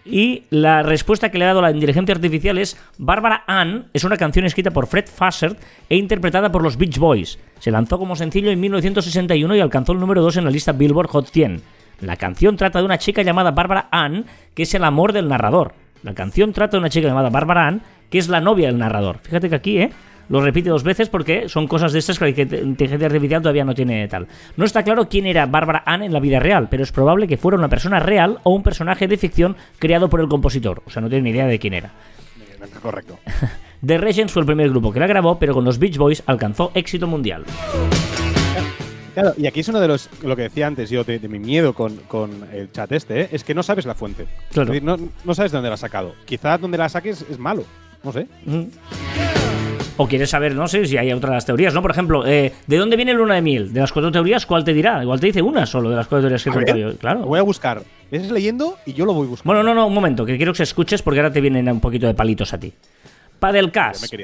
Y 0.05 0.43
la 0.49 0.81
respuesta 0.81 1.29
que 1.29 1.39
le 1.39 1.43
ha 1.43 1.49
dado 1.49 1.61
la 1.61 1.71
inteligencia 1.71 2.15
artificial 2.15 2.57
es 2.57 2.81
Bárbara 2.97 3.43
Ann 3.47 3.87
es 3.91 4.05
una 4.05 4.15
canción 4.15 4.45
escrita 4.45 4.71
por 4.71 4.87
Fred 4.87 5.07
Fassard 5.13 5.57
e 5.89 5.97
interpretada 5.97 6.53
por 6.53 6.63
los 6.63 6.77
Beach 6.77 6.99
Boys. 6.99 7.37
Se 7.59 7.69
lanzó 7.69 7.99
como 7.99 8.15
sencillo 8.15 8.49
en 8.49 8.61
1961 8.61 9.57
y 9.57 9.59
alcanzó 9.59 9.91
el 9.91 9.99
número 9.99 10.21
2 10.21 10.37
en 10.37 10.45
la 10.45 10.51
lista 10.51 10.71
Billboard 10.71 11.09
Hot 11.09 11.27
100. 11.27 11.82
La 12.01 12.17
canción 12.17 12.57
trata 12.57 12.79
de 12.79 12.85
una 12.85 12.97
chica 12.97 13.21
llamada 13.21 13.51
Bárbara 13.51 13.87
Ann, 13.91 14.25
que 14.53 14.63
es 14.63 14.73
el 14.73 14.83
amor 14.83 15.13
del 15.13 15.29
narrador. 15.29 15.73
La 16.03 16.13
canción 16.13 16.51
trata 16.53 16.77
de 16.77 16.79
una 16.79 16.89
chica 16.89 17.07
llamada 17.07 17.29
Bárbara 17.29 17.67
Ann, 17.67 17.81
que 18.09 18.17
es 18.17 18.27
la 18.27 18.41
novia 18.41 18.67
del 18.67 18.77
narrador. 18.77 19.19
Fíjate 19.19 19.49
que 19.49 19.55
aquí, 19.55 19.77
¿eh? 19.79 19.91
Lo 20.29 20.41
repite 20.41 20.69
dos 20.69 20.83
veces 20.83 21.09
porque 21.09 21.49
son 21.49 21.67
cosas 21.67 21.91
de 21.91 21.99
estas 21.99 22.17
que 22.17 22.25
la 22.25 22.57
inteligencia 22.57 23.07
artificial 23.07 23.41
todavía 23.41 23.65
no 23.65 23.75
tiene 23.75 24.07
tal. 24.07 24.27
No 24.55 24.65
está 24.65 24.83
claro 24.83 25.09
quién 25.09 25.25
era 25.25 25.45
Bárbara 25.45 25.83
Ann 25.85 26.01
en 26.01 26.13
la 26.13 26.19
vida 26.19 26.39
real, 26.39 26.67
pero 26.69 26.83
es 26.83 26.91
probable 26.91 27.27
que 27.27 27.37
fuera 27.37 27.57
una 27.57 27.69
persona 27.69 27.99
real 27.99 28.39
o 28.43 28.51
un 28.51 28.63
personaje 28.63 29.07
de 29.07 29.17
ficción 29.17 29.55
creado 29.79 30.09
por 30.09 30.21
el 30.21 30.29
compositor. 30.29 30.81
O 30.85 30.89
sea, 30.89 31.01
no 31.01 31.09
tiene 31.09 31.23
ni 31.23 31.29
idea 31.31 31.45
de 31.45 31.59
quién 31.59 31.73
era. 31.73 31.91
Correcto. 32.81 33.19
The 33.85 33.97
Regents 33.97 34.31
fue 34.31 34.41
el 34.41 34.45
primer 34.45 34.69
grupo 34.69 34.93
que 34.93 34.99
la 34.99 35.07
grabó, 35.07 35.37
pero 35.37 35.53
con 35.53 35.65
los 35.65 35.77
Beach 35.77 35.97
Boys 35.97 36.23
alcanzó 36.25 36.71
éxito 36.73 37.05
mundial. 37.05 37.43
Claro, 39.13 39.33
y 39.37 39.45
aquí 39.47 39.59
es 39.59 39.67
uno 39.67 39.79
de 39.79 39.87
los, 39.87 40.09
lo 40.23 40.35
que 40.35 40.43
decía 40.43 40.67
antes 40.67 40.89
yo, 40.89 41.03
de, 41.03 41.19
de 41.19 41.27
mi 41.27 41.39
miedo 41.39 41.73
con, 41.73 41.95
con 42.07 42.47
el 42.51 42.71
chat 42.71 42.91
este, 42.91 43.21
¿eh? 43.21 43.29
es 43.31 43.43
que 43.43 43.53
no 43.53 43.61
sabes 43.63 43.85
la 43.85 43.93
fuente. 43.95 44.25
Claro. 44.51 44.63
Es 44.73 44.81
decir, 44.81 44.83
no, 44.83 44.97
no 45.23 45.35
sabes 45.35 45.51
de 45.51 45.57
dónde 45.57 45.69
la 45.69 45.75
has 45.75 45.79
sacado. 45.81 46.15
Quizás 46.25 46.59
donde 46.59 46.77
la 46.77 46.89
saques 46.89 47.23
es 47.29 47.37
malo, 47.37 47.63
no 48.03 48.11
sé. 48.11 48.27
Mm. 48.45 48.63
O 49.97 50.07
quieres 50.07 50.31
saber, 50.31 50.55
no 50.55 50.67
sé 50.67 50.87
si 50.87 50.97
hay 50.97 51.13
otras 51.13 51.45
teorías, 51.45 51.71
¿no? 51.75 51.83
Por 51.83 51.91
ejemplo, 51.91 52.25
eh, 52.25 52.51
¿de 52.65 52.77
dónde 52.77 52.95
viene 52.95 53.13
Luna 53.13 53.35
de 53.35 53.43
Miel? 53.43 53.71
De 53.71 53.79
las 53.79 53.91
cuatro 53.91 54.11
teorías, 54.11 54.43
¿cuál 54.47 54.63
te 54.63 54.73
dirá? 54.73 55.03
Igual 55.03 55.19
te 55.19 55.27
dice 55.27 55.43
una 55.43 55.67
solo 55.67 55.91
de 55.91 55.95
las 55.95 56.07
cuatro 56.07 56.21
teorías 56.21 56.43
que 56.43 56.49
he 56.49 56.51
A 56.51 56.55
ver, 56.55 56.65
contado 56.65 56.79
yo. 56.79 56.87
Lo 56.93 56.97
Claro. 56.97 57.19
voy 57.21 57.37
a 57.37 57.43
buscar. 57.43 57.83
Ves 58.09 58.31
leyendo 58.31 58.77
y 58.87 58.93
yo 58.93 59.05
lo 59.05 59.13
voy 59.13 59.27
buscando. 59.27 59.53
Bueno, 59.53 59.61
no, 59.61 59.75
no, 59.79 59.85
un 59.85 59.93
momento, 59.93 60.25
que 60.25 60.35
quiero 60.37 60.51
que 60.53 60.63
escuches 60.63 61.03
porque 61.03 61.19
ahora 61.19 61.31
te 61.31 61.41
vienen 61.41 61.69
un 61.69 61.79
poquito 61.79 62.07
de 62.07 62.15
palitos 62.15 62.51
a 62.53 62.59
ti. 62.59 62.73
Padelcast. 63.43 64.15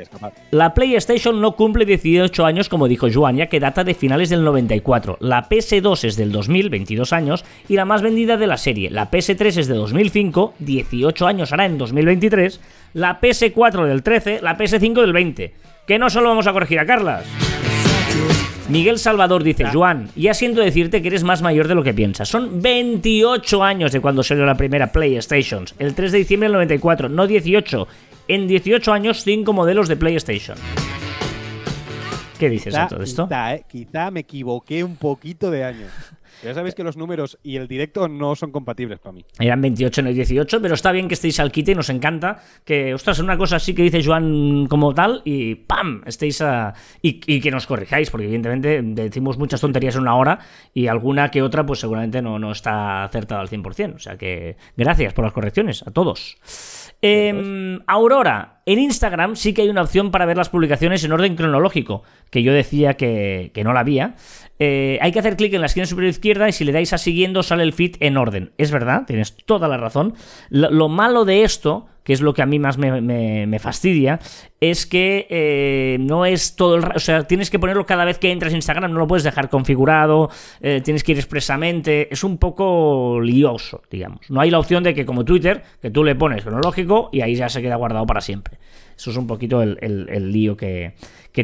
La 0.51 0.73
PlayStation 0.73 1.41
no 1.41 1.57
cumple 1.57 1.83
18 1.83 2.45
años 2.45 2.69
como 2.69 2.87
dijo 2.87 3.07
Joan, 3.13 3.35
ya 3.35 3.47
que 3.47 3.59
data 3.59 3.83
de 3.83 3.93
finales 3.93 4.29
del 4.29 4.45
94. 4.45 5.17
La 5.19 5.49
PS2 5.49 6.05
es 6.05 6.15
del 6.15 6.31
2000, 6.31 6.69
22 6.69 7.11
años, 7.11 7.43
y 7.67 7.75
la 7.75 7.83
más 7.83 8.01
vendida 8.01 8.37
de 8.37 8.47
la 8.47 8.55
serie. 8.55 8.89
La 8.89 9.11
PS3 9.11 9.57
es 9.57 9.67
de 9.67 9.73
2005, 9.73 10.53
18 10.59 11.27
años 11.27 11.51
hará 11.51 11.65
en 11.65 11.77
2023. 11.77 12.61
La 12.93 13.19
PS4 13.19 13.87
del 13.87 14.03
13, 14.03 14.39
la 14.41 14.57
PS5 14.57 15.01
del 15.01 15.11
20. 15.11 15.53
Que 15.85 15.99
no 15.99 16.09
solo 16.09 16.29
vamos 16.29 16.47
a 16.47 16.53
corregir 16.53 16.79
a 16.79 16.85
Carlas. 16.85 17.25
Miguel 18.69 18.99
Salvador 18.99 19.43
dice, 19.43 19.65
Joan, 19.65 20.09
ya 20.15 20.35
siento 20.35 20.61
decirte 20.61 21.01
que 21.01 21.07
eres 21.07 21.23
más 21.23 21.41
mayor 21.41 21.67
de 21.67 21.73
lo 21.73 21.81
que 21.83 21.93
piensas. 21.93 22.29
Son 22.29 22.61
28 22.61 23.63
años 23.63 23.91
de 23.91 23.99
cuando 23.99 24.21
salió 24.21 24.45
la 24.45 24.55
primera 24.55 24.91
PlayStation. 24.91 25.65
El 25.79 25.95
3 25.95 26.11
de 26.11 26.17
diciembre 26.19 26.45
del 26.45 26.53
94, 26.53 27.09
no 27.09 27.25
18. 27.25 27.87
En 28.27 28.47
18 28.47 28.93
años, 28.93 29.23
5 29.23 29.51
modelos 29.53 29.87
de 29.87 29.95
PlayStation. 29.97 30.55
¿Qué 32.37 32.47
dices 32.47 32.75
a 32.75 32.83
Quizá, 32.85 32.87
todo 32.89 33.03
esto? 33.03 33.25
quizá, 33.27 33.55
¿eh? 33.55 33.65
Quizá 33.67 34.11
me 34.11 34.19
equivoqué 34.19 34.83
un 34.83 34.95
poquito 34.97 35.49
de 35.49 35.63
años. 35.63 35.91
Ya 36.43 36.53
sabéis 36.53 36.75
que 36.75 36.83
los 36.83 36.95
números 36.95 37.37
y 37.43 37.57
el 37.57 37.67
directo 37.67 38.07
no 38.07 38.35
son 38.35 38.51
compatibles 38.51 38.99
para 38.99 39.13
mí. 39.13 39.25
Eran 39.39 39.61
28, 39.61 40.01
no 40.03 40.09
18, 40.11 40.61
pero 40.61 40.73
está 40.73 40.91
bien 40.91 41.07
que 41.07 41.13
estéis 41.13 41.39
al 41.39 41.51
quite 41.51 41.73
y 41.73 41.75
nos 41.75 41.89
encanta 41.89 42.41
que, 42.63 42.93
ostras, 42.93 43.19
una 43.19 43.37
cosa 43.37 43.57
así 43.57 43.73
que 43.73 43.83
dice 43.83 44.03
Joan 44.03 44.67
como 44.67 44.93
tal 44.93 45.21
y 45.25 45.55
¡pam! 45.55 46.01
estéis 46.05 46.41
a... 46.41 46.73
Y, 47.01 47.21
y 47.25 47.41
que 47.41 47.51
nos 47.51 47.67
corrijáis, 47.67 48.09
porque 48.09 48.25
evidentemente 48.25 48.81
decimos 48.81 49.37
muchas 49.37 49.61
tonterías 49.61 49.95
en 49.95 50.01
una 50.01 50.15
hora 50.15 50.39
y 50.73 50.87
alguna 50.87 51.29
que 51.29 51.41
otra 51.41 51.65
pues 51.65 51.79
seguramente 51.79 52.21
no, 52.21 52.39
no 52.39 52.51
está 52.51 53.03
acertada 53.03 53.41
al 53.41 53.49
100%. 53.49 53.95
O 53.95 53.99
sea 53.99 54.17
que 54.17 54.55
gracias 54.77 55.13
por 55.13 55.25
las 55.25 55.33
correcciones 55.33 55.85
a 55.85 55.91
todos. 55.91 56.37
Em, 57.01 57.79
Aurora, 57.87 58.61
en 58.65 58.79
Instagram 58.79 59.35
sí 59.35 59.53
que 59.53 59.61
hay 59.61 59.69
una 59.69 59.83
opción 59.83 60.11
para 60.11 60.25
ver 60.25 60.37
las 60.37 60.49
publicaciones 60.49 61.03
en 61.03 61.13
orden 61.13 61.35
cronológico, 61.35 62.03
que 62.29 62.43
yo 62.43 62.53
decía 62.53 62.95
que, 62.95 63.51
que 63.53 63.63
no 63.63 63.73
la 63.73 63.79
había. 63.79 64.15
Eh, 64.59 64.99
hay 65.01 65.11
que 65.11 65.19
hacer 65.19 65.37
clic 65.37 65.53
en 65.53 65.61
la 65.61 65.67
esquina 65.67 65.85
superior 65.85 66.09
izquierda 66.09 66.47
y 66.49 66.51
si 66.51 66.65
le 66.65 66.71
dais 66.71 66.91
a 66.93 66.97
siguiendo 66.97 67.43
sale 67.43 67.63
el 67.63 67.73
feed 67.73 67.95
en 68.01 68.17
orden. 68.17 68.51
Es 68.57 68.71
verdad, 68.71 69.03
tienes 69.07 69.35
toda 69.45 69.67
la 69.67 69.77
razón. 69.77 70.13
Lo, 70.49 70.69
lo 70.69 70.89
malo 70.89 71.25
de 71.25 71.43
esto, 71.43 71.87
que 72.09 72.13
es 72.13 72.21
lo 72.21 72.33
que 72.33 72.41
a 72.41 72.47
mí 72.47 72.57
más 72.57 72.79
me, 72.79 73.59
fastidia, 73.59 74.19
es 74.59 74.87
que 74.87 75.27
eh, 75.29 75.97
no 75.99 76.25
es 76.25 76.55
todo 76.55 76.77
el 76.77 76.83
O 76.95 76.99
sea, 76.99 77.23
tienes 77.25 77.51
que 77.51 77.59
ponerlo 77.59 77.85
cada 77.85 78.03
vez 78.03 78.17
que 78.17 78.31
entras 78.31 78.51
a 78.51 78.55
Instagram, 78.55 78.91
no 78.91 78.97
lo 78.97 79.07
puedes 79.07 79.23
dejar 79.23 79.47
configurado, 79.47 80.31
eh, 80.59 80.81
tienes 80.83 81.03
que 81.03 81.11
ir 81.11 81.19
expresamente. 81.19 82.11
Es 82.11 82.23
un 82.23 82.39
poco 82.39 83.19
lioso, 83.21 83.83
digamos. 83.91 84.29
No 84.31 84.41
hay 84.41 84.49
la 84.49 84.57
opción 84.57 84.83
de 84.83 84.95
que 84.95 85.05
como 85.05 85.23
Twitter, 85.23 85.61
que 85.83 85.91
tú 85.91 86.03
le 86.03 86.15
pones 86.15 86.41
cronológico 86.41 87.09
y 87.11 87.21
ahí 87.21 87.35
ya 87.35 87.47
se 87.47 87.61
queda 87.61 87.75
guardado 87.75 88.07
para 88.07 88.21
siempre. 88.21 88.57
Eso 88.99 89.11
es 89.11 89.17
un 89.17 89.27
poquito 89.27 89.61
el, 89.61 90.31
lío 90.33 90.57
que, 90.57 90.93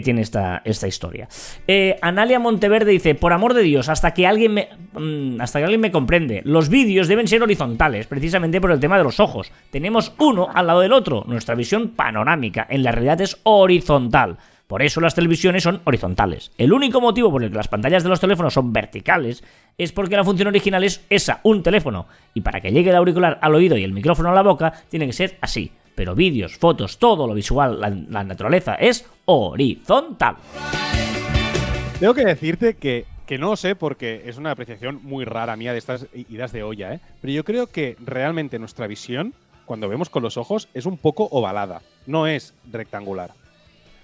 tiene 0.04 0.20
esta, 0.20 0.62
esta 0.66 0.90
historia. 0.90 1.30
Eh, 1.66 1.98
Analia 2.02 2.38
Monteverde 2.38 2.92
dice, 2.92 3.16
por 3.16 3.32
amor 3.32 3.54
de 3.54 3.64
Dios, 3.64 3.88
hasta 3.88 4.14
que 4.14 4.28
alguien 4.28 4.54
me, 4.54 4.68
mm, 4.92 5.40
hasta 5.40 5.60
que 5.60 5.64
alguien 5.64 5.80
me 5.80 5.90
comprende, 5.90 6.42
los 6.44 6.68
vídeos 6.68 7.08
deben 7.08 7.30
ser 7.30 7.42
horizontales, 7.42 8.08
precisamente 8.08 8.60
por 8.60 8.72
el 8.72 8.82
tema 8.82 8.98
de 8.98 9.06
los 9.06 9.22
ojos. 9.22 9.54
Tenemos 9.72 10.14
uno 10.20 10.50
al 10.54 10.68
lado 10.68 10.82
del 10.82 10.92
otro. 10.92 11.24
Nuestra 11.28 11.56
visión 11.56 11.92
panorámica 11.92 12.68
en 12.70 12.84
la 12.84 12.92
realidad 12.92 13.22
es 13.22 13.40
horizontal. 13.44 14.38
Por 14.68 14.82
eso 14.82 15.00
las 15.00 15.16
televisiones 15.16 15.64
son 15.64 15.80
horizontales. 15.86 16.52
El 16.58 16.74
único 16.74 17.00
motivo 17.00 17.32
por 17.32 17.42
el 17.42 17.52
que 17.52 17.56
las 17.56 17.70
pantallas 17.70 18.04
de 18.04 18.10
los 18.10 18.20
teléfonos 18.20 18.54
son 18.54 18.74
verticales 18.74 19.46
es 19.78 19.94
porque 19.94 20.18
la 20.18 20.26
función 20.26 20.50
original 20.50 20.84
es 20.84 21.06
esa, 21.10 21.40
un 21.44 21.64
teléfono. 21.64 22.08
Y 22.34 22.42
para 22.42 22.60
que 22.60 22.72
llegue 22.72 22.90
el 22.90 22.98
auricular 22.98 23.40
al 23.42 23.56
oído 23.56 23.78
y 23.78 23.86
el 23.86 23.94
micrófono 23.94 24.32
a 24.32 24.36
la 24.36 24.42
boca, 24.42 24.74
tiene 24.90 25.06
que 25.06 25.14
ser 25.14 25.38
así. 25.40 25.72
Pero 25.96 26.16
vídeos, 26.16 26.58
fotos, 26.58 26.98
todo 26.98 27.28
lo 27.28 27.34
visual, 27.34 27.80
la, 28.10 28.24
naturaleza 28.24 28.76
es 28.76 29.06
horizontal. 29.26 30.36
Tengo 32.00 32.14
que 32.14 32.26
decirte 32.26 32.76
que, 32.76 33.06
que 33.26 33.38
no 33.38 33.56
sé 33.56 33.76
porque 33.76 34.24
es 34.26 34.38
una 34.38 34.52
apreciación 34.52 35.00
muy 35.04 35.24
rara 35.26 35.56
mía 35.56 35.72
de 35.72 35.80
estas 35.80 36.08
idas 36.14 36.52
de 36.52 36.64
olla, 36.64 36.94
¿eh? 36.94 37.00
Pero 37.22 37.34
yo 37.34 37.44
creo 37.44 37.68
que 37.68 37.96
realmente 38.04 38.60
nuestra 38.60 38.88
visión, 38.88 39.34
cuando 39.66 39.88
vemos 39.88 40.10
con 40.10 40.24
los 40.24 40.38
ojos, 40.38 40.68
es 40.74 40.86
un 40.86 40.98
poco 40.98 41.30
ovalada, 41.32 41.82
no 42.06 42.28
es 42.28 42.54
rectangular. 42.72 43.32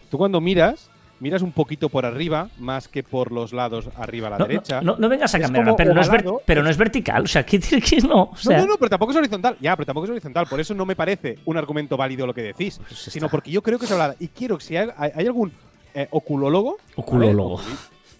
Tú 0.09 0.17
cuando 0.17 0.41
miras, 0.41 0.90
miras 1.21 1.41
un 1.41 1.53
poquito 1.53 1.87
por 1.87 2.05
arriba, 2.05 2.49
más 2.59 2.87
que 2.89 3.03
por 3.03 3.31
los 3.31 3.53
lados 3.53 3.87
arriba 3.95 4.27
a 4.27 4.31
la 4.31 4.37
No, 4.39 4.43
no- 4.45 4.47
derecha. 4.49 4.81
no, 4.81 4.95
no 4.97 5.07
vengas 5.07 5.33
a 5.33 5.39
cambiar, 5.39 5.75
pero, 5.77 5.93
no 5.93 6.01
es, 6.01 6.09
pero 6.45 6.63
no 6.63 6.69
es 6.69 6.75
vertical. 6.77 7.23
O 7.23 7.27
sea, 7.27 7.45
¿qué 7.45 7.59
tiene 7.59 7.81
que 7.81 8.01
no? 8.01 8.23
O 8.33 8.35
sea, 8.35 8.57
no, 8.57 8.63
no, 8.63 8.69
no, 8.73 8.77
pero 8.77 8.89
tampoco 8.89 9.11
es 9.11 9.17
horizontal. 9.17 9.55
Ya, 9.61 9.75
pero 9.77 9.85
tampoco 9.85 10.05
es 10.05 10.11
horizontal. 10.11 10.47
Por 10.47 10.59
eso 10.59 10.73
no 10.73 10.85
me 10.85 10.95
parece 10.95 11.37
un 11.45 11.55
argumento 11.57 11.95
válido 11.95 12.27
lo 12.27 12.33
que 12.33 12.41
decís. 12.41 12.79
Pues 12.85 12.99
sino 12.99 13.29
porque 13.29 13.51
yo 13.51 13.61
creo 13.61 13.79
que 13.79 13.85
es 13.85 13.91
ovalada. 13.91 14.15
Y 14.19 14.27
quiero 14.27 14.57
que 14.57 14.65
si 14.65 14.75
hay, 14.75 14.89
hay- 14.97 15.25
algún 15.27 15.53
eh, 15.93 16.07
oculólogo. 16.11 16.77
Oculólogo. 16.95 17.61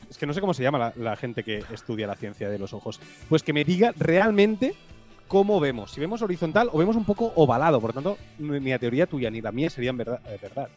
Es 0.10 0.18
que 0.18 0.26
no 0.26 0.34
sé 0.34 0.42
cómo 0.42 0.54
se 0.54 0.62
llama 0.62 0.78
la, 0.78 0.94
la 0.98 1.16
gente 1.16 1.44
que 1.44 1.64
estudia 1.74 2.06
la 2.06 2.16
ciencia 2.16 2.50
de 2.50 2.60
los 2.60 2.74
ojos. 2.74 3.00
Pues 3.30 3.44
que 3.44 3.54
me 3.54 3.64
diga 3.64 3.94
realmente 3.98 4.76
cómo 5.28 5.60
vemos. 5.60 5.92
Si 5.92 6.00
vemos 6.02 6.22
horizontal 6.22 6.70
o 6.74 6.78
vemos 6.78 6.96
un 6.98 7.06
poco 7.06 7.32
ovalado. 7.36 7.80
Por 7.82 7.92
lo 7.92 7.94
tanto, 7.94 8.18
ni 8.38 8.70
la 8.70 8.78
teoría 8.78 9.08
tuya 9.08 9.32
ni 9.32 9.42
la 9.42 9.52
mía 9.52 9.70
serían 9.70 9.98
verdad. 9.98 10.20
eh, 10.28 10.38
verdad. 10.42 10.68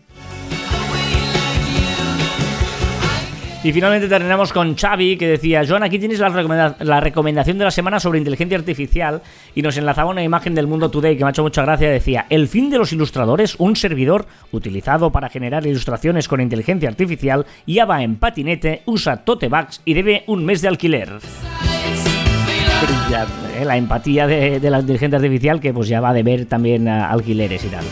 Y 3.64 3.72
finalmente 3.72 4.08
terminamos 4.08 4.52
con 4.52 4.76
Xavi, 4.76 5.16
que 5.16 5.26
decía, 5.26 5.62
Joan, 5.66 5.82
aquí 5.82 5.98
tienes 5.98 6.18
la, 6.18 6.76
la 6.78 7.00
recomendación 7.00 7.56
de 7.56 7.64
la 7.64 7.70
semana 7.70 7.98
sobre 7.98 8.18
inteligencia 8.18 8.58
artificial, 8.58 9.22
y 9.54 9.62
nos 9.62 9.78
enlazaba 9.78 10.10
una 10.10 10.22
imagen 10.22 10.54
del 10.54 10.66
Mundo 10.66 10.90
Today 10.90 11.16
que 11.16 11.24
me 11.24 11.28
ha 11.28 11.30
hecho 11.30 11.42
mucha 11.42 11.62
gracia, 11.62 11.90
decía, 11.90 12.26
el 12.28 12.46
fin 12.46 12.68
de 12.68 12.76
los 12.76 12.92
ilustradores, 12.92 13.54
un 13.56 13.74
servidor 13.74 14.26
utilizado 14.52 15.10
para 15.10 15.30
generar 15.30 15.66
ilustraciones 15.66 16.28
con 16.28 16.42
inteligencia 16.42 16.90
artificial, 16.90 17.46
ya 17.66 17.86
va 17.86 18.02
en 18.02 18.16
patinete, 18.16 18.82
usa 18.84 19.24
tote 19.24 19.48
bags 19.48 19.80
y 19.86 19.94
debe 19.94 20.24
un 20.26 20.44
mes 20.44 20.60
de 20.60 20.68
alquiler. 20.68 21.08
¿eh? 23.58 23.64
La 23.64 23.78
empatía 23.78 24.26
de, 24.26 24.60
la 24.60 24.80
inteligencia 24.80 25.16
artificial 25.16 25.60
que 25.60 25.72
pues 25.72 25.88
ya 25.88 26.02
va 26.02 26.10
a 26.10 26.14
deber 26.14 26.44
también 26.44 26.86
a 26.86 27.08
alquileres 27.08 27.64
y 27.64 27.68
tal. 27.68 27.84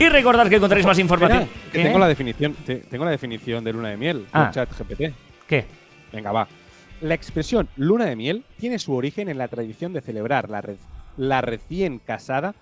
Y 0.00 0.08
recordad 0.08 0.48
que 0.48 0.56
encontraréis 0.56 0.86
más 0.86 0.98
información. 0.98 1.42
Espera, 1.42 1.62
que 1.72 1.78
¿Qué? 1.78 1.84
tengo 1.84 1.98
la 1.98 2.08
definición. 2.08 2.54
te- 2.64 2.76
tengo 2.76 3.04
la 3.04 3.10
definición 3.10 3.62
de 3.62 3.72
luna 3.72 3.88
de 3.90 3.96
miel. 3.98 4.26
Ah. 4.32 4.44
Con 4.44 4.52
chat 4.52 4.70
GPT. 4.78 5.12
¿Qué? 5.46 5.64
Venga, 6.12 6.32
va. 6.32 6.48
La 7.02 7.14
expresión 7.14 7.68
luna 7.76 8.06
de 8.06 8.16
miel 8.16 8.44
tiene 8.58 8.78
su 8.78 8.94
origen 8.94 9.28
en 9.28 9.38
la 9.38 9.48
tradición 9.48 9.92
de 9.92 10.00
celebrar 10.00 10.48
la, 10.50 10.60
re- 10.62 10.76
la 11.16 11.40
recién 11.42 11.98
casada 11.98 12.54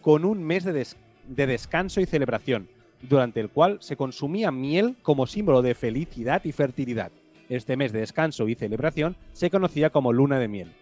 con 0.00 0.24
un 0.24 0.42
mes 0.44 0.64
de, 0.64 0.72
des- 0.72 0.96
de 1.26 1.46
descanso 1.46 2.00
y 2.00 2.06
celebración, 2.06 2.68
durante 3.02 3.40
el 3.40 3.48
cual 3.50 3.78
se 3.80 3.96
consumía 3.96 4.50
miel 4.52 4.94
como 5.02 5.26
símbolo 5.26 5.62
de 5.62 5.74
felicidad 5.74 6.44
y 6.44 6.52
fertilidad. 6.52 7.10
Este 7.48 7.76
mes 7.76 7.92
de 7.92 8.00
descanso 8.00 8.48
y 8.48 8.54
celebración 8.54 9.16
se 9.32 9.50
conocía 9.50 9.90
como 9.90 10.12
luna 10.12 10.38
de 10.38 10.48
miel. 10.48 10.72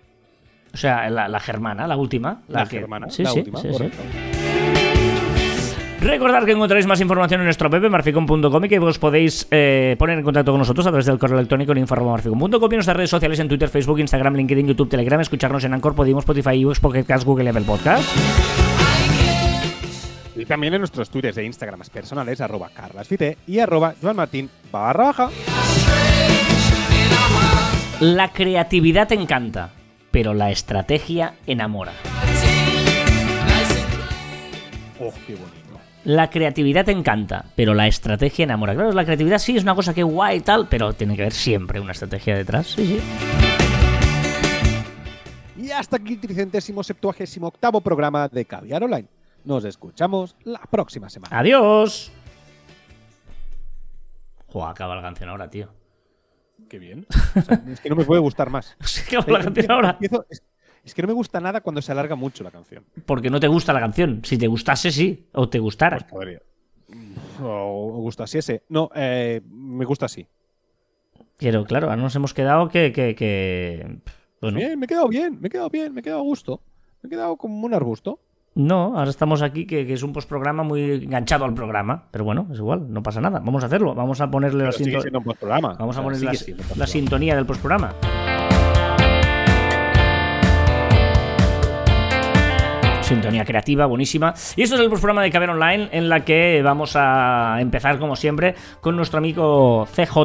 O 0.72 0.76
sea, 0.76 1.08
la, 1.10 1.28
la 1.28 1.40
germana, 1.40 1.86
la 1.86 1.96
última. 1.96 2.42
La, 2.48 2.64
que- 2.66 2.78
germana, 2.80 3.10
Sí, 3.10 3.22
la 3.24 3.30
sí, 3.30 3.38
última, 3.40 3.60
sí, 3.60 3.68
sí. 3.68 3.72
correcto. 3.72 4.02
Recordad 6.02 6.44
que 6.44 6.50
encontraréis 6.50 6.86
más 6.88 7.00
información 7.00 7.40
en 7.42 7.44
nuestro 7.44 7.68
web, 7.68 7.88
marficom.com, 7.88 8.64
y 8.64 8.68
que 8.68 8.78
os 8.80 8.98
podéis 8.98 9.46
eh, 9.52 9.94
poner 10.00 10.18
en 10.18 10.24
contacto 10.24 10.50
con 10.50 10.58
nosotros 10.58 10.84
a 10.84 10.90
través 10.90 11.06
del 11.06 11.16
correo 11.16 11.38
electrónico 11.38 11.70
en 11.70 11.78
info.marficom.com 11.78 12.50
y 12.50 12.74
en 12.74 12.76
nuestras 12.76 12.96
redes 12.96 13.10
sociales 13.10 13.38
en 13.38 13.46
Twitter, 13.46 13.68
Facebook, 13.68 14.00
Instagram, 14.00 14.34
LinkedIn, 14.34 14.66
YouTube, 14.66 14.88
Telegram, 14.88 15.20
escucharnos 15.20 15.62
en 15.62 15.74
Anchor, 15.74 15.94
Podimo, 15.94 16.18
Spotify, 16.18 16.56
iVoox, 16.56 16.80
Pocket 16.80 17.04
Cast, 17.04 17.24
Google 17.24 17.50
Apple 17.50 17.62
Podcast. 17.62 18.02
Y 20.34 20.44
también 20.44 20.74
en 20.74 20.80
nuestros 20.80 21.08
twitters 21.08 21.36
de 21.36 21.44
Instagram 21.44 21.80
personales, 21.92 22.40
arroba 22.40 22.70
carlasfite 22.74 23.38
y 23.46 23.60
arroba 23.60 23.94
joanmartin 24.02 24.50
barra 24.72 25.04
baja. 25.04 25.30
La 28.00 28.32
creatividad 28.32 29.12
encanta, 29.12 29.70
pero 30.10 30.34
la 30.34 30.50
estrategia 30.50 31.34
enamora. 31.46 31.92
Oh, 34.98 35.12
qué 35.26 35.34
bonito. 35.34 35.61
La 36.04 36.30
creatividad 36.30 36.88
encanta, 36.88 37.44
pero 37.54 37.74
la 37.74 37.86
estrategia 37.86 38.42
enamora. 38.42 38.74
Claro, 38.74 38.92
la 38.92 39.04
creatividad 39.04 39.38
sí 39.38 39.56
es 39.56 39.62
una 39.62 39.74
cosa 39.76 39.94
que 39.94 40.02
guay 40.02 40.38
y 40.38 40.40
tal, 40.40 40.66
pero 40.68 40.92
tiene 40.94 41.14
que 41.14 41.22
haber 41.22 41.32
siempre 41.32 41.78
una 41.78 41.92
estrategia 41.92 42.36
detrás. 42.36 42.66
Sí, 42.68 42.86
sí. 42.86 43.00
Y 45.62 45.70
hasta 45.70 45.96
aquí 45.96 46.14
el 46.14 46.20
tricentésimo 46.20 46.82
septuagésimo 46.82 47.46
octavo 47.46 47.80
programa 47.80 48.26
de 48.28 48.44
Caviar 48.44 48.82
Online. 48.82 49.06
Nos 49.44 49.64
escuchamos 49.64 50.34
la 50.44 50.60
próxima 50.68 51.08
semana. 51.08 51.38
Adiós. 51.38 52.10
Jo, 54.48 54.66
acaba 54.66 54.96
la 54.96 55.02
canción 55.02 55.30
ahora, 55.30 55.48
tío. 55.48 55.68
Qué 56.68 56.78
bien. 56.80 57.06
O 57.36 57.40
sea, 57.42 57.62
es 57.70 57.80
que 57.80 57.88
no 57.88 57.96
me 57.96 58.04
puede 58.04 58.20
gustar 58.20 58.50
más. 58.50 58.76
Se 58.80 59.02
acaba 59.16 59.38
la 59.38 59.44
canción 59.44 59.70
ahora. 59.70 59.96
Empiezo- 60.00 60.26
es, 60.28 60.42
es 60.84 60.94
que 60.94 61.02
no 61.02 61.08
me 61.08 61.14
gusta 61.14 61.40
nada 61.40 61.60
cuando 61.60 61.80
se 61.82 61.92
alarga 61.92 62.14
mucho 62.16 62.42
la 62.44 62.50
canción. 62.50 62.84
Porque 63.06 63.30
no 63.30 63.38
te 63.40 63.48
gusta 63.48 63.72
la 63.72 63.80
canción. 63.80 64.20
Si 64.24 64.36
te 64.38 64.46
gustase, 64.48 64.90
sí. 64.90 65.26
O 65.32 65.48
te 65.48 65.58
gustara. 65.58 65.98
Pues 65.98 66.10
podría. 66.10 66.40
O 67.42 67.98
gustasiese. 68.00 68.62
No, 68.68 68.90
eh, 68.94 69.40
me 69.50 69.84
gusta 69.84 70.06
así. 70.06 70.26
Pero 71.38 71.64
claro, 71.64 71.88
ahora 71.90 72.00
nos 72.02 72.14
hemos 72.16 72.34
quedado 72.34 72.68
que. 72.68 72.92
que, 72.92 73.14
que- 73.14 73.98
Bueno, 74.40 74.58
Bien, 74.58 74.78
me 74.78 74.84
he 74.84 74.88
quedado 74.88 75.08
bien, 75.08 75.38
me 75.40 75.48
he 75.48 75.50
quedado 75.50 75.70
bien, 75.70 75.92
me 75.94 76.00
he 76.00 76.02
quedado 76.02 76.20
a 76.20 76.24
gusto. 76.24 76.60
Me 77.02 77.08
he 77.08 77.10
quedado 77.10 77.36
como 77.36 77.64
un 77.66 77.74
arbusto. 77.74 78.20
no, 78.54 78.96
ahora 78.98 79.10
estamos 79.10 79.40
aquí 79.42 79.66
que, 79.66 79.86
que 79.86 79.94
es 79.94 80.02
un 80.02 80.12
postprograma 80.12 80.62
muy 80.62 80.82
enganchado 81.04 81.44
al 81.44 81.54
programa. 81.54 82.08
Pero 82.10 82.24
bueno, 82.24 82.46
es 82.52 82.58
igual, 82.58 82.92
no 82.92 83.02
pasa 83.02 83.20
nada. 83.20 83.40
Vamos 83.40 83.62
a 83.64 83.66
hacerlo. 83.66 83.94
Vamos 83.94 84.20
a 84.20 84.30
ponerle 84.30 84.58
la, 84.64 84.70
Pero 84.70 84.72
sigue 84.78 84.90
sinto- 84.90 85.00
siendo 85.02 85.18
un 85.20 85.24
postprograma. 85.24 85.74
Vamos 85.74 85.96
a 85.96 86.00
O 86.00 86.02
sea, 86.14 86.20
poner 86.20 86.36
sigue 86.38 86.56
la, 86.70 86.76
la 86.76 86.86
sintonía 86.86 87.34
del 87.34 87.46
postprograma. 87.46 87.94
Sintonía 93.12 93.44
creativa, 93.44 93.84
buenísima. 93.84 94.32
Y 94.56 94.62
esto 94.62 94.76
es 94.76 94.80
el 94.80 94.88
postprograma 94.88 95.22
de 95.22 95.30
Caber 95.30 95.50
Online, 95.50 95.90
en 95.92 96.08
la 96.08 96.24
que 96.24 96.62
vamos 96.62 96.96
a 96.96 97.58
empezar, 97.60 97.98
como 97.98 98.16
siempre, 98.16 98.54
con 98.80 98.96
nuestro 98.96 99.18
amigo 99.18 99.86
CJ, 99.94 100.18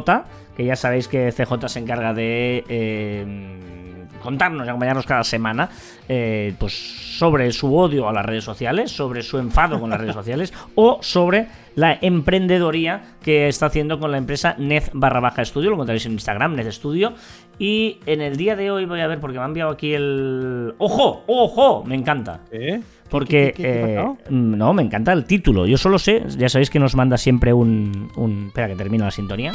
que 0.55 0.63
ya 0.63 0.77
sabéis 0.77 1.09
que 1.09 1.33
CJ 1.33 1.67
se 1.67 1.79
encarga 1.79 2.13
de 2.13 2.63
eh, 2.69 3.86
contarnos 4.22 4.65
y 4.65 4.70
acompañarnos 4.70 5.05
cada 5.05 5.24
semana 5.24 5.70
eh, 6.09 6.53
pues 6.59 6.74
sobre 7.18 7.51
su 7.51 7.76
odio 7.76 8.07
a 8.07 8.13
las 8.13 8.26
redes 8.26 8.43
sociales, 8.43 8.91
sobre 8.91 9.22
su 9.24 9.38
enfado 9.38 9.80
con 9.80 9.89
las 9.89 9.99
redes 9.99 10.13
sociales 10.22 10.53
o 10.76 10.99
sobre 11.01 11.47
la 11.76 11.97
emprendedoría 12.01 13.01
que 13.22 13.47
está 13.47 13.68
haciendo 13.68 13.99
con 13.99 14.11
la 14.11 14.18
empresa 14.18 14.55
Nez 14.57 14.89
barra 14.93 15.20
baja 15.20 15.41
estudio. 15.41 15.70
Lo 15.70 15.76
encontraréis 15.76 16.05
en 16.05 16.13
Instagram, 16.13 16.55
Nez 16.55 16.74
Studio. 16.76 17.13
Y 17.59 17.99
en 18.05 18.22
el 18.22 18.38
día 18.38 18.55
de 18.55 18.70
hoy 18.72 18.86
voy 18.86 18.99
a 19.01 19.07
ver, 19.07 19.20
porque 19.20 19.38
me 19.38 19.43
ha 19.43 19.47
enviado 19.47 19.72
aquí 19.72 19.93
el. 19.93 20.74
¡Ojo! 20.78 21.24
¡Ojo! 21.28 21.84
Me 21.86 21.95
encanta. 21.95 22.41
¿Eh? 22.51 22.82
Porque. 23.09 23.53
¿Qué- 23.55 23.63
qué- 23.63 23.63
qué 23.63 23.80
eh, 23.93 23.95
pasado? 23.95 24.18
no, 24.30 24.74
me 24.74 24.84
encanta 24.84 25.11
el 25.13 25.26
título. 25.26 25.65
Yo 25.65 25.78
solo 25.78 25.97
sé, 25.97 26.24
ya 26.38 26.49
sabéis 26.49 26.70
que 26.70 26.80
nos 26.80 26.95
manda 26.95 27.18
siempre 27.18 27.53
un. 27.53 28.11
un 28.15 28.47
espera, 28.47 28.68
que 28.68 28.76
termina 28.76 29.05
la 29.05 29.11
sintonía. 29.11 29.53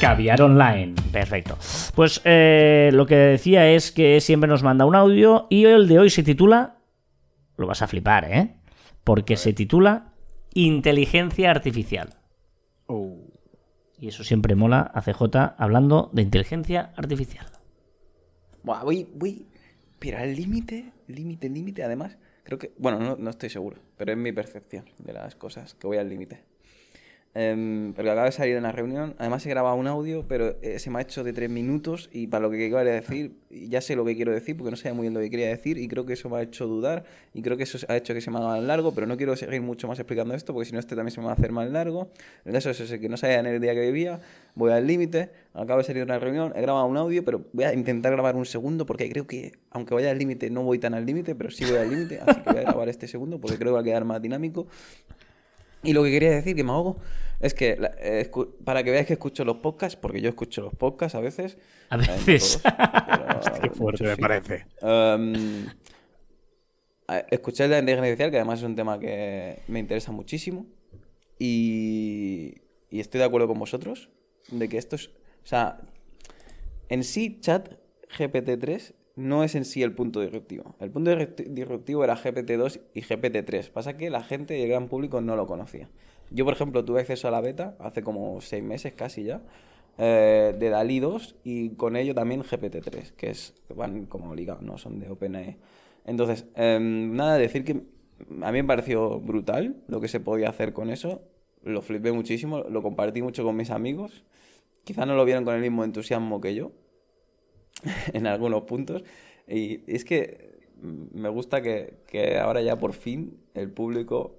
Caviar 0.00 0.42
online. 0.42 0.94
Perfecto. 1.12 1.58
Pues 1.94 2.20
eh, 2.24 2.90
lo 2.92 3.06
que 3.06 3.16
decía 3.16 3.68
es 3.68 3.90
que 3.90 4.20
siempre 4.20 4.48
nos 4.48 4.62
manda 4.62 4.84
un 4.84 4.94
audio 4.94 5.48
y 5.50 5.64
el 5.64 5.88
de 5.88 5.98
hoy 5.98 6.10
se 6.10 6.22
titula. 6.22 6.78
Lo 7.56 7.66
vas 7.66 7.82
a 7.82 7.88
flipar, 7.88 8.30
¿eh? 8.30 8.54
Porque 9.02 9.36
se 9.36 9.52
titula 9.52 10.12
Inteligencia 10.54 11.50
Artificial. 11.50 12.14
Oh. 12.86 13.16
Y 13.98 14.06
eso 14.06 14.22
siempre 14.22 14.54
mola 14.54 14.82
a 14.82 15.02
CJ 15.02 15.54
hablando 15.58 16.10
de 16.12 16.22
inteligencia 16.22 16.92
artificial. 16.96 17.46
Buah, 18.62 18.84
voy, 18.84 19.08
voy. 19.14 19.46
Pero 19.98 20.18
al 20.18 20.36
límite, 20.36 20.92
límite, 21.08 21.48
límite, 21.48 21.82
además. 21.82 22.16
Creo 22.44 22.58
que. 22.58 22.72
Bueno, 22.78 23.00
no, 23.00 23.16
no 23.16 23.30
estoy 23.30 23.50
seguro, 23.50 23.78
pero 23.96 24.12
es 24.12 24.18
mi 24.18 24.30
percepción 24.30 24.84
de 24.98 25.12
las 25.12 25.34
cosas, 25.34 25.74
que 25.74 25.88
voy 25.88 25.96
al 25.96 26.08
límite. 26.08 26.44
Em, 27.40 27.92
porque 27.92 28.10
acaba 28.10 28.26
de 28.26 28.32
salir 28.32 28.54
de 28.54 28.58
una 28.58 28.72
reunión. 28.72 29.14
Además, 29.16 29.46
he 29.46 29.48
grabado 29.48 29.76
un 29.76 29.86
audio, 29.86 30.24
pero 30.26 30.56
eh, 30.60 30.80
se 30.80 30.90
me 30.90 30.98
ha 30.98 31.02
hecho 31.02 31.22
de 31.22 31.32
tres 31.32 31.48
minutos. 31.48 32.10
Y 32.12 32.26
para 32.26 32.42
lo 32.42 32.50
que 32.50 32.66
iba 32.66 32.80
a 32.80 32.84
decir, 32.84 33.36
ya 33.48 33.80
sé 33.80 33.94
lo 33.94 34.04
que 34.04 34.16
quiero 34.16 34.32
decir, 34.32 34.56
porque 34.56 34.72
no 34.72 34.76
sabía 34.76 34.94
muy 34.94 35.02
bien 35.02 35.14
lo 35.14 35.20
que 35.20 35.30
quería 35.30 35.46
decir. 35.46 35.78
Y 35.78 35.86
creo 35.86 36.04
que 36.04 36.14
eso 36.14 36.28
me 36.28 36.38
ha 36.38 36.42
hecho 36.42 36.66
dudar. 36.66 37.04
Y 37.34 37.42
creo 37.42 37.56
que 37.56 37.62
eso 37.62 37.78
ha 37.86 37.96
hecho 37.96 38.12
que 38.12 38.20
se 38.20 38.32
me 38.32 38.38
haga 38.38 38.60
largo. 38.60 38.92
Pero 38.92 39.06
no 39.06 39.16
quiero 39.16 39.36
seguir 39.36 39.62
mucho 39.62 39.86
más 39.86 40.00
explicando 40.00 40.34
esto, 40.34 40.52
porque 40.52 40.66
si 40.66 40.72
no, 40.72 40.80
este 40.80 40.96
también 40.96 41.12
se 41.12 41.20
me 41.20 41.26
va 41.26 41.30
a 41.30 41.34
hacer 41.34 41.52
más 41.52 41.70
largo. 41.70 42.10
El 42.44 42.54
caso 42.54 42.70
es 42.70 42.90
que 42.98 43.08
no 43.08 43.16
sabía 43.16 43.38
en 43.38 43.46
el 43.46 43.60
día 43.60 43.72
que 43.72 43.82
vivía. 43.82 44.18
Voy 44.56 44.72
al 44.72 44.84
límite. 44.84 45.30
Acabo 45.54 45.78
de 45.78 45.84
salir 45.84 46.00
de 46.00 46.10
una 46.10 46.18
reunión. 46.18 46.52
He 46.56 46.62
grabado 46.62 46.86
un 46.86 46.96
audio, 46.96 47.24
pero 47.24 47.44
voy 47.52 47.66
a 47.66 47.72
intentar 47.72 48.10
grabar 48.10 48.34
un 48.34 48.46
segundo, 48.46 48.84
porque 48.84 49.08
creo 49.08 49.28
que, 49.28 49.52
aunque 49.70 49.94
vaya 49.94 50.10
al 50.10 50.18
límite, 50.18 50.50
no 50.50 50.64
voy 50.64 50.80
tan 50.80 50.92
al 50.92 51.06
límite, 51.06 51.36
pero 51.36 51.52
sí 51.52 51.64
voy 51.64 51.76
al 51.76 51.88
límite. 51.88 52.18
Así 52.26 52.40
que 52.40 52.50
voy 52.50 52.58
a 52.58 52.62
grabar 52.62 52.88
este 52.88 53.06
segundo, 53.06 53.40
porque 53.40 53.58
creo 53.58 53.70
que 53.70 53.74
va 53.74 53.80
a 53.82 53.84
quedar 53.84 54.04
más 54.04 54.20
dinámico. 54.20 54.66
Y 55.82 55.92
lo 55.92 56.02
que 56.04 56.10
quería 56.10 56.30
decir, 56.30 56.56
que 56.56 56.64
me 56.64 56.70
ahogo, 56.70 56.98
es 57.40 57.54
que 57.54 57.78
eh, 58.00 58.30
para 58.64 58.82
que 58.82 58.90
veáis 58.90 59.06
que 59.06 59.12
escucho 59.14 59.44
los 59.44 59.58
podcasts, 59.58 59.96
porque 59.96 60.20
yo 60.20 60.28
escucho 60.28 60.62
los 60.62 60.74
podcasts 60.74 61.14
a 61.14 61.20
veces. 61.20 61.58
A 61.90 61.96
eh, 61.96 62.00
veces. 62.26 62.60
todos, 63.08 63.50
pero 63.52 63.60
Qué 63.60 63.70
fuerte 63.70 64.04
me 64.04 64.16
sí. 64.16 64.20
parece. 64.20 64.66
Um, 64.82 65.66
a- 67.06 67.18
escuché 67.30 67.64
el 67.64 67.70
de 67.70 67.76
la 67.76 67.80
inteligencia 67.80 68.04
artificial, 68.04 68.30
que 68.30 68.36
además 68.38 68.58
es 68.60 68.64
un 68.64 68.76
tema 68.76 68.98
que 68.98 69.62
me 69.68 69.78
interesa 69.78 70.12
muchísimo. 70.12 70.66
Y, 71.38 72.54
y 72.90 73.00
estoy 73.00 73.18
de 73.20 73.24
acuerdo 73.26 73.48
con 73.48 73.58
vosotros 73.58 74.10
de 74.50 74.68
que 74.68 74.78
esto 74.78 74.96
es. 74.96 75.08
O 75.44 75.46
sea, 75.46 75.80
en 76.88 77.04
sí, 77.04 77.38
chat 77.40 77.68
GPT-3 78.18 78.94
no 79.18 79.42
es 79.42 79.56
en 79.56 79.64
sí 79.64 79.82
el 79.82 79.92
punto 79.92 80.20
disruptivo. 80.20 80.76
El 80.78 80.90
punto 80.90 81.10
disruptivo 81.16 82.04
era 82.04 82.16
GPT-2 82.16 82.80
y 82.94 83.02
GPT-3. 83.02 83.68
Pasa 83.70 83.96
que 83.96 84.10
la 84.10 84.22
gente 84.22 84.56
y 84.56 84.62
el 84.62 84.68
gran 84.68 84.86
público 84.86 85.20
no 85.20 85.34
lo 85.34 85.46
conocía. 85.46 85.88
Yo, 86.30 86.44
por 86.44 86.54
ejemplo, 86.54 86.84
tuve 86.84 87.00
acceso 87.00 87.26
a 87.26 87.32
la 87.32 87.40
beta 87.40 87.76
hace 87.80 88.02
como 88.02 88.40
seis 88.40 88.62
meses 88.62 88.92
casi 88.92 89.24
ya, 89.24 89.42
eh, 89.98 90.54
de 90.56 90.70
DALI 90.70 91.00
2 91.00 91.36
y 91.42 91.70
con 91.70 91.96
ello 91.96 92.14
también 92.14 92.44
GPT-3, 92.44 93.10
que 93.16 93.30
es 93.30 93.54
van 93.74 94.06
como 94.06 94.36
ligados, 94.36 94.62
no 94.62 94.78
son 94.78 95.00
de 95.00 95.10
OpenAI. 95.10 95.56
Entonces, 96.04 96.46
em, 96.54 97.12
nada, 97.16 97.38
decir 97.38 97.64
que 97.64 97.72
a 97.72 98.52
mí 98.52 98.62
me 98.62 98.64
pareció 98.64 99.18
brutal 99.18 99.82
lo 99.88 100.00
que 100.00 100.06
se 100.06 100.20
podía 100.20 100.48
hacer 100.48 100.72
con 100.72 100.90
eso. 100.90 101.22
Lo 101.64 101.82
flipé 101.82 102.12
muchísimo, 102.12 102.60
lo 102.60 102.82
compartí 102.82 103.20
mucho 103.20 103.42
con 103.42 103.56
mis 103.56 103.70
amigos. 103.70 104.24
Quizá 104.84 105.06
no 105.06 105.16
lo 105.16 105.24
vieron 105.24 105.44
con 105.44 105.56
el 105.56 105.60
mismo 105.60 105.82
entusiasmo 105.82 106.40
que 106.40 106.54
yo, 106.54 106.70
en 108.12 108.26
algunos 108.26 108.62
puntos. 108.64 109.04
Y 109.46 109.80
es 109.92 110.04
que 110.04 110.58
me 110.82 111.28
gusta 111.28 111.62
que, 111.62 111.94
que 112.06 112.38
ahora 112.38 112.60
ya 112.62 112.78
por 112.78 112.92
fin 112.92 113.38
el 113.54 113.70
público, 113.70 114.36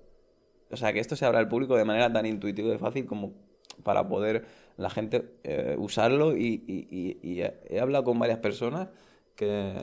o 0.71 0.77
sea, 0.77 0.93
que 0.93 0.99
esto 0.99 1.15
se 1.15 1.25
abra 1.25 1.39
al 1.39 1.49
público 1.49 1.75
de 1.75 1.85
manera 1.85 2.11
tan 2.11 2.25
intuitiva 2.25 2.73
y 2.73 2.77
fácil 2.77 3.05
como 3.05 3.33
para 3.83 4.07
poder 4.07 4.45
la 4.77 4.89
gente 4.89 5.33
eh, 5.43 5.75
usarlo. 5.79 6.35
Y, 6.37 6.63
y- 6.67 6.87
y- 6.91 7.19
y 7.23 7.41
he 7.41 7.79
hablado 7.79 8.03
con 8.05 8.19
varias 8.19 8.39
personas 8.39 8.89
que, 9.35 9.73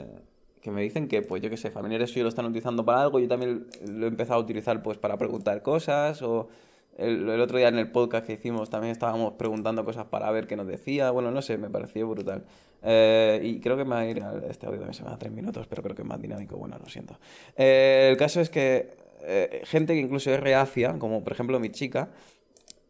que 0.63 0.71
me 0.71 0.83
dicen 0.83 1.09
que, 1.09 1.23
pues 1.23 1.43
yo 1.43 1.51
qué 1.51 1.57
sé, 1.57 1.71
familiares 1.71 2.11
suyos 2.11 2.25
lo 2.25 2.29
están 2.31 2.47
utilizando 2.47 2.85
para 2.85 3.03
algo, 3.03 3.21
yo 3.21 3.29
también 3.29 3.67
lo 3.89 4.07
he 4.07 4.09
empezado 4.09 4.41
a 4.41 4.43
utilizar 4.43 4.83
pues 4.83 4.99
para 4.99 5.17
preguntar 5.19 5.63
cosas 5.63 6.23
o... 6.23 6.49
El, 6.97 7.29
el 7.29 7.41
otro 7.41 7.59
día 7.59 7.69
en 7.69 7.79
el 7.79 7.91
podcast 7.91 8.27
que 8.27 8.35
hicimos 8.35 8.71
también 8.71 8.93
estábamos 8.93 9.35
preguntando 9.35 9.85
cosas 9.85 10.07
para 10.07 10.31
ver 10.31 10.47
qué 10.47 10.57
nos 10.57 10.67
decía. 10.67 11.11
Bueno, 11.11 11.31
no 11.31 11.43
sé, 11.43 11.59
me 11.59 11.71
pareció 11.71 12.09
brutal. 12.09 12.45
Eh, 12.83 13.41
y 13.43 13.61
creo 13.61 13.77
que 13.77 13.85
me 13.85 13.91
va 13.91 14.01
a 14.01 14.07
ir 14.07 14.23
este 14.49 14.67
audio 14.67 14.79
también 14.79 14.95
se 14.95 15.03
me 15.03 15.11
da 15.11 15.19
tres 15.19 15.33
minutos, 15.33 15.67
pero 15.67 15.83
creo 15.83 15.95
que 15.95 16.03
es 16.03 16.09
más 16.09 16.21
dinámico. 16.21 16.57
Bueno, 16.57 16.79
lo 16.79 16.89
siento. 16.89 17.19
Eh, 17.57 18.09
el 18.11 18.17
caso 18.17 18.41
es 18.41 18.49
que 18.49 18.97
eh, 19.23 19.63
gente 19.65 19.95
que 19.95 20.01
incluso 20.01 20.31
es 20.31 20.41
reacia, 20.41 20.99
como 20.99 21.25
por 21.25 21.33
ejemplo 21.33 21.59
mi 21.59 21.71
chica, 21.71 22.11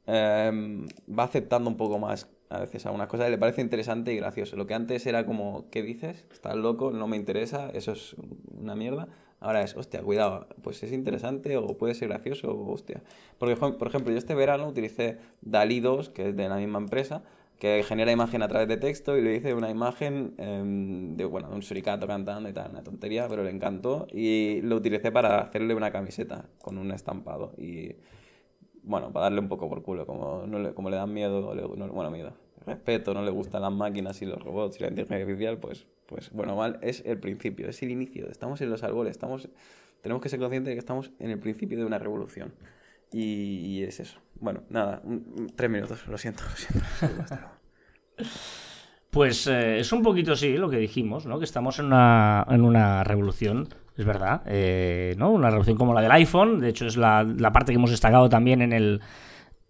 em, 0.07 0.87
va 1.09 1.25
aceptando 1.25 1.71
un 1.71 1.77
poco 1.77 1.99
más 1.99 2.29
a 2.49 2.61
veces 2.61 2.87
algunas 2.87 3.09
cosas, 3.09 3.29
le 3.31 3.39
parece 3.39 3.61
interesante 3.61 4.13
y 4.13 4.17
gracioso. 4.17 4.57
Lo 4.57 4.67
que 4.67 4.75
antes 4.75 5.05
era 5.07 5.27
como, 5.27 5.69
¿qué 5.71 5.83
dices? 5.83 6.25
Estás 6.33 6.55
loco, 6.57 6.93
no 6.93 7.09
me 7.09 7.17
interesa, 7.17 7.71
eso 7.71 7.93
es 7.93 8.15
una 8.57 8.77
mierda. 8.77 9.09
Ahora 9.41 9.63
es, 9.63 9.77
hostia, 9.77 10.03
cuidado, 10.03 10.47
pues 10.63 10.83
es 10.83 10.93
interesante 10.93 11.57
o 11.57 11.77
puede 11.77 11.95
ser 11.95 12.09
gracioso, 12.09 12.53
o 12.53 12.73
hostia. 12.73 13.03
Porque, 13.39 13.57
por 13.57 13.87
ejemplo, 13.89 14.13
yo 14.13 14.19
este 14.19 14.35
verano 14.35 14.67
utilicé 14.69 15.19
DALI 15.43 15.81
2, 15.81 16.09
que 16.09 16.31
es 16.31 16.37
de 16.37 16.49
la 16.49 16.57
misma 16.57 16.79
empresa, 16.79 17.23
que 17.59 17.83
genera 17.85 18.13
imagen 18.13 18.43
a 18.43 18.49
través 18.49 18.69
de 18.69 18.77
texto 18.77 19.17
y 19.17 19.23
le 19.23 19.35
hice 19.37 19.55
una 19.55 19.71
imagen 19.71 20.35
em, 20.39 21.17
de, 21.17 21.25
bueno, 21.25 21.49
de 21.49 21.55
un 21.57 21.63
suricato 21.63 22.07
cantando 22.07 22.49
y 22.49 22.53
tal, 22.53 22.71
una 22.71 22.83
tontería, 22.83 23.29
pero 23.29 23.43
le 23.45 23.51
encantó 23.51 24.07
y 24.13 24.61
lo 24.63 24.77
utilicé 24.77 25.11
para 25.13 25.41
hacerle 25.41 25.75
una 25.75 25.91
camiseta 25.91 26.47
con 26.61 26.77
un 26.79 26.91
estampado 26.93 27.53
y 27.59 27.95
bueno, 28.83 29.13
para 29.13 29.25
darle 29.25 29.41
un 29.41 29.49
poco 29.49 29.69
por 29.69 29.83
culo, 29.83 30.07
como, 30.07 30.45
no 30.47 30.59
le, 30.59 30.75
como 30.75 30.91
le 30.91 30.97
dan 30.97 31.13
miedo, 31.13 31.55
le- 31.55 31.63
no- 31.63 31.89
bueno, 31.93 32.11
miedo, 32.11 32.33
respeto, 32.67 33.15
no 33.15 33.23
le 33.23 33.31
gustan 33.31 33.63
las 33.63 33.73
máquinas 33.73 34.21
y 34.23 34.27
los 34.27 34.43
robots 34.43 34.79
y 34.79 34.83
la 34.83 34.89
inteligencia 34.89 35.25
artificial, 35.25 35.59
pues, 35.59 35.87
pues 36.07 36.31
bueno, 36.31 36.57
mal, 36.57 36.79
es 36.83 37.03
el 37.07 37.19
principio, 37.19 37.69
es 37.69 37.83
el 37.83 37.91
inicio, 37.91 38.29
estamos 38.31 38.61
en 38.61 38.71
los 38.71 38.83
árboles, 38.83 39.13
estamos, 39.13 39.49
tenemos 40.03 40.23
que 40.23 40.29
ser 40.29 40.39
conscientes 40.39 40.71
de 40.71 40.75
que 40.75 40.79
estamos 40.81 41.11
en 41.19 41.31
el 41.31 41.39
principio 41.39 41.77
de 41.79 41.85
una 41.85 41.99
revolución. 41.99 42.53
Y, 43.13 43.23
y 43.65 43.83
es 43.85 44.01
eso. 44.01 44.19
Bueno, 44.41 44.63
nada, 44.69 45.01
un- 45.05 45.53
tres 45.55 45.71
minutos, 45.71 46.07
lo 46.09 46.19
siento, 46.19 46.43
lo 46.45 46.57
siento. 46.57 46.87
Pues 49.11 49.47
eh, 49.47 49.79
es 49.79 49.93
un 49.93 50.03
poquito 50.03 50.37
sí 50.37 50.57
lo 50.59 50.69
que 50.69 50.77
dijimos, 50.77 51.25
¿no? 51.25 51.39
Que 51.39 51.45
estamos 51.47 51.79
en 51.79 51.87
una, 51.87 52.45
en 52.51 52.61
una 52.63 53.03
revolución, 53.03 53.69
es 53.97 54.05
verdad, 54.05 54.43
eh, 54.47 55.15
¿no? 55.17 55.31
Una 55.31 55.49
revolución 55.49 55.79
como 55.79 55.95
la 55.95 56.03
del 56.03 56.13
iPhone, 56.13 56.61
de 56.61 56.69
hecho 56.69 56.87
es 56.87 56.99
la, 56.99 57.23
la 57.25 57.51
parte 57.51 57.73
que 57.73 57.77
hemos 57.77 57.91
destacado 57.91 58.29
también 58.29 58.61
en 58.61 58.73
el 58.75 59.01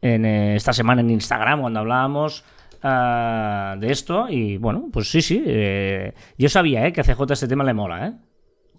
en 0.02 0.24
eh, 0.26 0.56
esta 0.56 0.72
semana 0.72 1.00
en 1.00 1.10
Instagram 1.10 1.60
cuando 1.60 1.80
hablábamos 1.80 2.44
ah, 2.88 3.76
de 3.78 3.90
esto 3.90 4.28
y 4.28 4.56
bueno, 4.58 4.88
pues 4.92 5.10
sí, 5.10 5.20
sí, 5.22 5.42
eh, 5.46 6.12
yo 6.38 6.48
sabía, 6.48 6.86
¿eh? 6.86 6.92
Que 6.92 7.00
a 7.00 7.04
CJ 7.04 7.32
este 7.32 7.48
tema 7.48 7.64
le 7.64 7.74
mola, 7.74 8.06
¿eh? 8.06 8.12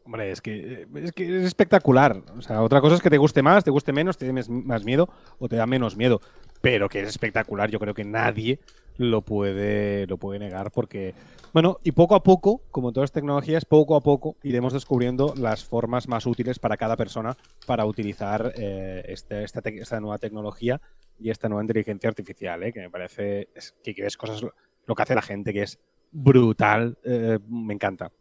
Hombre, 0.05 0.31
es 0.31 0.41
que, 0.41 0.83
eh, 0.83 0.87
es 0.95 1.11
que 1.11 1.23
es 1.39 1.43
espectacular. 1.43 2.23
O 2.37 2.41
sea, 2.41 2.61
otra 2.61 2.79
cosa 2.79 2.95
es 2.95 3.01
que 3.01 3.09
te 3.09 3.17
guste 3.17 3.41
más, 3.43 3.65
te 3.65 3.71
guste 3.71 3.91
menos, 3.91 4.17
te 4.17 4.31
dé 4.31 4.43
más 4.49 4.85
miedo 4.85 5.09
o 5.37 5.49
te 5.49 5.57
da 5.57 5.65
menos 5.65 5.97
miedo. 5.97 6.21
Pero 6.61 6.87
que 6.87 7.01
es 7.01 7.09
espectacular, 7.09 7.69
yo 7.69 7.79
creo 7.79 7.93
que 7.93 8.05
nadie 8.05 8.59
lo 8.95 9.21
puede, 9.21 10.07
lo 10.07 10.17
puede 10.17 10.39
negar 10.39 10.71
porque, 10.71 11.13
bueno, 11.53 11.77
y 11.83 11.91
poco 11.91 12.15
a 12.15 12.23
poco, 12.23 12.61
como 12.71 12.91
todas 12.93 13.09
las 13.09 13.11
tecnologías, 13.11 13.65
poco 13.65 13.95
a 13.95 14.01
poco 14.01 14.37
iremos 14.43 14.73
descubriendo 14.73 15.33
las 15.37 15.65
formas 15.65 16.07
más 16.07 16.25
útiles 16.25 16.57
para 16.57 16.77
cada 16.77 16.95
persona 16.95 17.35
para 17.67 17.85
utilizar 17.85 18.53
este- 18.55 19.43
esta, 19.43 19.59
esta 19.69 19.99
nueva 19.99 20.17
tecnología 20.17 20.81
y 21.19 21.29
esta 21.29 21.47
nueva 21.49 21.63
inteligencia 21.63 22.09
artificial, 22.09 22.63
¿eh? 22.63 22.71
que 22.73 22.79
me 22.81 22.89
parece 22.89 23.49
es- 23.55 23.75
que, 23.83 23.93
ves 24.01 24.17
cosas, 24.17 24.41
lo 24.85 24.95
que 24.95 25.01
hace 25.03 25.15
la 25.15 25.21
gente, 25.21 25.51
que 25.53 25.63
es 25.63 25.79
brutal, 26.11 26.97
eh, 27.03 27.39
me 27.49 27.73
encanta. 27.73 28.11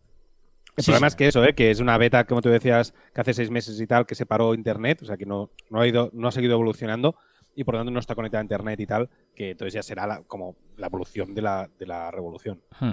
El 0.77 0.85
Sí, 0.85 0.91
problema 0.91 1.09
sí. 1.09 1.13
es 1.15 1.17
que 1.17 1.27
eso, 1.29 1.45
¿eh? 1.45 1.55
que 1.55 1.71
es 1.71 1.81
una 1.81 1.97
beta, 1.97 2.25
como 2.27 2.43
tú 2.43 2.49
decías, 2.51 2.93
que 3.15 3.21
hace 3.21 3.33
seis 3.35 3.51
meses 3.51 3.81
y 3.81 3.87
tal, 3.87 4.05
que 4.07 4.15
se 4.15 4.27
paró 4.27 4.55
Internet, 4.55 5.01
o 5.03 5.07
sea 5.07 5.17
que 5.17 5.25
no, 5.27 5.51
no, 5.71 5.81
ha, 5.81 5.87
ido, 5.89 6.11
no 6.13 6.29
ha 6.29 6.33
seguido 6.33 6.53
evolucionando 6.55 7.17
y 7.55 7.65
por 7.65 7.75
lo 7.75 7.81
tanto 7.81 7.91
no 7.93 8.01
está 8.01 8.15
conectada 8.15 8.41
a 8.41 8.45
Internet 8.45 8.81
y 8.81 8.87
tal, 8.87 9.09
que 9.35 9.51
entonces 9.53 9.73
ya 9.75 9.83
será 9.83 10.07
la- 10.07 10.23
como 10.25 10.57
la 10.77 10.89
evolución 10.89 11.35
de 11.35 11.41
la, 11.43 11.71
de 11.79 11.87
la 11.87 12.11
revolución. 12.11 12.61
Hmm. 12.81 12.93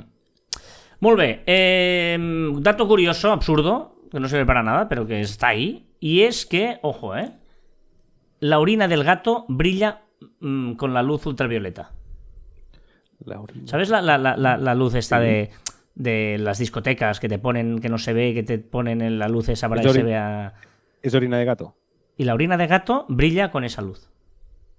Molt 1.02 1.18
bé. 1.18 1.44
Eh, 1.46 2.18
dato 2.60 2.88
curioso, 2.88 3.32
absurdo, 3.34 3.98
que 4.10 4.20
no 4.22 4.30
sirve 4.30 4.46
para 4.46 4.64
nada, 4.64 4.88
pero 4.88 5.06
que 5.06 5.20
está 5.20 5.50
ahí. 5.50 5.90
Y 6.00 6.22
es 6.22 6.46
que, 6.46 6.80
ojo, 6.82 7.18
¿eh? 7.18 7.34
La 8.44 8.60
orina 8.60 8.90
del 8.90 9.06
gato 9.06 9.46
brilla 9.48 10.02
mm, 10.42 10.74
con 10.74 10.94
la 10.94 11.02
luz 11.02 11.26
ultravioleta. 11.26 11.92
¿Sabes 13.66 13.90
la, 13.90 14.02
la- 14.02 14.18
la- 14.18 14.76
luz 14.76 14.96
esta 14.96 15.20
de, 15.20 15.50
de 15.96 16.38
las 16.40 16.58
discotecas 16.58 17.22
que 17.22 17.30
te 17.30 17.40
ponen, 17.40 17.80
que 17.80 17.88
no 17.88 17.98
se 17.98 18.12
ve, 18.12 18.34
que 18.34 18.44
te 18.44 18.58
ponen 18.60 19.02
en 19.02 19.18
la 19.18 19.30
luz 19.30 19.48
esa 19.48 19.70
para 19.70 19.80
Es 19.82 19.88
que 19.88 19.94
se 19.94 20.04
vea... 20.04 20.56
¿Es 21.02 21.14
orina 21.16 21.38
de 21.38 21.46
gato? 21.46 21.76
Y 22.18 22.26
la 22.26 22.34
orina 22.34 22.58
de 22.58 22.68
gato 22.68 23.06
brilla 23.08 23.50
con 23.50 23.64
esa 23.64 23.82
luz. 23.82 24.10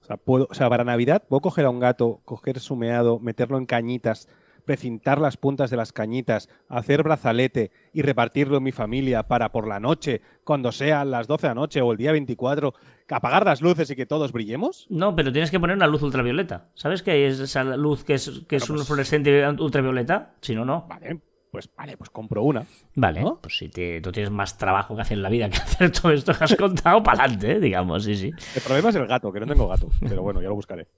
O 0.02 0.04
sea, 0.04 0.18
puedo, 0.18 0.46
o 0.50 0.54
sea, 0.54 0.68
para 0.68 0.84
Navidad 0.84 1.22
puedo 1.26 1.40
coger 1.40 1.64
a 1.64 1.70
un 1.70 1.80
gato, 1.80 2.20
coger 2.26 2.60
su 2.60 2.76
meado, 2.76 3.18
meterlo 3.18 3.56
en 3.56 3.64
cañitas, 3.64 4.28
precintar 4.64 5.20
las 5.20 5.36
puntas 5.36 5.70
de 5.70 5.76
las 5.76 5.92
cañitas, 5.92 6.48
hacer 6.68 7.02
brazalete 7.02 7.70
y 7.92 8.02
repartirlo 8.02 8.56
en 8.56 8.62
mi 8.62 8.72
familia 8.72 9.22
para 9.24 9.52
por 9.52 9.66
la 9.68 9.80
noche, 9.80 10.20
cuando 10.44 10.72
sean 10.72 11.10
las 11.10 11.26
12 11.26 11.42
de 11.46 11.50
la 11.50 11.54
noche 11.54 11.80
o 11.80 11.92
el 11.92 11.98
día 11.98 12.12
24, 12.12 12.74
apagar 13.10 13.44
las 13.44 13.60
luces 13.62 13.90
y 13.90 13.96
que 13.96 14.06
todos 14.06 14.32
brillemos. 14.32 14.86
No, 14.90 15.14
pero 15.14 15.32
tienes 15.32 15.50
que 15.50 15.60
poner 15.60 15.76
una 15.76 15.86
luz 15.86 16.02
ultravioleta. 16.02 16.68
¿Sabes 16.74 17.02
que 17.02 17.26
es 17.26 17.38
esa 17.40 17.62
luz 17.64 18.04
que 18.04 18.14
es, 18.14 18.42
que 18.48 18.56
es 18.56 18.68
un 18.70 18.76
pues- 18.76 18.86
fluorescente 18.86 19.46
ultravioleta? 19.58 20.34
Si 20.40 20.54
no, 20.54 20.64
no. 20.64 20.86
Vale, 20.88 21.20
pues 21.50 21.70
vale, 21.76 21.96
pues 21.96 22.10
compro 22.10 22.42
una. 22.42 22.64
Vale, 22.96 23.20
¿No? 23.20 23.38
pues 23.40 23.56
si 23.58 23.68
te- 23.68 24.00
tú 24.00 24.10
tienes 24.10 24.30
más 24.32 24.58
trabajo 24.58 24.96
que 24.96 25.02
hacer 25.02 25.18
en 25.18 25.22
la 25.22 25.28
vida 25.28 25.48
que 25.48 25.56
hacer 25.62 25.90
todo 25.92 26.10
esto 26.10 26.32
que 26.36 26.42
has 26.44 26.56
contado, 26.56 27.02
para 27.02 27.24
adelante, 27.24 27.60
digamos, 27.60 28.02
sí, 28.04 28.16
sí. 28.16 28.30
El 28.56 28.62
problema 28.62 28.88
es 28.88 28.96
el 28.96 29.06
gato, 29.06 29.30
que 29.32 29.38
no 29.40 29.46
tengo 29.46 29.68
gato, 29.68 29.88
pero 30.00 30.22
bueno, 30.22 30.40
ya 30.42 30.48
lo 30.48 30.54
buscaré. 30.56 30.88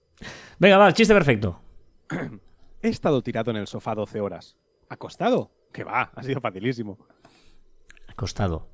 Venga, 0.58 0.78
va, 0.78 0.92
chiste 0.92 1.12
perfecto. 1.12 1.60
He 2.86 2.88
estado 2.88 3.20
tirado 3.20 3.50
en 3.50 3.56
el 3.56 3.66
sofá 3.66 3.96
12 3.96 4.20
horas. 4.20 4.56
¿Acostado? 4.88 5.50
Que 5.72 5.82
va, 5.82 6.12
ha 6.14 6.22
sido 6.22 6.40
facilísimo. 6.40 6.96
Acostado. 8.06 8.68